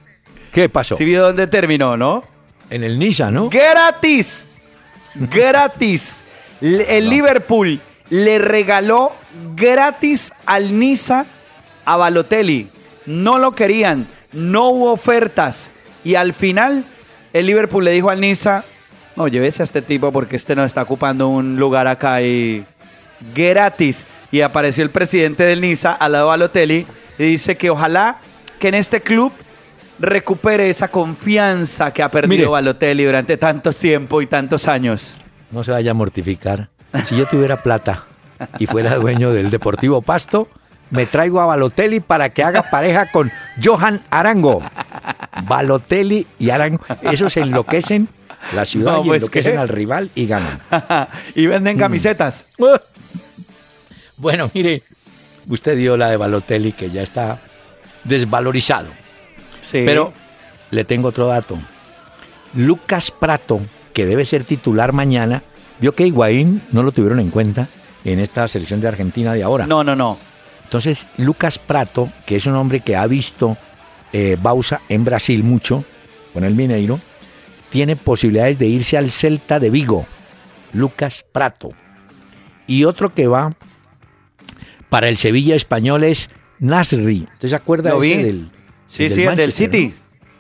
¿qué 0.54 0.70
pasó? 0.70 0.96
¿sí 0.96 1.04
vio 1.04 1.22
dónde 1.24 1.48
terminó, 1.48 1.98
no? 1.98 2.24
En 2.70 2.84
el 2.84 3.00
Niza, 3.00 3.32
¿no? 3.32 3.50
¡Gratis! 3.50 4.48
¡Gratis! 5.16 6.24
El 6.62 7.10
Liverpool 7.10 7.80
le 8.12 8.38
regaló 8.38 9.14
gratis 9.56 10.32
al 10.46 10.78
Niza 10.80 11.26
a 11.86 11.98
Balotelli. 11.98 12.70
No 13.06 13.40
lo 13.40 13.54
querían, 13.54 14.08
no 14.32 14.70
hubo 14.70 14.92
ofertas. 14.92 15.72
Y 16.04 16.16
al 16.16 16.34
final, 16.34 16.86
el 17.34 17.46
Liverpool 17.46 17.84
le 17.84 17.92
dijo 17.92 18.10
al 18.10 18.22
Niza, 18.22 18.64
no, 19.16 19.28
llévese 19.28 19.64
a 19.64 19.66
este 19.66 19.82
tipo 19.82 20.12
porque 20.12 20.36
este 20.36 20.56
no 20.56 20.64
está 20.64 20.84
ocupando 20.84 21.28
un 21.28 21.58
lugar 21.58 21.88
acá 21.88 22.22
y 22.22 22.64
gratis. 23.36 24.06
Y 24.32 24.42
apareció 24.42 24.84
el 24.84 24.90
presidente 24.90 25.44
del 25.44 25.62
Niza 25.62 25.94
al 25.94 26.14
lado 26.14 26.26
de 26.26 26.30
Balotelli 26.30 26.88
y 27.20 27.24
dice 27.24 27.58
que 27.58 27.70
ojalá 27.70 28.18
que 28.60 28.70
en 28.70 28.76
este 28.76 29.02
club 29.02 29.32
recupere 30.00 30.70
esa 30.70 30.90
confianza 30.90 31.92
que 31.92 32.02
ha 32.02 32.10
perdido 32.10 32.36
Mire. 32.36 32.48
Balotelli 32.48 33.04
durante 33.04 33.38
tanto 33.38 33.74
tiempo 33.74 34.22
y 34.22 34.28
tantos 34.28 34.68
años. 34.68 35.18
No 35.52 35.64
se 35.64 35.72
vaya 35.72 35.92
a 35.92 35.94
mortificar. 35.94 36.70
Si 37.06 37.18
yo 37.18 37.26
tuviera 37.26 37.62
plata 37.62 38.06
y 38.58 38.68
fuera 38.68 38.96
dueño 38.96 39.32
del 39.32 39.50
Deportivo 39.50 40.02
Pasto, 40.02 40.48
me 40.92 41.06
traigo 41.06 41.42
a 41.42 41.46
Balotelli 41.46 42.02
para 42.02 42.30
que 42.30 42.44
haga 42.44 42.64
pareja 42.64 43.10
con 43.12 43.32
Johan 43.64 44.02
Arango. 44.12 44.62
Balotelli 45.44 46.28
y 46.38 46.50
Arango, 46.52 46.84
esos 47.02 47.36
enloquecen 47.38 48.10
la 48.54 48.66
ciudad 48.66 48.98
No, 48.98 49.06
y 49.06 49.08
pues, 49.08 49.22
enloquecen 49.24 49.54
¿qué? 49.54 49.58
al 49.58 49.70
rival 49.70 50.10
y 50.14 50.28
ganan. 50.28 50.60
y 51.36 51.48
venden 51.48 51.78
camisetas. 51.78 52.46
Bueno, 54.18 54.52
mire, 54.54 54.84
usted 55.48 55.76
dio 55.76 55.98
la 55.98 56.12
de 56.12 56.18
Balotelli 56.18 56.74
que 56.74 56.92
ya 56.92 57.02
está 57.02 57.40
desvalorizado. 58.04 58.90
Sí. 59.64 59.82
Pero 59.84 60.14
le 60.70 60.86
tengo 60.86 61.08
otro 61.08 61.26
dato. 61.26 61.58
Lucas 62.54 63.10
Prato, 63.10 63.62
que 63.96 64.06
debe 64.06 64.26
ser 64.26 64.44
titular 64.44 64.94
mañana, 64.94 65.42
vio 65.80 65.96
que 65.96 66.06
Higuaín 66.06 66.62
no 66.72 66.84
lo 66.84 66.92
tuvieron 66.92 67.20
en 67.20 67.32
cuenta 67.32 67.68
en 68.06 68.20
esta 68.20 68.48
selección 68.48 68.80
de 68.80 68.90
Argentina 68.90 69.34
de 69.34 69.42
ahora. 69.42 69.66
No, 69.66 69.84
no, 69.84 69.96
no. 69.96 70.20
Entonces, 70.72 71.06
Lucas 71.18 71.60
Prato, 71.60 72.10
que 72.26 72.38
es 72.38 72.46
un 72.46 72.56
hombre 72.56 72.80
que 72.80 72.96
ha 72.96 73.06
visto 73.06 73.58
eh, 74.14 74.38
Bausa 74.42 74.80
en 74.88 75.04
Brasil 75.04 75.44
mucho, 75.44 75.84
con 76.34 76.46
el 76.46 76.56
Mineiro, 76.56 76.98
tiene 77.72 77.98
posibilidades 77.98 78.58
de 78.58 78.68
irse 78.68 78.98
al 78.98 79.12
Celta 79.12 79.60
de 79.60 79.70
Vigo. 79.70 80.06
Lucas 80.72 81.26
Prato. 81.30 81.72
Y 82.68 82.86
otro 82.86 83.14
que 83.14 83.28
va 83.28 83.54
para 84.88 85.10
el 85.10 85.18
Sevilla 85.18 85.58
español 85.58 86.06
es 86.06 86.30
Nasri. 86.60 87.28
¿Usted 87.34 87.50
se 87.50 87.56
acuerda 87.56 87.94
de 87.94 88.10
ese 88.10 88.24
del 88.24 88.52
Sí, 88.88 89.10
sí, 89.10 89.24
el 89.24 89.36
del 89.36 89.52
City. 89.52 89.88
¿no? 89.88 89.94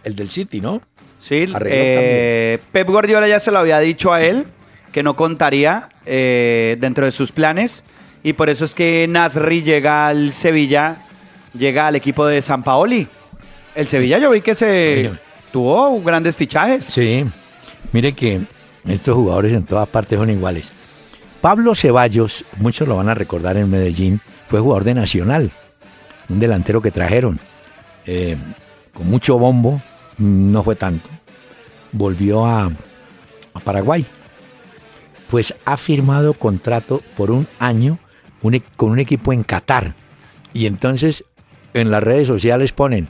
El 0.06 0.16
del 0.16 0.30
City, 0.30 0.62
¿no? 0.62 0.82
Sí, 1.20 1.46
eh, 1.66 2.58
Pep 2.72 2.88
Guardiola 2.88 3.28
ya 3.28 3.42
se 3.42 3.52
lo 3.52 3.60
había 3.60 3.80
dicho 3.80 4.14
a 4.14 4.22
él 4.22 4.46
que 4.94 5.04
no 5.04 5.18
contaría 5.18 5.90
eh, 6.06 6.78
dentro 6.80 7.04
de 7.04 7.12
sus 7.12 7.34
planes 7.34 7.84
y 8.24 8.34
por 8.34 8.50
eso 8.50 8.66
es 8.66 8.76
que 8.76 9.08
Nasri 9.08 9.64
llega 9.64 10.08
al 10.08 10.32
Sevilla, 10.34 10.98
llega 11.58 11.88
al 11.88 11.96
equipo 11.96 12.26
de 12.26 12.42
San 12.42 12.64
Paoli. 12.64 13.08
El 13.74 13.88
Sevilla 13.88 14.20
yo 14.20 14.30
vi 14.30 14.42
que 14.42 14.54
se 14.54 15.12
tuvo 15.52 16.02
grandes 16.02 16.36
fichajes. 16.36 16.86
Sí, 16.86 17.26
mire 17.92 18.14
que 18.14 18.42
estos 18.86 19.16
jugadores 19.16 19.54
en 19.54 19.64
todas 19.64 19.88
partes 19.88 20.20
son 20.20 20.30
iguales. 20.30 20.70
Pablo 21.42 21.74
Ceballos, 21.74 22.46
muchos 22.58 22.88
lo 22.88 22.98
van 22.98 23.10
a 23.10 23.16
recordar 23.16 23.58
en 23.58 23.70
Medellín, 23.70 24.22
fue 24.48 24.60
jugador 24.60 24.84
de 24.84 24.94
Nacional, 24.94 25.52
un 26.30 26.40
delantero 26.40 26.82
que 26.82 26.92
trajeron, 26.92 27.40
eh, 28.06 28.38
con 28.94 29.10
mucho 29.10 29.40
bombo, 29.40 29.82
no 30.20 30.62
fue 30.62 30.76
tanto, 30.76 31.10
volvió 31.92 32.46
a, 32.46 32.66
a 32.66 33.60
Paraguay. 33.62 34.06
Pues 35.32 35.56
ha 35.66 35.78
firmado 35.78 36.34
contrato 36.34 37.02
por 37.18 37.32
un 37.32 37.48
año 37.58 37.98
un 38.42 38.56
e- 38.56 38.64
con 38.76 38.92
un 38.92 39.00
equipo 39.00 39.34
en 39.34 39.44
Qatar. 39.44 39.96
Y 40.54 40.66
entonces 40.66 41.24
en 41.74 41.92
las 41.92 42.04
redes 42.04 42.28
sociales 42.28 42.72
ponen, 42.72 43.08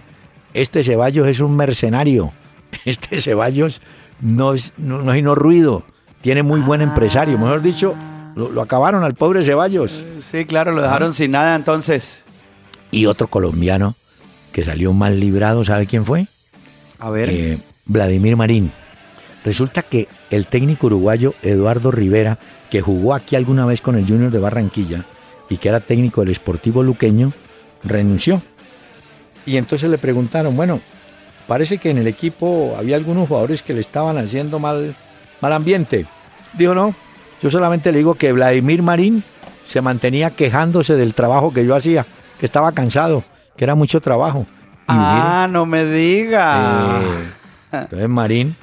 este 0.54 0.84
Ceballos 0.84 1.28
es 1.28 1.40
un 1.40 1.56
mercenario, 1.56 2.34
este 2.86 3.22
Ceballos 3.22 3.82
no 4.20 4.54
es 4.54 4.74
no, 4.78 5.02
no, 5.02 5.14
es 5.14 5.24
no 5.24 5.36
ruido, 5.36 5.84
tiene 6.22 6.44
muy 6.44 6.62
buen 6.62 6.82
empresario, 6.82 7.38
mejor 7.38 7.62
dicho, 7.62 7.96
lo, 8.36 8.52
lo 8.52 8.62
acabaron 8.62 9.04
al 9.04 9.16
pobre 9.16 9.44
Ceballos. 9.44 9.92
Sí, 10.24 10.46
claro, 10.46 10.72
lo 10.72 10.82
dejaron 10.82 11.14
sin 11.14 11.32
nada 11.32 11.56
entonces. 11.56 12.24
Y 12.92 13.06
otro 13.06 13.28
colombiano 13.28 13.96
que 14.52 14.64
salió 14.64 14.94
mal 14.94 15.20
librado, 15.20 15.64
¿sabe 15.64 15.88
quién 15.88 16.06
fue? 16.06 16.28
A 17.00 17.10
ver. 17.10 17.30
Eh, 17.30 17.58
Vladimir 17.86 18.36
Marín. 18.36 18.72
Resulta 19.44 19.82
que 19.82 20.08
el 20.30 20.46
técnico 20.46 20.88
uruguayo 20.88 21.34
Eduardo 21.42 21.90
Rivera, 21.90 22.38
que 22.70 22.82
jugó 22.82 23.16
aquí 23.16 23.36
alguna 23.36 23.66
vez 23.66 23.82
con 23.82 23.96
el 23.96 24.06
Junior 24.06 24.30
de 24.30 24.40
Barranquilla 24.40 25.06
y 25.52 25.58
que 25.58 25.68
era 25.68 25.82
técnico 25.82 26.24
del 26.24 26.34
Sportivo 26.34 26.82
Luqueño, 26.82 27.34
renunció. 27.84 28.42
Y 29.46 29.58
entonces 29.58 29.90
le 29.90 29.98
preguntaron, 29.98 30.56
bueno, 30.56 30.80
parece 31.46 31.78
que 31.78 31.90
en 31.90 31.98
el 31.98 32.08
equipo 32.08 32.74
había 32.80 32.96
algunos 32.96 33.28
jugadores 33.28 33.62
que 33.62 33.74
le 33.74 33.82
estaban 33.82 34.18
haciendo 34.18 34.60
mal, 34.60 34.96
mal 35.42 35.52
ambiente. 35.52 36.06
Dijo, 36.54 36.74
no, 36.74 36.96
yo 37.44 37.52
solamente 37.52 37.92
le 37.92 37.98
digo 37.98 38.16
que 38.16 38.32
Vladimir 38.32 38.82
Marín 38.82 39.26
se 39.66 39.82
mantenía 39.82 40.30
quejándose 40.30 40.96
del 40.96 41.14
trabajo 41.14 41.52
que 41.52 41.66
yo 41.66 41.76
hacía, 41.76 42.06
que 42.40 42.46
estaba 42.46 42.72
cansado, 42.72 43.26
que 43.58 43.66
era 43.66 43.76
mucho 43.76 44.00
trabajo. 44.00 44.46
Y 44.88 44.94
ah, 44.96 45.50
no 45.52 45.66
me 45.66 45.84
diga. 45.84 47.02
eh, 47.02 47.32
entonces 47.74 48.08
Marín 48.08 48.56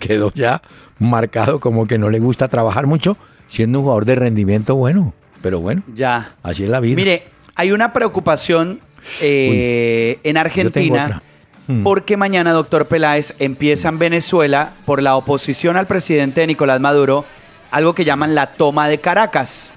quedó 0.00 0.32
ya 0.34 0.60
marcado 0.98 1.60
como 1.60 1.86
que 1.86 1.98
no 1.98 2.10
le 2.10 2.18
gusta 2.18 2.48
trabajar 2.48 2.88
mucho, 2.88 3.16
siendo 3.46 3.78
un 3.78 3.84
jugador 3.84 4.06
de 4.06 4.16
rendimiento 4.16 4.74
bueno. 4.74 5.14
Pero 5.42 5.60
bueno, 5.60 5.82
Ya. 5.94 6.34
así 6.42 6.64
es 6.64 6.70
la 6.70 6.80
vida. 6.80 6.96
Mire, 6.96 7.24
hay 7.54 7.72
una 7.72 7.92
preocupación 7.92 8.80
eh, 9.20 10.18
en 10.22 10.36
Argentina 10.36 11.04
otra. 11.06 11.22
Mm. 11.66 11.82
porque 11.82 12.16
mañana, 12.16 12.52
doctor 12.52 12.86
Peláez, 12.86 13.34
empieza 13.38 13.88
en 13.88 13.98
Venezuela 13.98 14.70
por 14.84 15.02
la 15.02 15.16
oposición 15.16 15.76
al 15.76 15.86
presidente 15.86 16.46
Nicolás 16.46 16.80
Maduro 16.80 17.24
algo 17.70 17.94
que 17.94 18.04
llaman 18.04 18.34
la 18.34 18.52
toma 18.54 18.88
de 18.88 18.98
Caracas. 18.98 19.70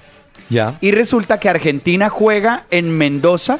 ya. 0.50 0.76
Y 0.80 0.90
resulta 0.92 1.38
que 1.40 1.48
Argentina 1.48 2.08
juega 2.08 2.64
en 2.70 2.96
Mendoza 2.96 3.58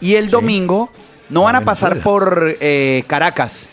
y 0.00 0.14
el 0.14 0.30
domingo 0.30 0.90
no 1.30 1.42
van 1.42 1.56
a 1.56 1.64
pasar 1.64 2.00
por 2.00 2.56
eh, 2.60 3.04
Caracas. 3.06 3.68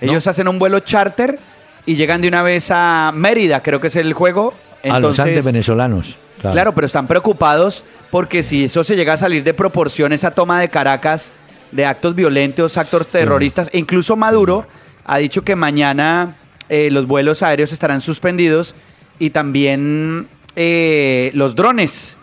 Ellos 0.00 0.26
hacen 0.26 0.48
un 0.48 0.58
vuelo 0.58 0.80
charter 0.80 1.38
y 1.86 1.96
llegan 1.96 2.20
de 2.20 2.28
una 2.28 2.42
vez 2.42 2.70
a 2.70 3.12
Mérida, 3.14 3.62
creo 3.62 3.80
que 3.80 3.86
es 3.88 3.96
el 3.96 4.12
juego. 4.12 4.52
a 4.82 4.98
los 4.98 5.18
Andes 5.18 5.36
Entonces, 5.36 5.44
venezolanos. 5.44 6.16
Claro. 6.40 6.74
pero 6.74 6.86
están 6.86 7.06
preocupados 7.06 7.84
porque 8.10 8.42
si 8.42 8.64
eso 8.64 8.82
se 8.82 8.96
llega 8.96 9.12
a 9.12 9.16
salir 9.16 9.44
de 9.44 9.54
proporción, 9.54 10.12
esa 10.12 10.30
toma 10.30 10.60
de 10.60 10.68
Caracas, 10.68 11.32
de 11.70 11.84
actos 11.86 12.14
violentos, 12.14 12.76
actos 12.76 13.06
terroristas, 13.08 13.68
e 13.72 13.78
incluso 13.78 14.16
Maduro 14.16 14.66
ha 15.04 15.18
dicho 15.18 15.42
que 15.42 15.54
mañana 15.54 16.36
eh, 16.68 16.88
los 16.90 17.06
vuelos 17.06 17.42
aéreos 17.42 17.72
estarán 17.72 18.00
suspendidos 18.00 18.74
y 19.18 19.30
también 19.30 20.28
eh, 20.56 21.30
los 21.34 21.54
drones. 21.54 22.16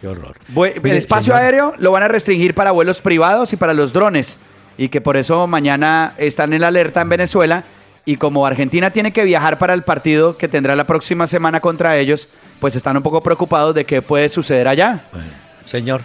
Qué 0.00 0.08
horror. 0.08 0.36
Mire, 0.48 0.90
el 0.90 0.96
espacio 0.96 1.34
aéreo 1.34 1.72
lo 1.78 1.90
van 1.90 2.02
a 2.02 2.08
restringir 2.08 2.54
para 2.54 2.72
vuelos 2.72 3.00
privados 3.00 3.52
y 3.52 3.56
para 3.56 3.72
los 3.72 3.92
drones. 3.92 4.38
Y 4.76 4.88
que 4.88 5.00
por 5.00 5.16
eso 5.16 5.46
mañana 5.46 6.14
están 6.18 6.52
en 6.52 6.60
la 6.60 6.68
alerta 6.68 7.00
en 7.00 7.08
Venezuela. 7.08 7.64
Y 8.06 8.16
como 8.16 8.46
Argentina 8.46 8.90
tiene 8.90 9.12
que 9.12 9.24
viajar 9.24 9.58
para 9.58 9.72
el 9.72 9.82
partido 9.82 10.36
que 10.36 10.48
tendrá 10.48 10.76
la 10.76 10.84
próxima 10.84 11.26
semana 11.26 11.60
contra 11.60 11.96
ellos, 11.96 12.28
pues 12.60 12.76
están 12.76 12.96
un 12.96 13.02
poco 13.02 13.22
preocupados 13.22 13.74
de 13.74 13.84
qué 13.86 14.02
puede 14.02 14.28
suceder 14.28 14.68
allá. 14.68 15.00
bueno, 15.12 15.28
señor, 15.66 16.02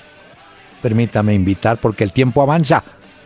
permítame 0.82 1.34
invitar, 1.34 1.78
porque 1.78 2.06
el 2.06 2.14
tiempo 2.14 2.42
avanza, 2.42 2.84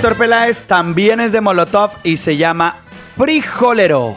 Doctor 0.05 0.18
Peláez 0.18 0.64
también 0.64 1.18
es 1.18 1.32
de 1.32 1.40
Molotov 1.40 1.90
y 2.02 2.18
se 2.18 2.36
llama 2.36 2.76
Frijolero. 3.16 4.14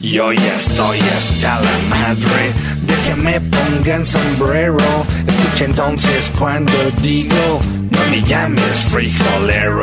Yo 0.00 0.32
ya 0.32 0.56
estoy 0.56 0.98
hasta 0.98 1.60
la 1.60 1.78
madre 1.90 2.54
de 2.80 2.94
que 3.06 3.14
me 3.16 3.38
pongan 3.38 4.06
sombrero. 4.06 4.78
Escucha 5.26 5.66
entonces 5.66 6.32
cuando 6.38 6.72
digo, 7.02 7.60
no 7.90 8.10
me 8.10 8.22
llames 8.22 8.78
frijolero. 8.88 9.82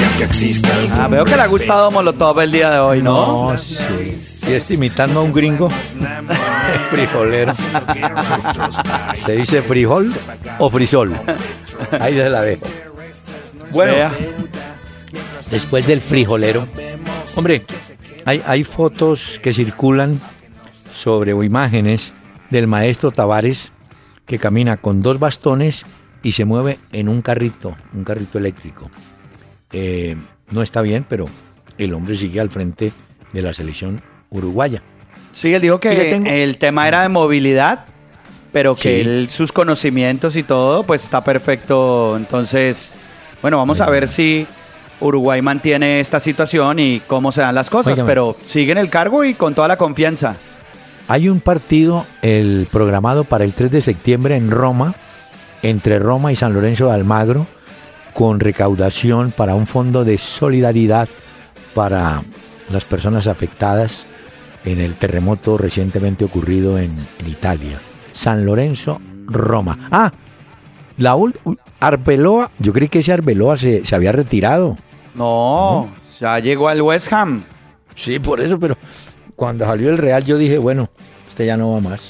Ya 0.00 0.18
que 0.18 0.24
exista 0.24 0.68
Ah, 0.98 1.06
veo 1.06 1.24
que 1.24 1.36
le 1.36 1.42
ha 1.42 1.46
gustado 1.46 1.92
Molotov 1.92 2.40
el 2.40 2.50
día 2.50 2.72
de 2.72 2.78
hoy, 2.80 3.00
¿no? 3.00 3.56
sí. 3.56 3.78
Y 4.48 4.52
este 4.54 4.74
imitando 4.74 5.20
a 5.20 5.22
un 5.22 5.32
gringo 5.32 5.68
frijolero. 6.90 7.52
¿Se 9.24 9.32
dice 9.32 9.62
frijol 9.62 10.12
o 10.58 10.70
frisol? 10.70 11.12
Ahí 12.00 12.14
se 12.14 12.28
la 12.28 12.42
dejo. 12.42 12.66
Bueno, 13.70 13.92
Vea. 13.92 14.12
después 15.50 15.86
del 15.86 16.00
frijolero. 16.00 16.66
Hombre, 17.34 17.62
hay, 18.24 18.42
hay 18.46 18.64
fotos 18.64 19.40
que 19.42 19.52
circulan 19.52 20.20
sobre 20.94 21.32
o 21.32 21.42
imágenes 21.42 22.12
del 22.50 22.66
maestro 22.66 23.10
Tavares 23.10 23.72
que 24.26 24.38
camina 24.38 24.76
con 24.76 25.02
dos 25.02 25.18
bastones 25.18 25.84
y 26.22 26.32
se 26.32 26.44
mueve 26.44 26.78
en 26.92 27.08
un 27.08 27.20
carrito, 27.20 27.76
un 27.92 28.04
carrito 28.04 28.38
eléctrico. 28.38 28.90
Eh, 29.72 30.16
no 30.50 30.62
está 30.62 30.80
bien, 30.82 31.04
pero 31.08 31.26
el 31.78 31.92
hombre 31.94 32.16
sigue 32.16 32.40
al 32.40 32.50
frente 32.50 32.92
de 33.32 33.42
la 33.42 33.52
selección 33.52 34.02
uruguaya. 34.30 34.82
Sí, 35.34 35.52
él 35.52 35.60
dijo 35.60 35.80
que 35.80 35.94
tengo- 35.94 36.30
el 36.30 36.58
tema 36.58 36.86
era 36.88 37.02
de 37.02 37.08
movilidad, 37.08 37.86
pero 38.52 38.74
que 38.76 38.80
Sí. 38.82 38.88
él, 39.08 39.28
sus 39.28 39.50
conocimientos 39.52 40.36
y 40.36 40.44
todo, 40.44 40.84
pues 40.84 41.02
está 41.04 41.22
perfecto. 41.24 42.16
Entonces, 42.16 42.94
bueno, 43.42 43.58
vamos 43.58 43.80
a 43.80 43.90
ver 43.90 44.08
si 44.08 44.46
Uruguay 45.00 45.42
mantiene 45.42 45.98
esta 45.98 46.20
situación 46.20 46.78
y 46.78 47.00
cómo 47.08 47.32
se 47.32 47.40
dan 47.40 47.56
las 47.56 47.68
cosas, 47.68 47.98
pero 48.06 48.36
sigue 48.46 48.72
en 48.72 48.78
el 48.78 48.88
cargo 48.88 49.24
y 49.24 49.34
con 49.34 49.54
toda 49.54 49.66
la 49.66 49.76
confianza. 49.76 50.36
Hay 51.08 51.28
un 51.28 51.40
partido 51.40 52.06
el 52.22 52.68
programado 52.70 53.24
para 53.24 53.42
el 53.44 53.52
3 53.52 53.70
de 53.72 53.82
septiembre 53.82 54.36
en 54.36 54.50
Roma, 54.52 54.94
entre 55.62 55.98
Roma 55.98 56.30
y 56.32 56.36
San 56.36 56.54
Lorenzo 56.54 56.86
de 56.86 56.92
Almagro, 56.94 57.46
con 58.14 58.38
recaudación 58.38 59.32
para 59.32 59.56
un 59.56 59.66
fondo 59.66 60.04
de 60.04 60.16
solidaridad 60.16 61.08
para 61.74 62.22
las 62.70 62.84
personas 62.84 63.26
afectadas 63.26 64.04
en 64.64 64.80
el 64.80 64.94
terremoto 64.94 65.58
recientemente 65.58 66.24
ocurrido 66.24 66.78
en, 66.78 66.90
en 67.18 67.28
Italia. 67.28 67.80
San 68.12 68.44
Lorenzo, 68.46 69.00
Roma. 69.26 69.88
Ah, 69.90 70.12
la 70.96 71.16
Arbeloa, 71.80 72.50
yo 72.58 72.72
creí 72.72 72.88
que 72.88 73.00
ese 73.00 73.12
Arbeloa 73.12 73.56
se, 73.56 73.84
se 73.84 73.94
había 73.94 74.12
retirado. 74.12 74.76
No, 75.14 75.90
ya 76.20 76.38
llegó 76.38 76.68
al 76.68 76.82
West 76.82 77.12
Ham. 77.12 77.44
Sí, 77.94 78.18
por 78.18 78.40
eso, 78.40 78.58
pero 78.58 78.76
cuando 79.36 79.64
salió 79.64 79.90
el 79.90 79.98
Real 79.98 80.24
yo 80.24 80.38
dije, 80.38 80.58
bueno, 80.58 80.88
este 81.28 81.46
ya 81.46 81.56
no 81.56 81.72
va 81.72 81.80
más. 81.80 82.00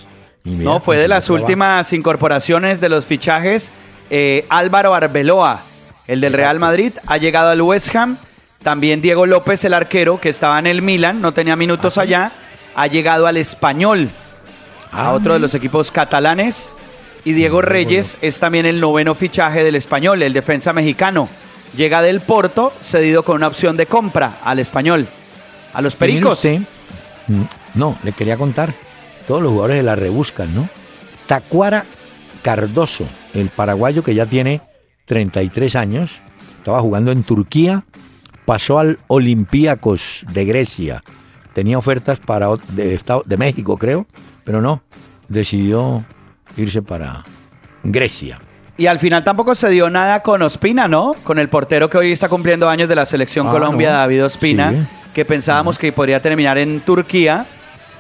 Mira, 0.45 0.65
No, 0.65 0.81
fue 0.81 0.97
de 0.99 1.09
las 1.09 1.31
últimas 1.31 1.93
incorporaciones 1.93 2.81
de 2.81 2.89
los 2.91 3.07
fichajes. 3.07 3.73
eh, 4.11 4.45
Álvaro 4.51 4.95
Arbeloa, 4.95 5.61
el 6.07 6.21
del 6.21 6.35
Real 6.35 6.59
Madrid, 6.59 6.93
ha 7.07 7.17
llegado 7.17 7.51
al 7.51 7.63
West 7.63 7.95
Ham. 7.97 8.19
También 8.65 9.03
Diego 9.03 9.27
López, 9.27 9.63
el 9.65 9.75
arquero, 9.75 10.19
que 10.19 10.31
estaba 10.31 10.59
en 10.59 10.67
el 10.67 10.81
Milan, 10.81 11.21
no 11.21 11.35
tenía 11.35 11.55
minutos 11.55 11.99
allá, 11.99 12.33
ha 12.75 12.87
llegado 12.87 13.27
al 13.27 13.37
Español, 13.37 14.09
a 14.91 15.09
Ah, 15.09 15.13
otro 15.13 15.35
de 15.35 15.39
los 15.39 15.53
equipos 15.53 15.91
catalanes. 15.91 16.73
Y 17.27 17.35
Diego 17.35 17.61
Reyes 17.61 18.17
es 18.23 18.41
también 18.41 18.65
el 18.65 18.81
noveno 18.81 19.15
fichaje 19.15 19.63
del 19.63 19.75
Español, 19.75 20.23
el 20.23 20.33
defensa 20.33 20.73
mexicano. 20.73 21.29
Llega 21.77 22.01
del 22.01 22.23
Porto, 22.23 22.73
cedido 22.81 23.23
con 23.23 23.37
una 23.37 23.49
opción 23.49 23.77
de 23.77 23.85
compra 23.85 24.39
al 24.43 24.59
Español. 24.59 25.09
A 25.75 25.83
los 25.83 25.95
Pericos. 25.97 26.39
usted, 26.39 26.61
mm, 27.29 27.43
no, 27.75 27.99
le 28.03 28.13
quería 28.13 28.39
contar. 28.39 28.73
Todos 29.29 29.43
los 29.43 29.53
jugadores 29.53 29.77
de 29.77 29.83
la 29.83 29.95
rebuscan, 29.95 30.55
¿no? 30.55 30.69
Tacuara 31.27 31.85
Cardoso, 32.41 33.05
el 33.35 33.51
paraguayo 33.51 34.03
que 34.03 34.15
ya 34.15 34.25
tiene 34.25 34.63
33 35.05 35.77
años, 35.77 36.23
estaba 36.59 36.81
jugando 36.81 37.13
en 37.13 37.25
Turquía, 37.25 37.85
pasó 38.45 38.79
al 38.79 38.99
Olympiacos 39.09 40.25
de 40.33 40.45
Grecia. 40.45 41.03
Tenía 41.55 41.79
ofertas 41.79 42.19
para 42.21 42.49
de, 42.73 42.95
Estado- 42.95 43.23
de 43.27 43.37
México, 43.37 43.77
creo, 43.77 44.07
pero 44.45 44.61
no, 44.61 44.83
decidió 45.29 46.05
irse 46.57 46.83
para 46.83 47.23
Grecia. 47.83 48.41
Y 48.77 48.87
al 48.87 48.99
final 48.99 49.23
tampoco 49.23 49.55
se 49.55 49.69
dio 49.71 49.89
nada 49.89 50.23
con 50.23 50.43
Ospina, 50.43 50.89
¿no? 50.89 51.15
Con 51.23 51.39
el 51.39 51.49
portero 51.49 51.89
que 51.89 51.97
hoy 51.99 52.11
está 52.13 52.29
cumpliendo 52.29 52.69
años 52.69 52.89
de 52.89 52.97
la 52.97 53.07
selección 53.07 53.47
Ah, 53.47 53.53
Colombia, 53.53 53.91
no. 53.91 53.97
David 53.99 54.25
Ospina, 54.25 54.73
Sí. 54.73 54.79
que 55.15 55.25
pensábamos 55.25 55.79
que 55.79 55.93
podría 55.93 56.21
terminar 56.21 56.59
en 56.59 56.81
Turquía 56.81 57.47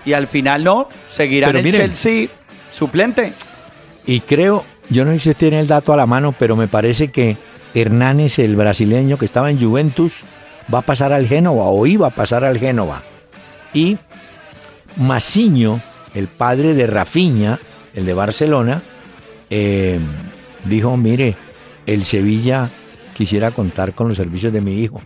y 0.05 0.15
al 0.15 0.27
final 0.27 0.65
no, 0.65 0.89
seguirá 1.09 1.51
en 1.51 1.57
el 1.59 1.65
miren. 1.65 1.81
Chelsea 1.81 2.29
suplente. 2.73 3.33
Y 4.05 4.19
creo, 4.21 4.65
yo 4.91 5.05
no 5.05 5.13
sé 5.13 5.19
si 5.21 5.35
tiene 5.35 5.61
el 5.61 5.69
dato 5.69 5.93
a 5.93 5.97
la 5.97 6.07
mano, 6.07 6.35
pero 6.37 6.57
me 6.57 6.67
parece 6.67 7.09
que 7.13 7.37
Hernández, 7.73 8.39
el 8.41 8.57
brasileño 8.57 9.17
que 9.17 9.25
estaba 9.27 9.51
en 9.51 9.61
Juventus, 9.65 10.13
va 10.73 10.79
a 10.79 10.83
pasar 10.83 11.13
al 11.13 11.27
Génova 11.27 11.65
o 11.65 11.87
iba 11.87 12.07
a 12.07 12.11
pasar 12.11 12.45
al 12.45 12.59
Génova. 12.59 13.03
Y 13.73 13.99
Maciño, 14.97 15.81
el 16.15 16.29
padre 16.29 16.75
de 16.75 16.87
Rafinha, 16.87 17.59
el 17.95 18.07
de 18.07 18.15
Barcelona, 18.15 18.81
eh, 19.51 19.99
dijo, 20.65 20.97
mire, 20.97 21.35
el 21.87 22.05
Sevilla 22.05 22.71
quisiera 23.15 23.51
contar 23.51 23.95
con 23.95 24.09
los 24.09 24.17
servicios 24.17 24.53
de 24.53 24.61
mi 24.61 24.81
hijo. 24.81 25.01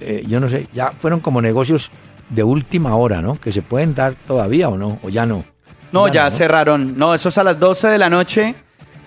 Eh, 0.00 0.24
yo 0.26 0.40
no 0.40 0.48
sé, 0.48 0.66
ya 0.72 0.92
fueron 0.98 1.20
como 1.20 1.40
negocios 1.42 1.90
de 2.28 2.42
última 2.42 2.96
hora, 2.96 3.20
¿no? 3.20 3.36
Que 3.36 3.52
se 3.52 3.62
pueden 3.62 3.94
dar 3.94 4.14
todavía 4.26 4.68
o 4.68 4.76
no, 4.76 4.98
o 5.02 5.08
ya 5.08 5.26
no. 5.26 5.44
No, 5.92 6.08
ya, 6.08 6.24
no. 6.24 6.30
cerraron. 6.30 6.96
No, 6.96 7.14
eso 7.14 7.30
es 7.30 7.38
a 7.38 7.44
las 7.44 7.58
12 7.58 7.88
de 7.88 7.98
la 7.98 8.08
noche. 8.08 8.54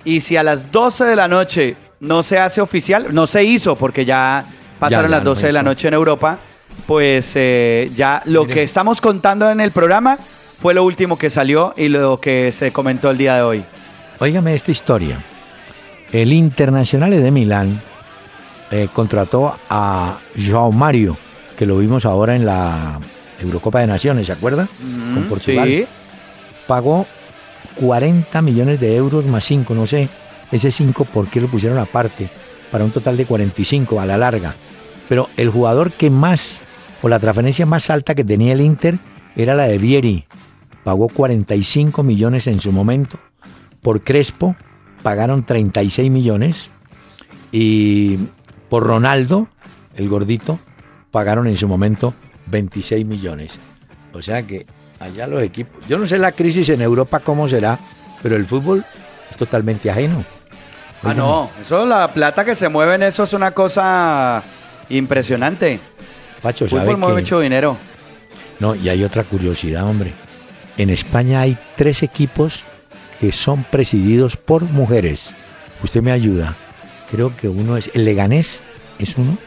Y 0.03 0.21
si 0.21 0.35
a 0.35 0.43
las 0.43 0.71
12 0.71 1.05
de 1.05 1.15
la 1.15 1.27
noche 1.27 1.77
no 1.99 2.23
se 2.23 2.37
hace 2.37 2.59
oficial, 2.59 3.07
no 3.13 3.25
se 3.25 3.43
hizo 3.43 3.77
porque 3.77 4.03
ya 4.03 4.43
pasaron 4.83 5.11
ya 5.11 5.17
las 5.17 5.23
no 5.23 5.29
12 5.31 5.47
de 5.47 5.53
la 5.53 5.63
noche 5.63 5.87
en 5.87 5.93
Europa, 5.93 6.39
pues 6.85 7.33
eh, 7.35 7.89
ya 7.95 8.21
lo 8.25 8.45
que 8.45 8.63
estamos 8.63 8.99
contando 9.01 9.49
en 9.49 9.61
el 9.61 9.71
programa 9.71 10.17
fue 10.17 10.73
lo 10.73 10.83
último 10.83 11.17
que 11.17 11.29
salió 11.29 11.73
y 11.77 11.87
lo 11.87 12.19
que 12.19 12.51
se 12.51 12.71
comentó 12.71 13.09
el 13.09 13.17
día 13.17 13.35
de 13.35 13.41
hoy. 13.41 13.63
Óigame 14.19 14.55
esta 14.55 14.71
historia. 14.71 15.23
El 16.11 16.31
Internacional 16.33 17.11
de 17.11 17.31
Milán 17.31 17.81
eh, 18.71 18.87
contrató 18.93 19.55
a 19.69 20.17
Joao 20.37 20.71
Mario, 20.71 21.17
que 21.57 21.65
lo 21.65 21.77
vimos 21.77 22.05
ahora 22.05 22.35
en 22.35 22.45
la 22.45 22.99
Eurocopa 23.41 23.79
de 23.79 23.87
Naciones, 23.87 24.27
¿se 24.27 24.33
acuerda? 24.33 24.67
Con 25.13 25.23
Portugal. 25.23 25.67
Sí. 25.67 25.85
Pagó 26.67 27.05
40 27.75 28.41
millones 28.41 28.79
de 28.79 28.95
euros 28.95 29.25
más 29.25 29.45
5, 29.45 29.73
no 29.73 29.87
sé, 29.87 30.07
ese 30.51 30.71
5 30.71 31.05
por 31.05 31.27
qué 31.27 31.41
lo 31.41 31.47
pusieron 31.47 31.77
aparte, 31.77 32.29
para 32.73 32.85
un 32.85 32.89
total 32.89 33.17
de 33.17 33.27
45 33.27 34.01
a 34.01 34.05
la 34.07 34.17
larga. 34.17 34.55
Pero 35.07 35.29
el 35.37 35.51
jugador 35.51 35.91
que 35.91 36.09
más, 36.09 36.59
o 37.03 37.07
la 37.07 37.19
transferencia 37.19 37.67
más 37.67 37.91
alta 37.91 38.15
que 38.15 38.23
tenía 38.23 38.53
el 38.53 38.61
Inter, 38.61 38.97
era 39.35 39.53
la 39.53 39.65
de 39.65 39.77
Vieri. 39.77 40.25
Pagó 40.83 41.07
45 41.07 42.01
millones 42.01 42.47
en 42.47 42.59
su 42.59 42.71
momento. 42.71 43.19
Por 43.83 44.01
Crespo 44.01 44.55
pagaron 45.03 45.45
36 45.45 46.09
millones. 46.09 46.71
Y 47.51 48.17
por 48.69 48.87
Ronaldo, 48.87 49.49
el 49.95 50.09
gordito, 50.09 50.57
pagaron 51.11 51.45
en 51.45 51.57
su 51.57 51.67
momento 51.67 52.15
26 52.47 53.05
millones. 53.05 53.59
O 54.13 54.21
sea 54.23 54.41
que 54.47 54.65
allá 54.99 55.27
los 55.27 55.43
equipos. 55.43 55.87
Yo 55.87 55.99
no 55.99 56.07
sé 56.07 56.17
la 56.17 56.31
crisis 56.31 56.69
en 56.69 56.81
Europa 56.81 57.19
cómo 57.19 57.47
será, 57.47 57.77
pero 58.23 58.35
el 58.35 58.47
fútbol 58.47 58.83
es 59.29 59.37
totalmente 59.37 59.91
ajeno. 59.91 60.25
Ah, 61.03 61.13
no, 61.13 61.51
eso, 61.61 61.85
la 61.85 62.07
plata 62.07 62.45
que 62.45 62.55
se 62.55 62.69
mueve 62.69 62.95
en 62.95 63.03
eso 63.03 63.23
es 63.23 63.33
una 63.33 63.51
cosa 63.51 64.41
impresionante. 64.89 65.79
Pacho, 66.41 66.67
¿sabe 66.67 66.81
fútbol 66.83 66.97
mueve 66.97 67.21
mucho 67.21 67.39
dinero. 67.39 67.77
No, 68.59 68.75
y 68.75 68.89
hay 68.89 69.03
otra 69.03 69.23
curiosidad, 69.23 69.85
hombre. 69.87 70.11
En 70.77 70.89
España 70.89 71.41
hay 71.41 71.57
tres 71.75 72.03
equipos 72.03 72.63
que 73.19 73.31
son 73.31 73.63
presididos 73.63 74.37
por 74.37 74.63
mujeres. 74.63 75.29
Usted 75.83 76.01
me 76.01 76.11
ayuda. 76.11 76.53
Creo 77.11 77.35
que 77.35 77.47
uno 77.49 77.77
es 77.77 77.89
el 77.93 78.05
Leganés, 78.05 78.61
es 78.99 79.17
uno. 79.17 79.37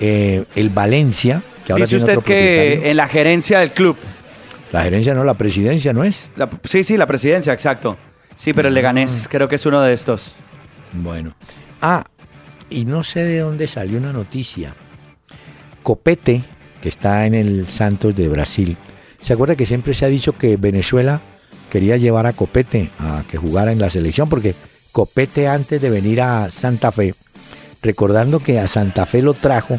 Eh, 0.00 0.44
el 0.54 0.70
Valencia, 0.70 1.42
que 1.66 1.72
ahora 1.72 1.84
Dice 1.84 1.96
tiene 1.96 2.02
usted 2.04 2.18
otro 2.18 2.26
que 2.26 2.90
en 2.90 2.96
la 2.96 3.08
gerencia 3.08 3.60
del 3.60 3.70
club, 3.72 3.96
La 4.72 4.82
gerencia 4.82 5.14
no, 5.14 5.24
la 5.24 5.34
presidencia 5.34 5.92
no 5.92 6.04
es. 6.04 6.28
la- 6.36 6.48
sí, 6.64 6.84
sí, 6.84 6.96
la 6.96 7.06
presidencia, 7.06 7.52
exacto. 7.52 7.96
Sí, 8.36 8.52
pero 8.52 8.68
el 8.68 8.74
Ah. 8.74 8.76
Leganés 8.76 9.26
creo 9.30 9.48
que 9.48 9.54
es 9.56 9.64
uno 9.64 9.80
de 9.80 9.94
estos. 9.94 10.36
Bueno. 11.02 11.34
Ah, 11.80 12.04
y 12.70 12.84
no 12.84 13.02
sé 13.02 13.20
de 13.24 13.40
dónde 13.40 13.68
salió 13.68 13.98
una 13.98 14.12
noticia. 14.12 14.74
Copete, 15.82 16.42
que 16.80 16.88
está 16.88 17.26
en 17.26 17.34
el 17.34 17.66
Santos 17.66 18.14
de 18.16 18.28
Brasil. 18.28 18.76
¿Se 19.20 19.32
acuerda 19.32 19.56
que 19.56 19.66
siempre 19.66 19.94
se 19.94 20.04
ha 20.04 20.08
dicho 20.08 20.32
que 20.36 20.56
Venezuela 20.56 21.20
quería 21.70 21.96
llevar 21.96 22.26
a 22.26 22.32
Copete 22.32 22.90
a 22.98 23.24
que 23.28 23.38
jugara 23.38 23.72
en 23.72 23.80
la 23.80 23.90
selección? 23.90 24.28
Porque 24.28 24.54
Copete 24.92 25.48
antes 25.48 25.80
de 25.80 25.90
venir 25.90 26.22
a 26.22 26.50
Santa 26.50 26.90
Fe, 26.90 27.14
recordando 27.82 28.40
que 28.40 28.58
a 28.58 28.68
Santa 28.68 29.06
Fe 29.06 29.22
lo 29.22 29.34
trajo 29.34 29.78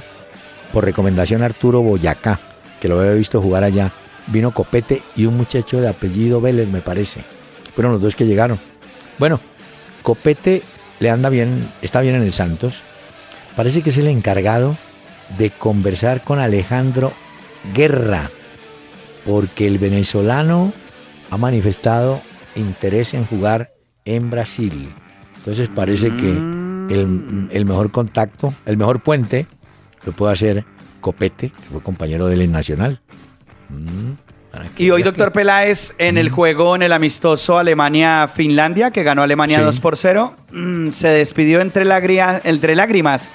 por 0.72 0.86
recomendación 0.86 1.44
Arturo 1.44 1.82
Boyacá, 1.82 2.40
que 2.80 2.88
lo 2.88 3.00
había 3.00 3.14
visto 3.14 3.42
jugar 3.42 3.64
allá, 3.64 3.92
vino 4.28 4.52
Copete 4.52 5.02
y 5.16 5.26
un 5.26 5.38
muchacho 5.38 5.82
de 5.82 5.88
apellido 5.88 6.40
Vélez, 6.40 6.68
me 6.70 6.82
parece. 6.82 7.22
Fueron 7.74 7.94
los 7.94 8.02
dos 8.02 8.16
que 8.16 8.26
llegaron. 8.26 8.60
Bueno, 9.18 9.40
Copete 10.04 10.62
le 11.00 11.10
anda 11.10 11.30
bien, 11.30 11.70
está 11.82 12.02
bien 12.02 12.16
en 12.16 12.24
el 12.24 12.34
Santos. 12.34 12.82
Parece 13.56 13.82
que 13.82 13.90
es 13.90 13.98
el 13.98 14.08
encargado 14.08 14.78
de 15.38 15.50
conversar 15.50 16.24
con 16.24 16.40
Alejandro 16.40 17.12
Guerra 17.74 18.30
porque 19.28 19.68
el 19.68 19.78
venezolano 19.78 20.72
ha 21.30 21.38
manifestado 21.38 22.22
interés 22.56 23.14
en 23.14 23.26
jugar 23.26 23.74
en 24.06 24.30
Brasil. 24.30 24.90
Entonces 25.36 25.70
parece 25.70 26.10
que 26.10 26.30
el, 26.30 27.66
mejor 27.66 27.92
contacto, 27.92 28.54
el 28.66 28.78
mejor 28.78 29.02
puente, 29.02 29.46
lo 30.06 30.14
puede 30.14 30.34
hacer 30.34 30.66
Copete, 31.02 31.50
que 31.50 31.62
fue 31.62 31.82
compañero 31.82 32.28
del 32.28 32.50
Nacional. 32.50 33.02
Mm, 33.70 34.14
para 34.14 34.27
que 34.27 34.27
Y 34.78 34.90
hoy, 34.92 35.04
doctor 35.04 35.32
Peláez, 35.32 35.94
en 35.98 36.18
el 36.18 36.30
juego, 36.30 36.76
en 36.76 36.82
el 36.84 36.92
amistoso 36.94 37.58
Alemania-Finlandia, 37.58 38.92
que 38.92 39.04
ganó 39.04 39.24
Alemania 39.24 39.60
Sí. 39.60 39.64
2 39.66 39.80
por 39.80 39.98
0, 39.98 40.36
mm, 40.52 40.92
se 40.92 41.08
despidió 41.10 41.62
entre, 41.62 41.86
lagria- 41.86 42.42
entre 42.44 42.76
lágrimas 42.76 43.32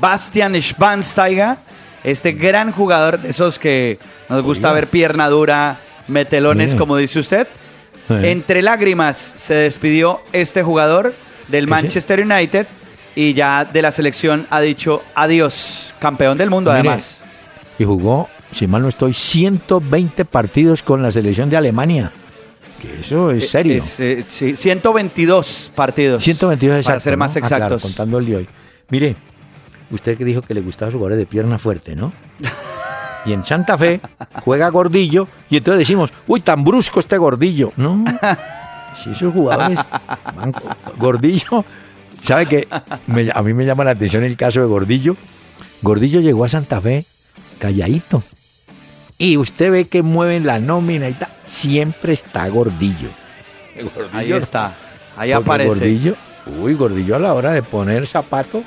Bastian 0.00 0.54
Schwansteiger, 0.60 1.56
este 2.04 2.32
gran 2.32 2.72
jugador 2.72 3.20
de 3.20 3.30
esos 3.30 3.58
que 3.58 3.98
nos 4.28 4.42
gusta 4.42 4.68
Oiga. 4.68 4.80
ver 4.80 4.88
pierna 4.88 5.28
dura, 5.28 5.76
metelones, 6.08 6.74
como 6.74 6.96
dice 6.96 7.18
usted. 7.20 7.46
Entre 8.08 8.62
lágrimas 8.62 9.32
se 9.36 9.54
despidió 9.54 10.20
este 10.32 10.62
jugador 10.62 11.14
del. 11.48 11.66
Manchester 11.68 12.20
United 12.20 12.66
y 13.14 13.32
ya 13.34 13.64
de 13.64 13.80
la 13.82 13.92
selección 13.92 14.46
ha 14.50 14.60
dicho 14.60 15.02
adiós, 15.14 15.94
campeón 15.98 16.36
del 16.36 16.50
mundo 16.50 16.70
Mire, 16.72 16.80
además. 16.80 17.22
Y 17.78 17.84
jugó, 17.84 18.28
si 18.52 18.66
mal 18.66 18.82
no 18.82 18.88
estoy, 18.88 19.12
120 19.12 20.24
partidos 20.24 20.82
con 20.82 21.02
la 21.02 21.10
selección 21.10 21.50
de 21.50 21.56
Alemania. 21.56 22.12
Que 22.80 23.00
eso 23.00 23.30
es 23.30 23.48
serio. 23.50 23.74
Es, 23.76 23.98
eh, 24.00 24.24
sí, 24.28 24.56
122 24.56 25.72
partidos. 25.74 26.22
122 26.24 26.76
exacto, 26.78 26.88
Para 26.90 27.00
ser 27.00 27.16
más 27.16 27.34
¿no? 27.36 27.40
Ah, 27.44 27.48
claro, 27.48 27.64
exactos. 27.64 27.82
contando 27.82 28.18
el 28.18 28.26
de 28.26 28.36
hoy. 28.36 28.48
Mire, 28.90 29.16
usted 29.90 30.16
que 30.18 30.24
dijo 30.24 30.42
que 30.42 30.52
le 30.54 30.60
gustaba 30.60 30.88
los 30.90 30.94
jugadores 30.94 31.18
de 31.18 31.26
pierna 31.26 31.58
fuerte, 31.58 31.94
¿no? 31.96 32.12
Y 33.24 33.32
en 33.32 33.44
Santa 33.44 33.78
Fe 33.78 34.00
juega 34.44 34.68
Gordillo 34.70 35.28
y 35.48 35.56
entonces 35.58 35.78
decimos, 35.78 36.10
uy, 36.26 36.40
tan 36.40 36.64
brusco 36.64 36.98
este 36.98 37.16
Gordillo. 37.18 37.70
No, 37.76 38.04
si 39.04 39.10
esos 39.12 39.32
jugadores 39.32 39.78
van- 40.34 40.52
Gordillo, 40.98 41.64
¿sabe 42.24 42.46
qué? 42.46 42.66
Me- 43.06 43.30
a 43.32 43.40
mí 43.44 43.54
me 43.54 43.64
llama 43.64 43.84
la 43.84 43.92
atención 43.92 44.24
el 44.24 44.36
caso 44.36 44.58
de 44.58 44.66
Gordillo. 44.66 45.16
Gordillo 45.82 46.18
llegó 46.20 46.44
a 46.44 46.48
Santa 46.48 46.80
Fe 46.80 47.04
calladito. 47.60 48.24
Y 49.22 49.36
usted 49.36 49.70
ve 49.70 49.84
que 49.86 50.02
mueven 50.02 50.44
la 50.46 50.58
nómina 50.58 51.08
y 51.08 51.12
tal. 51.12 51.28
Siempre 51.46 52.12
está 52.12 52.48
Gordillo. 52.48 53.08
Ahí 54.12 54.32
está. 54.32 54.72
Ahí 55.16 55.30
aparece. 55.30 55.68
Gordillo, 55.68 56.16
uy, 56.60 56.74
Gordillo 56.74 57.14
a 57.14 57.18
la 57.20 57.32
hora 57.32 57.52
de 57.52 57.62
poner 57.62 58.04
zapato. 58.08 58.64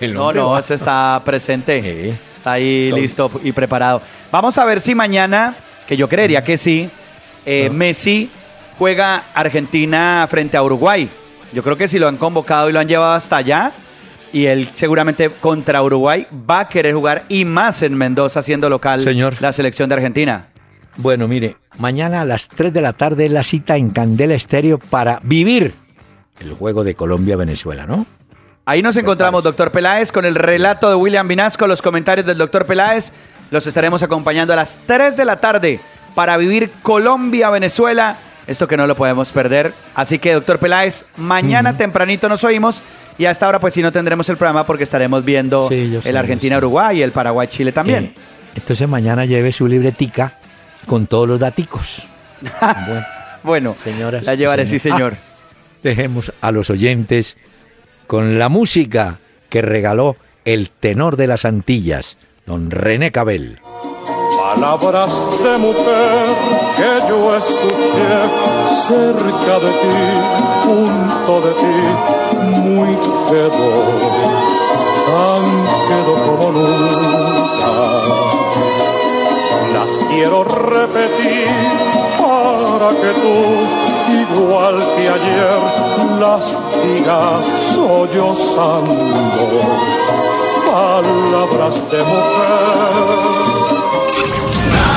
el 0.00 0.12
No, 0.12 0.32
no, 0.34 0.50
va- 0.50 0.60
ese 0.60 0.74
está 0.74 1.22
presente. 1.24 1.80
Sí. 2.10 2.14
Está 2.36 2.52
ahí 2.52 2.88
Todo. 2.90 3.00
listo 3.00 3.30
y 3.42 3.52
preparado. 3.52 4.02
Vamos 4.30 4.58
a 4.58 4.66
ver 4.66 4.82
si 4.82 4.94
mañana, 4.94 5.54
que 5.86 5.96
yo 5.96 6.08
creería 6.10 6.44
que 6.44 6.58
sí, 6.58 6.90
eh, 7.46 7.70
Messi 7.72 8.30
juega 8.78 9.24
Argentina 9.34 10.26
frente 10.28 10.58
a 10.58 10.62
Uruguay. 10.62 11.08
Yo 11.54 11.62
creo 11.62 11.76
que 11.78 11.88
si 11.88 11.98
lo 11.98 12.06
han 12.06 12.18
convocado 12.18 12.68
y 12.68 12.72
lo 12.72 12.80
han 12.80 12.88
llevado 12.88 13.12
hasta 13.14 13.36
allá, 13.38 13.72
y 14.32 14.46
él 14.46 14.68
seguramente 14.74 15.30
contra 15.30 15.82
Uruguay 15.82 16.26
va 16.48 16.60
a 16.60 16.68
querer 16.68 16.94
jugar 16.94 17.24
y 17.28 17.44
más 17.44 17.82
en 17.82 17.96
Mendoza 17.96 18.42
siendo 18.42 18.68
local 18.68 19.02
Señor. 19.02 19.36
la 19.40 19.52
selección 19.52 19.88
de 19.88 19.96
Argentina. 19.96 20.48
Bueno, 20.96 21.28
mire, 21.28 21.56
mañana 21.78 22.20
a 22.20 22.24
las 22.24 22.48
3 22.48 22.72
de 22.72 22.80
la 22.80 22.92
tarde 22.92 23.26
es 23.26 23.32
la 23.32 23.42
cita 23.42 23.76
en 23.76 23.90
Candela 23.90 24.34
Estéreo 24.34 24.78
para 24.78 25.20
vivir 25.22 25.74
el 26.40 26.54
juego 26.54 26.84
de 26.84 26.94
Colombia-Venezuela, 26.94 27.86
¿no? 27.86 28.06
Ahí 28.66 28.82
nos 28.82 28.96
encontramos, 28.96 29.42
doctor 29.42 29.72
Peláez, 29.72 30.12
con 30.12 30.24
el 30.24 30.34
relato 30.34 30.88
de 30.88 30.94
William 30.94 31.26
Vinasco, 31.26 31.66
los 31.66 31.82
comentarios 31.82 32.26
del 32.26 32.38
doctor 32.38 32.66
Peláez. 32.66 33.12
Los 33.50 33.66
estaremos 33.66 34.02
acompañando 34.02 34.52
a 34.52 34.56
las 34.56 34.80
3 34.86 35.16
de 35.16 35.24
la 35.24 35.40
tarde 35.40 35.80
para 36.14 36.36
vivir 36.36 36.70
Colombia-Venezuela. 36.82 38.16
Esto 38.46 38.68
que 38.68 38.76
no 38.76 38.86
lo 38.86 38.94
podemos 38.94 39.32
perder. 39.32 39.72
Así 39.94 40.18
que, 40.18 40.34
doctor 40.34 40.58
Peláez, 40.58 41.04
mañana 41.16 41.76
tempranito 41.76 42.28
nos 42.28 42.44
oímos. 42.44 42.82
Y 43.20 43.26
a 43.26 43.32
esta 43.32 43.46
hora, 43.46 43.58
pues 43.58 43.74
sí, 43.74 43.82
no 43.82 43.92
tendremos 43.92 44.26
el 44.30 44.38
programa 44.38 44.64
porque 44.64 44.84
estaremos 44.84 45.26
viendo 45.26 45.68
Sí, 45.68 46.00
el 46.02 46.16
Argentina-Uruguay 46.16 47.00
y 47.00 47.02
el 47.02 47.12
Paraguay-Chile 47.12 47.70
también. 47.70 48.04
Eh, 48.04 48.14
entonces 48.54 48.88
mañana 48.88 49.26
lleve 49.26 49.52
su 49.52 49.68
libretica 49.68 50.38
con 50.86 51.06
todos 51.06 51.28
los 51.28 51.38
daticos. 51.38 52.02
bueno, 52.86 53.06
bueno, 53.42 53.76
señoras 53.84 54.24
la 54.24 54.36
llevaré, 54.36 54.64
sí, 54.64 54.78
señor. 54.78 55.16
dejemos 55.82 56.32
a 56.40 56.50
los 56.50 56.70
oyentes 56.70 57.36
con 58.06 58.38
la 58.38 58.48
música 58.48 59.18
que 59.50 59.60
regaló 59.60 60.16
el 60.46 60.70
tenor 60.70 61.18
de 61.18 61.26
las 61.26 61.44
Antillas, 61.44 62.16
don 62.46 62.70
René 62.70 63.12
Cabel. 63.12 63.60
Palabras 64.54 65.12
de 65.44 65.58
mujer 65.58 66.26
que 66.76 66.90
yo 67.08 67.36
escuché 67.36 68.12
cerca 68.88 69.54
de 69.60 69.70
ti, 69.80 69.98
junto 70.64 71.32
de 71.46 71.52
ti, 71.54 71.76
muy 72.58 72.92
quedo, 73.28 73.68
tan 75.06 75.44
quedo 75.86 76.14
como 76.26 76.46
nunca. 76.50 77.72
Las 79.72 79.92
quiero 80.08 80.42
repetir 80.42 81.46
para 82.18 82.90
que 82.90 83.10
tú, 83.20 83.36
igual 84.18 84.76
que 84.96 85.08
ayer, 85.10 85.60
las 86.18 86.44
digas 86.82 87.46
sollozando. 87.72 88.94
Palabras 90.66 91.76
de 91.92 91.98
mujer. 92.02 93.49